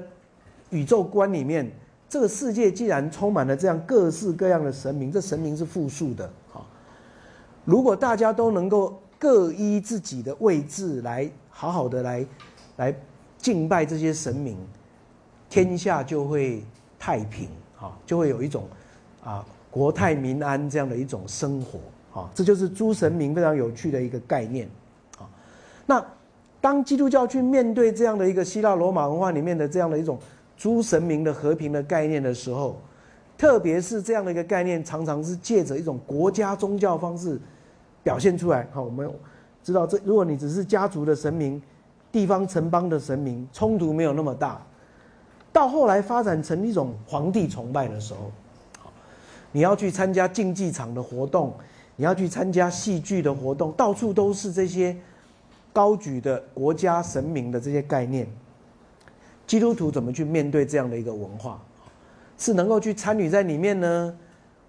[0.69, 1.67] 宇宙观里面，
[2.11, 6.61] 这个世界既然充满了这样各式各样的神明，这神明是复数的啊。
[7.65, 12.27] 如果大家都能够各依自己的位置来好好的来
[12.77, 12.95] 来
[13.39, 14.59] 敬拜这些神明，
[15.49, 16.63] 天下就会
[16.99, 17.49] 太平
[17.81, 18.69] 啊，就会有一种
[19.25, 22.29] 啊国泰民安这样的一种生活啊。
[22.35, 24.69] 这就是诸神明非常有趣的一个概念。
[25.89, 26.05] 那
[26.61, 30.19] 当基督教去面对这样的一个希腊罗马文化里面的这样的一种
[30.55, 32.79] 诸神明的和平的概念的时候，
[33.39, 37.41] 特别是这样的一个概念，常常是借着一种国家宗教方式
[38.03, 38.69] 表现出来。
[38.71, 39.11] 好，我们
[39.65, 41.63] 知道这，如果你只是家族的神明、
[42.13, 44.61] 地方城邦的神明，冲突没有那么大。
[45.51, 48.31] 到后来发展成一种皇帝崇拜的时候，
[49.53, 51.55] 你要去参加竞技场的活动，
[51.97, 54.95] 你要去参加戏剧的活动，到处都是这些。
[55.79, 58.27] 高举的国家神明的这些概念，
[59.47, 61.57] 基督徒怎么去面对这样的一个文化？
[62.37, 64.19] 是能够去参与在里面呢，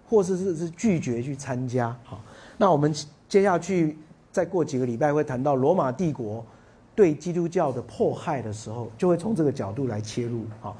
[0.08, 1.98] 或是是是拒绝去参加？
[2.04, 2.22] 好，
[2.60, 2.94] 那我们
[3.28, 3.98] 接下去
[4.32, 6.46] 再过几个礼拜会谈到罗马帝国
[6.94, 10.44] 对基督教的迫害的时候，就会从这个角度来切入。
[10.62, 10.78] 好，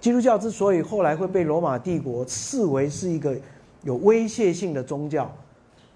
[0.00, 3.38] 基督教之所以后来会被罗马帝国视为是一个
[3.84, 5.32] 有威胁性的宗教，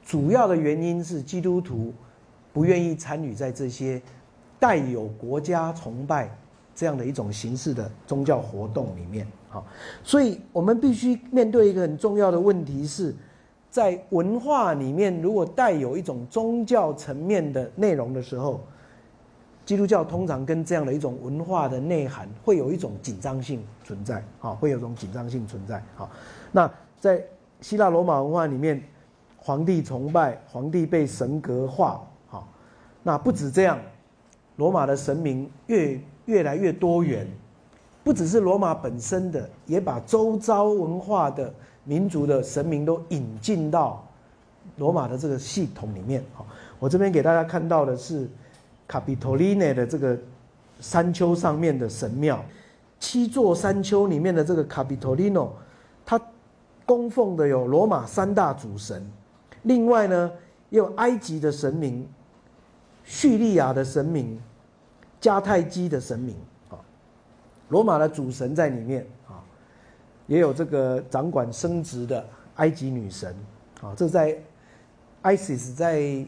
[0.04, 1.92] 主要的原因是基督徒。
[2.56, 4.00] 不愿意参与在这些
[4.58, 6.34] 带有国家崇拜
[6.74, 9.26] 这样的一种形式的宗教活动里面。
[9.50, 9.62] 好，
[10.02, 13.14] 所以我们必须面对一个很重要的问题是，
[13.68, 18.62] 在文化里面，如果带有一种宗教层面的内容的时候，
[19.66, 24.24] 基督教通常跟这样的一种文化的内涵会有一种紧张性存在。
[24.40, 25.82] 哈，会有种紧张性存在。
[25.94, 26.08] 哈，
[26.50, 27.22] 那在
[27.60, 28.82] 希腊罗马文化里面，
[29.36, 32.02] 皇帝崇拜，皇帝被神格化。
[33.06, 33.78] 那不止这样，
[34.56, 37.24] 罗马的神明越越来越多元。
[38.02, 41.54] 不只是罗马本身的，也把周遭文化的
[41.84, 44.04] 民族的神明都引进到
[44.78, 46.20] 罗马的这个系统里面。
[46.34, 46.44] 好，
[46.80, 48.28] 我这边给大家看到的是
[48.88, 50.18] 卡比托利内的这个
[50.80, 52.44] 山丘上面的神庙，
[52.98, 55.54] 七座山丘里面的这个卡比托利诺，
[56.04, 56.20] 它
[56.84, 59.00] 供奉的有罗马三大主神，
[59.62, 60.28] 另外呢，
[60.70, 62.04] 也有埃及的神明、
[63.06, 64.38] 叙利亚的神明、
[65.20, 66.34] 迦太基的神明
[66.68, 66.76] 啊。
[67.68, 69.40] 罗马的主神在里面啊，
[70.26, 72.26] 也有这个掌管生殖的
[72.56, 73.34] 埃及女神
[73.80, 74.36] 啊，这在
[75.22, 76.26] ISIS 在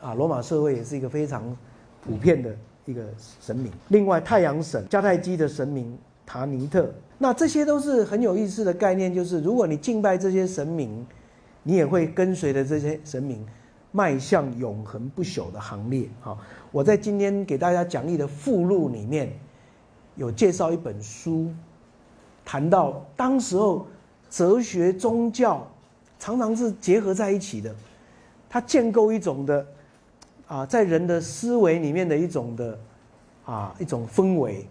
[0.00, 1.56] 啊罗马社会也是一个非常
[2.02, 2.54] 普遍的
[2.86, 3.02] 一个
[3.40, 3.70] 神明。
[3.88, 11.06] 另外，太阳神迦太基的神明塔尼特，那这些都是很有意思的概念，就是如果你敬拜这些神明，
[11.62, 13.46] 你也会跟随着这些神明
[13.96, 16.08] 迈向永恒不朽的行列。
[16.20, 16.36] 好，
[16.72, 19.32] 我在今天给大家讲义的附录里面。
[20.16, 21.48] 有介绍一本书，
[22.44, 23.86] 谈到当时候
[24.28, 25.64] 哲学宗教
[26.18, 27.74] 常常是结合在一起的，
[28.48, 29.66] 它建构一种的
[30.46, 32.78] 啊，在人的思维里面的一种的
[33.44, 34.66] 啊一种氛围，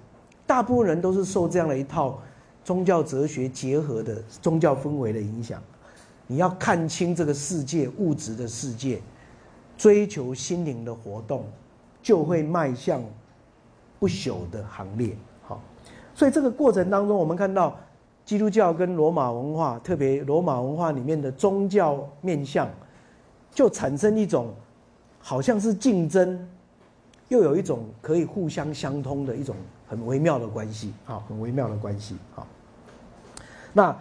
[0.45, 2.21] 大部分人都是受这样的一套
[2.63, 5.61] 宗教哲学结合的宗教氛围的影响。
[6.27, 9.01] 你要看清这个世界物质的世界，
[9.77, 11.45] 追求心灵的活动，
[12.01, 13.01] 就会迈向
[13.99, 15.15] 不朽的行列。
[15.43, 15.61] 好
[16.15, 17.77] 所以这个过程当中，我们看到
[18.23, 22.69] 基督教跟罗马文化，特别罗马文化里面的宗教面相，
[23.51, 24.53] 就产生一种
[25.19, 26.47] 好像是竞争，
[27.27, 29.55] 又有一种可以互相相通的一种
[29.89, 32.47] 很微妙的关系啊，很微妙的关系啊。
[33.73, 33.97] 那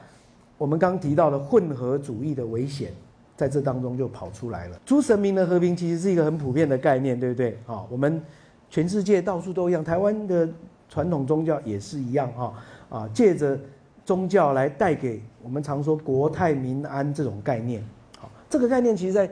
[0.63, 2.93] 我们刚提到的混合主义的危险，
[3.37, 4.79] 在这当中就跑出来了。
[4.87, 7.59] 诸神明的和平其实是一个很普遍的概念，对不对？
[7.67, 8.23] 啊，我们
[8.71, 10.49] 全世界到处都一样，台湾的。
[10.89, 12.53] 传统宗教也是一样哈
[12.91, 13.59] 啊，借着
[14.05, 17.83] 宗教来带给我们常说国泰民安这种概念，
[18.19, 19.27] 好，这个概念其实在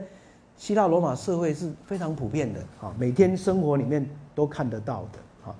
[0.57, 4.03] 希腊罗马社会是非常普遍的啊，每天生活里面
[4.33, 5.55] 都看得到的啊，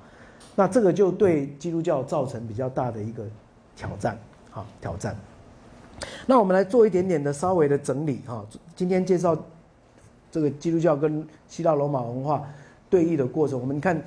[0.56, 3.23] 那这个就对基督教造成比较大的一个
[3.76, 4.18] 挑战
[4.52, 5.15] 啊挑战。
[6.26, 8.45] 那我们来做一点点的稍微的整理哈，
[8.76, 9.38] 今天介绍
[10.32, 12.44] 这个基督教跟希腊罗马文化
[12.90, 14.02] 对立的过程，我们看。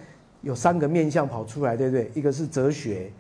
[0.44, 2.10] 有三个面向跑出来，对不对？
[2.12, 3.10] 一个是哲学，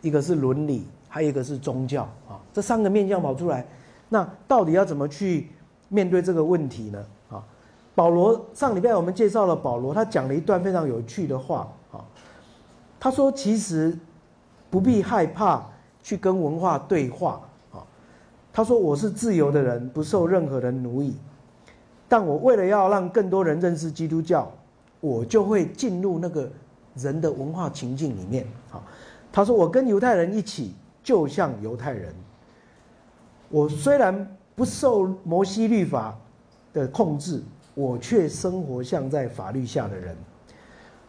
[0.00, 2.42] 一个是伦理，还有一个是宗教啊。
[2.52, 3.64] 这三个面向跑出来，
[4.08, 5.48] 那到底要怎么去
[5.88, 7.06] 面对这个问题呢？
[7.30, 7.40] 啊，
[7.94, 12.02] 保罗上礼拜我们介绍了保罗，他讲了一段非常有趣的话啊。
[12.98, 13.96] 他说：“其实
[14.68, 15.64] 不必害怕
[16.02, 17.40] 去跟文化对话。”
[18.52, 21.16] 他说：“我是自由的人，不受任何人奴役，
[22.08, 24.52] 但我为了要让更多人认识基督教，
[25.00, 26.50] 我就会进入那个。”
[26.94, 28.84] 人的文化情境里面，好，
[29.32, 32.14] 他说：“我跟犹太人一起，就像犹太人。
[33.48, 36.14] 我虽然不受摩西律法
[36.70, 37.42] 的控制，
[37.72, 40.14] 我却生活像在法律下的人。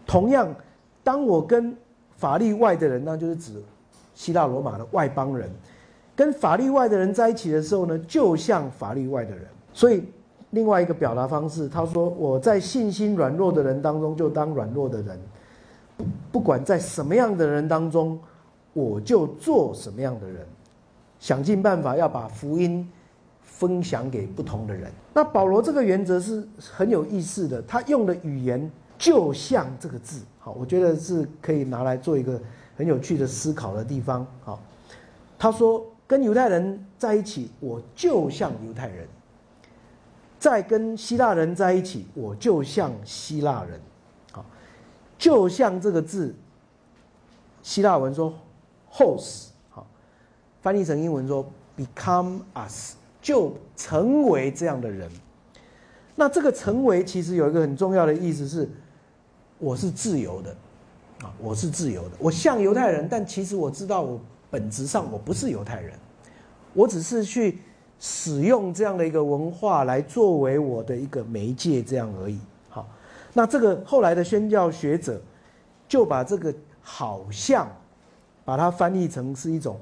[0.08, 0.56] 同样，
[1.04, 1.76] 当我跟
[2.16, 3.62] 法律外的人，那就是指
[4.14, 5.52] 希腊罗马的外邦人，
[6.16, 9.46] 跟法律外的人在一起的时候呢，就像法律外的人。
[9.74, 10.04] 所以，
[10.52, 15.20] 另外一个表达方式，他说：我在信心软弱的人当中，就当软弱的人。”
[16.32, 18.20] 不管在什么样的人当中，
[18.74, 20.44] 我就做什么样的人，
[21.20, 22.90] 想尽办法要把福音
[23.44, 24.92] 分享给不同的人。
[25.14, 32.42] 那保罗这个原则是很有意思的，他用的语言就像这个字，好，我觉得是可以拿来做一个
[32.76, 34.26] 很有趣的思考的地方。
[34.44, 34.60] 好，
[35.38, 39.04] 他说跟犹太人在一起，我就像犹太人；
[40.38, 43.82] 再跟希腊人在一起，我就像希腊人。
[44.32, 44.46] 好
[45.18, 46.36] 就像这个字，
[47.64, 48.32] 希腊文说
[48.92, 49.88] “hos”，好，
[50.62, 51.44] 翻译成英文说
[51.76, 55.10] “become us”，就成为这样的人。
[56.14, 58.70] 那这个成为其实有一个很重要的意思是，
[59.58, 60.56] 我是自由的，
[61.24, 62.12] 啊，我是自由的。
[62.20, 64.22] 我像犹太人，但其实我知道我
[64.54, 65.98] 本质上我不是犹太人，
[66.76, 67.58] 我只是去
[67.98, 72.40] 使用这样的一个文化来作为我的一个媒介，这样而已。
[72.70, 72.88] 好
[73.34, 75.20] 那这个后来的宣教学者
[75.88, 76.54] 就把这个
[76.84, 77.68] 好像
[78.46, 79.76] 把它翻译成是一种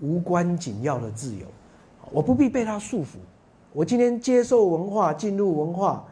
[0.00, 1.46] 无关紧要的自由，
[2.10, 3.18] 我不必被它束缚。
[3.72, 6.04] 我今天接受文化，进入文化，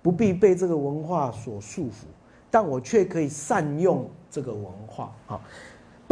[0.00, 2.04] 不必被这个文化所束缚，
[2.52, 5.12] 但我却可以善用这个文化。
[5.26, 5.40] 好，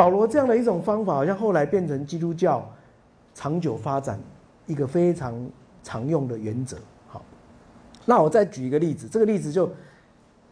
[0.01, 2.67] 保罗这样的一种方法，好像后来变成基督教
[3.35, 4.19] 长久发展
[4.67, 5.35] 一个非常
[5.83, 6.79] 常用的原则。
[7.07, 7.23] 好，
[8.07, 9.71] 那我再举一个例子，这个例子就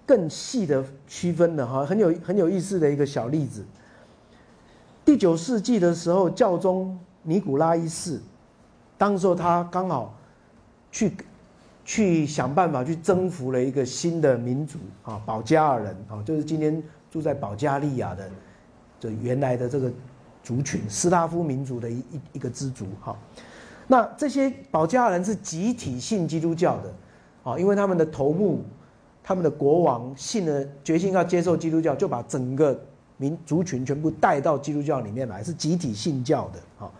[0.04, 3.64] 更细的区分了哈，很有很有意思的一个小例子。
[5.02, 8.20] 第九世纪的时候，教宗尼古拉一世，
[8.98, 10.14] 当时候他刚好。
[10.92, 11.12] 去，
[11.86, 18.28] 去想办法去征服了一个新的民族啊，保加尔人啊，就是今天住在保加利亚的，
[18.98, 19.90] 就原来的这个
[20.42, 23.16] 族群斯拉夫民族的一一一个支族哈。
[23.86, 26.94] 那这些保加尔人是集体信基督教的
[27.42, 28.62] 啊，因为他们的头目、
[29.22, 32.78] 他们的国王信了，决心要接受基督教，就把整个
[33.16, 36.90] 民族群全部带到基督教里面来，是集体信教的啊。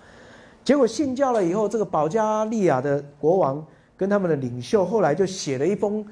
[0.64, 3.64] 结果信教了以后，这个保加利亚的国王。
[3.98, 6.06] 跟他们的领袖后来就写了一封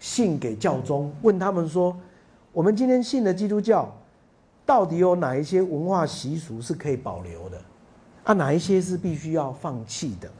[0.00, 1.96] 信给教宗，问他们说
[2.52, 3.88] ：“我们今天信的基督教，
[4.70, 7.60] 到底有哪一些文化习俗是可以保留的？
[8.22, 10.30] 啊，哪一些是必须要放弃的？”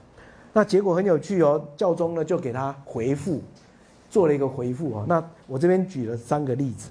[0.54, 3.42] 那结果很有趣哦，教宗呢就给他回复，
[4.08, 5.04] 做了一个回复啊。
[5.08, 6.90] 那我这边举了三个例子。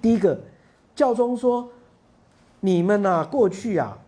[0.00, 0.38] 第一个，
[0.94, 1.68] 教宗说
[2.60, 3.98] ：“你们呐，过去啊，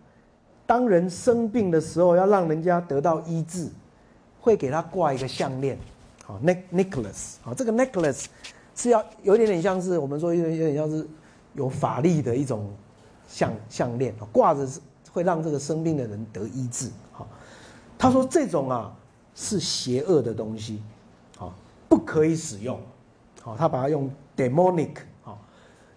[0.65, 3.67] 当人生病的时候，要让人家得到医治。”
[4.39, 5.77] 会给他挂一个项链，
[6.23, 8.27] 好，neck necklace，好，这个 necklace
[8.73, 11.05] 是要有点点像是我们说有点有点像是
[11.57, 12.69] 有法力的一种
[13.27, 14.79] 项项链，挂着是
[15.11, 17.27] 会让这个生病的人得医治，好，
[17.97, 18.95] 他说这种啊
[19.35, 20.81] 是邪恶的东西，
[21.35, 21.53] 好，
[21.89, 22.79] 不可以使用，
[23.41, 24.91] 好，他把它用 demonic，
[25.23, 25.37] 好，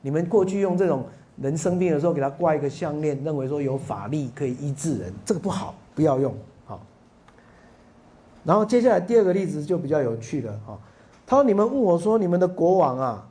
[0.00, 1.04] 你们过去用这种
[1.36, 6.34] 人生病的时候给他挂一个项链，认为说有法力可以医治人，这个不好，不要用。
[8.42, 10.78] 然后接下来第二个例子就比较有趣了哈，
[11.26, 13.28] 他说：“你们问我说，你们的国王啊，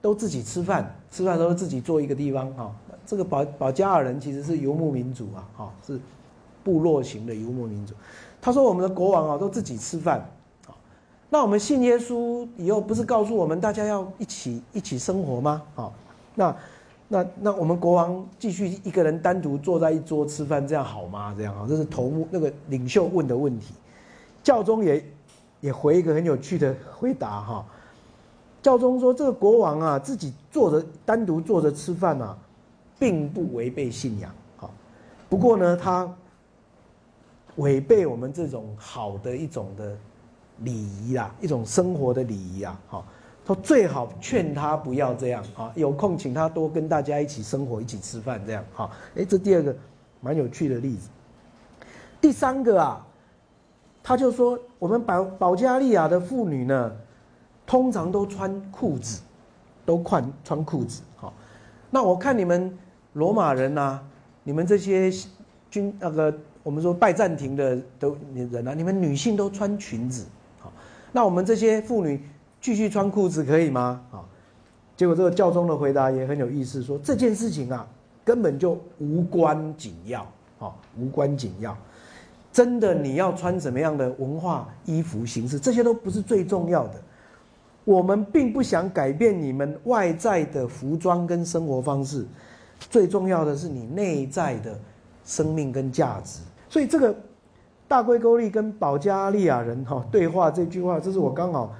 [0.00, 2.74] 都自己吃饭，吃饭都是自己坐一个地方哈。
[3.06, 6.00] 这个保保加尔人其实是游牧民族啊，哈，是
[6.64, 7.94] 部落型的游牧民族。
[8.40, 10.18] 他说我们的国王啊都自己吃饭，
[10.66, 10.74] 啊，
[11.30, 15.62] 那我们信耶稣以后不是告诉我们大家要一起一起生活吗？
[15.76, 15.92] 啊，
[16.34, 16.56] 那
[17.08, 21.34] 那那我们国王继续一个人单独坐在一桌吃饭，这样好吗？
[21.36, 23.74] 这样啊，这是头目那个领袖问的问题。”
[24.42, 25.04] 教宗也
[25.60, 27.66] 也回一个很有趣的回答哈，
[28.66, 32.36] 教宗说这个国王啊自己坐着单独坐着吃饭啊，
[32.98, 34.28] 并不违背信仰。
[34.56, 34.68] 哈，
[35.28, 36.12] 不过呢他
[37.58, 39.96] 违背我们这种好的一种的
[40.62, 43.04] 礼仪啊，一种生活的礼仪啊，哈，
[43.44, 48.64] 他最好劝他不要这样啊，有空请他多跟大家一起生活，一起吃饭这样。
[48.74, 49.72] 哈，哎，这第二个
[50.20, 51.08] 蛮有趣的例子，
[52.20, 53.06] 第三个啊。
[54.02, 56.92] 他就说：“我们保保加利亚的妇女呢，
[57.66, 59.20] 通常都穿裤子，
[59.84, 61.02] 都穿穿裤子。
[61.16, 61.32] 好，
[61.90, 62.72] 那我看你们
[63.14, 64.00] 罗马人呐，
[64.44, 65.10] 你们这些
[65.70, 66.32] 军那个
[66.62, 70.24] 我们说拜占庭的都人啊，你们女性都穿裙子。
[70.60, 70.72] 好，
[71.10, 72.22] 那我们这些妇女
[72.60, 74.00] 继续穿裤子可以吗？
[74.12, 74.22] 啊，
[74.96, 77.86] 结果这个教宗的回答也很有意思，说这件事情啊，
[78.24, 80.22] 根本就无关紧要，
[80.58, 81.76] 啊，无关紧要。”
[82.52, 86.94] 真的，你要穿什么样的文化衣服形式，这些都不是最重要的。
[87.86, 92.26] 我们并不想改变你们外在的服装跟生活方式，
[92.90, 94.76] 最重要的是你内在的
[95.24, 96.40] 生命跟价值。
[96.68, 97.14] 所以，这个
[97.86, 101.72] 大龟沟利跟保加利亚人哈对话这句话，这是我刚好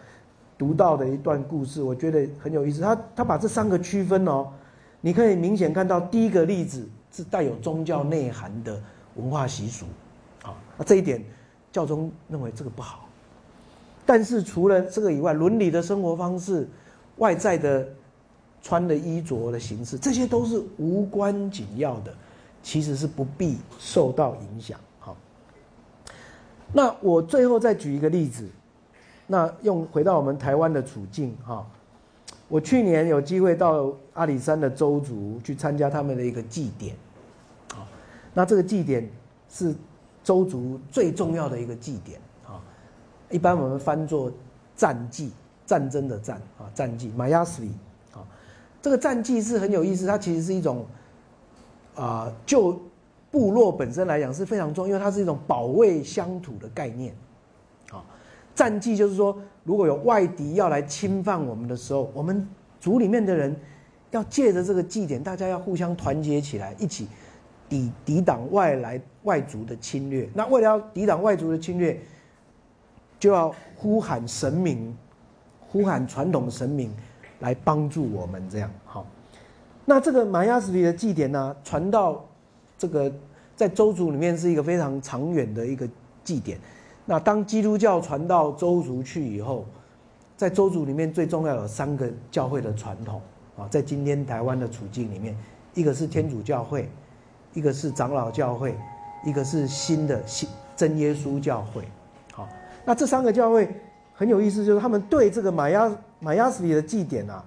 [0.56, 2.80] 读到的一段故事，我觉得很有意思。
[2.80, 4.46] 他他把这三个区分哦，
[5.00, 8.80] 你可以明显看到，第一个例子是带有宗教内涵的
[9.16, 9.86] 文化习俗。
[10.44, 11.20] 啊那这一点，
[11.72, 13.05] 教宗认为这个不好。
[14.06, 16.66] 但是除了这个以外，伦理的生活方式、
[17.16, 17.86] 外在的
[18.62, 22.14] 穿的衣着的形式，这些都是无关紧要的，
[22.62, 24.78] 其实是不必受到影响。
[25.00, 25.16] 好，
[26.72, 28.48] 那我最后再举一个例子，
[29.26, 31.66] 那用回到我们台湾的处境哈，
[32.48, 36.96] 我去年有机会到阿里山的周族去参加他们的一个祭典，
[37.74, 37.82] 啊，
[38.32, 39.10] 那这个祭典
[39.50, 39.74] 是。
[40.26, 42.20] 周族最重要的一个祭典，
[43.30, 44.30] 一般我们翻作
[44.76, 45.32] 战绩，
[45.64, 47.68] 战争的战啊，战绩 m a y a s i
[48.12, 48.22] 啊，
[48.80, 50.84] 这个战绩是很有意思，它其实是一种
[51.94, 52.80] 啊，就
[53.30, 57.14] 部落本身来讲是非常重要，因为它是一种保卫乡土的概念
[57.90, 58.04] 啊。
[58.54, 62.48] 战绩就是说，如果有外敌要来侵犯我们的时候，我们
[62.80, 63.54] 族里面的人
[64.12, 67.06] 要借着这个祭典，大家要互相团结起来，一起
[67.68, 70.26] 抵抵挡外来外族的侵略。
[70.32, 72.00] 那为了要抵挡外族的侵略，
[73.18, 74.96] 就要呼喊神明，
[75.60, 76.94] 呼喊传统神明
[77.40, 78.48] 来帮助我们。
[78.48, 79.06] 这样好。
[79.84, 82.24] 那这个玛雅斯里的祭典呢，传到
[82.76, 83.12] 这个
[83.54, 85.88] 在周族里面是一个非常长远的一个
[86.24, 86.58] 祭典。
[87.04, 89.64] 那当基督教传到周族去以后，
[90.36, 93.20] 在周族里面最重要有三个教会的传统
[93.56, 95.36] 啊，在今天台湾的处境里面，
[95.74, 96.90] 一个是天主教会，
[97.54, 98.76] 一个是长老教会，
[99.24, 101.84] 一个是新的新真耶稣教会。
[102.86, 103.68] 那这三个教会
[104.14, 105.90] 很有意思，就是他们对这个马亚
[106.20, 107.44] 马亚斯里的祭典啊，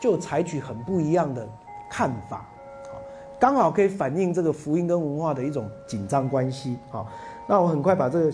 [0.00, 1.44] 就采取很不一样的
[1.90, 2.46] 看法。
[3.40, 6.76] 刚好可以反映这个福音跟文化的一种紧张关系。
[6.90, 7.08] 好，
[7.48, 8.32] 那我很快把这个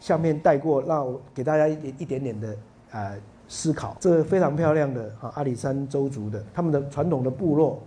[0.00, 2.56] 下面带过，让我给大家一点一点点的。
[2.92, 3.16] 呃，
[3.46, 7.80] 思考这个非常漂亮的哈，阿里山州族的他们的传统的部落，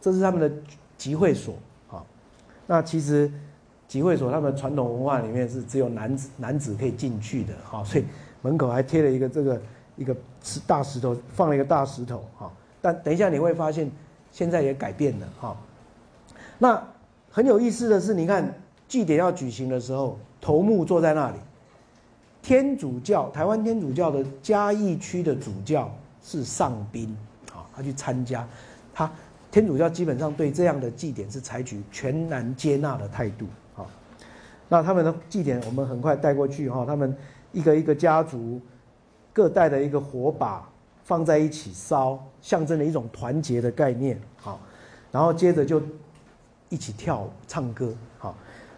[0.00, 0.48] 这是他们的
[0.96, 1.54] 集会所
[1.90, 2.04] 啊。
[2.64, 3.28] 那其实
[3.94, 8.04] 集会所他们传统文化里面是只有男子男子可以进去的哈，所以
[8.42, 9.62] 门口还贴了一个这个
[9.94, 12.50] 一个石大石头，放了一个大石头哈。
[12.82, 13.88] 但等一下你会发现，
[14.32, 15.56] 现在也改变了哈。
[16.58, 16.82] 那
[17.30, 18.52] 很有意思的是，你看
[18.88, 21.36] 祭典要举行的时候，头目坐在那里。
[22.42, 25.88] 天主教台湾天主教的嘉义区的主教
[26.20, 27.16] 是上宾，
[27.52, 28.44] 啊，他去参加，
[28.92, 29.08] 他
[29.52, 33.46] 天主教基本上对这样的祭典是采取全然接纳的态度，
[34.68, 37.16] 那他们的祭典我们很快带过去哈，他们
[37.52, 38.60] 一个一个家族
[39.32, 40.68] 各带的一个火把
[41.04, 44.60] 放在一起烧，象征了一种团结的概念，好，
[45.12, 45.82] 然后接着就
[46.68, 48.34] 一起跳舞唱歌，好，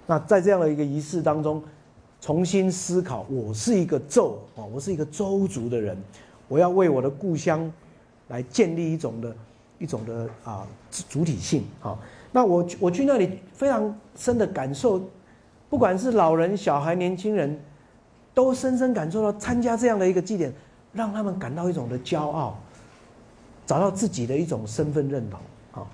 [0.06, 1.62] 那在这样的一个仪式当中。
[2.18, 5.96] 重新思考，我是一个周啊，我是一个周族的人，
[6.48, 7.70] 我要为我的故乡
[8.28, 9.36] 来建立一种的、
[9.78, 10.66] 一种的啊
[11.08, 12.00] 主体性好。
[12.32, 15.00] 那我我去那里非常深的感受，
[15.68, 17.60] 不管是老人、小孩、年轻人，
[18.34, 20.52] 都深深感受到参加这样的一个祭典，
[20.92, 22.58] 让他们感到一种的骄傲，
[23.64, 25.40] 找到自己的一种身份认同
[25.72, 25.86] 啊。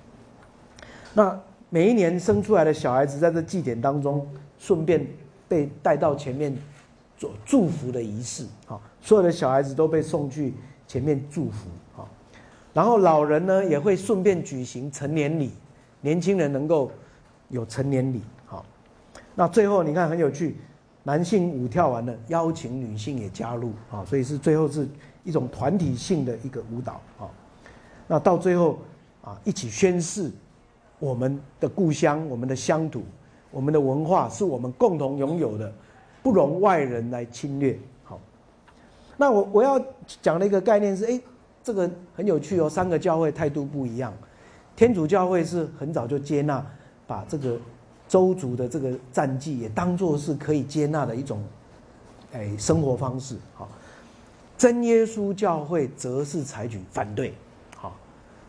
[1.13, 1.39] 那
[1.69, 4.27] 每一年生出来的小孩子，在这祭典当中，
[4.57, 5.05] 顺便。
[5.45, 6.57] 被带到前面
[7.15, 10.51] 做祝福的仪式啊，所有的小孩子都被送去
[10.87, 12.09] 前面祝福啊，
[12.73, 15.51] 然后老人呢也会顺便举行成年礼，
[16.01, 16.89] 年轻人能够
[17.49, 18.23] 有成年礼，
[19.35, 20.57] 那最后你看很有趣，
[21.03, 24.87] 男性舞跳完了，邀请女性也加入啊，所以是最后是
[25.23, 27.29] 一种团体性的一个舞蹈啊，
[28.07, 28.79] 那到最后
[29.23, 30.31] 啊一起宣誓
[30.99, 33.03] 我们的故乡，我们的乡土。
[33.51, 35.71] 我们的文化是我们共同拥有的，
[36.23, 37.77] 不容外人来侵略。
[38.03, 38.19] 好，
[39.15, 39.79] 那我我要
[40.23, 41.21] 讲的一个概念是，哎，
[41.63, 42.67] 这个很有趣哦。
[42.67, 44.11] 三个教会态度不一样，
[44.75, 46.65] 天主教会是很早就接纳，
[47.05, 47.55] 把这个
[48.13, 51.43] 周族的这个战绩也当做是可以接纳的一种，
[52.31, 53.35] 哎，生活方式。
[53.55, 53.67] 好，
[54.55, 57.33] 真耶稣教会则是采取反对。
[57.75, 57.97] 好，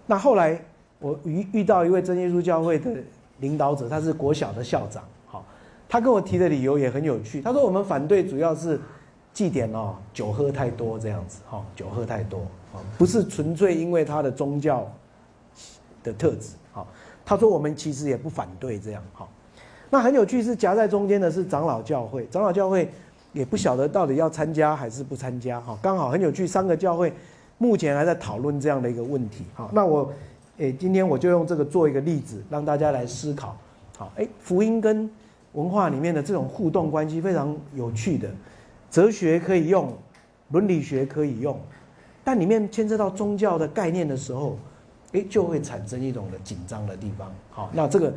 [0.07, 0.63] 那后来
[0.99, 2.95] 我遇遇到一位真耶稣教会的。
[3.41, 5.45] 领导者他是国小的校长，好，
[5.89, 7.43] 他跟我提的理由也很有趣。
[7.43, 8.81] 他说我们反对主要是
[9.33, 12.47] 祭典哦，酒喝太多这样子，哈，酒喝太多，
[12.97, 14.89] 不是纯粹因为他的宗教
[16.05, 16.87] 的特质，好，
[17.27, 19.29] 他说我们其实也不反对这样，好，
[19.95, 22.91] 那很有趣是夹在中间的是长老教会，长老教会
[23.33, 27.13] 也不晓得到底要参加还是不参加，哈，刚好很有趣，三个教会
[27.59, 30.13] 目前还在讨论这样的一个问题，哈，那我。
[30.59, 33.57] 诶，今天我就用这个做一个例子，让大家来思考。
[33.97, 35.09] 好，诶，福音跟
[35.53, 38.29] 文化里面的这种互动关系非常有趣的，
[38.89, 39.93] 哲学可以用，
[40.51, 41.59] 伦理学可以用，
[42.23, 44.57] 但里面牵涉到宗教的概念的时候，
[45.11, 47.33] 诶，就会产生一种的紧张的地方。
[47.51, 48.15] 好，那这个，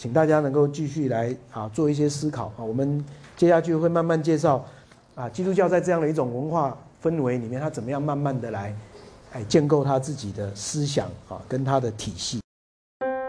[0.00, 2.64] 请大家能够继续来啊做一些思考啊。
[2.64, 3.04] 我们
[3.36, 4.64] 接下去会慢慢介绍
[5.14, 8.74] 啊，基督教在这样的一种文化氛围里面，他怎么样慢慢的来。
[9.32, 12.39] 哎，建构他自己的思想啊，跟他的体系。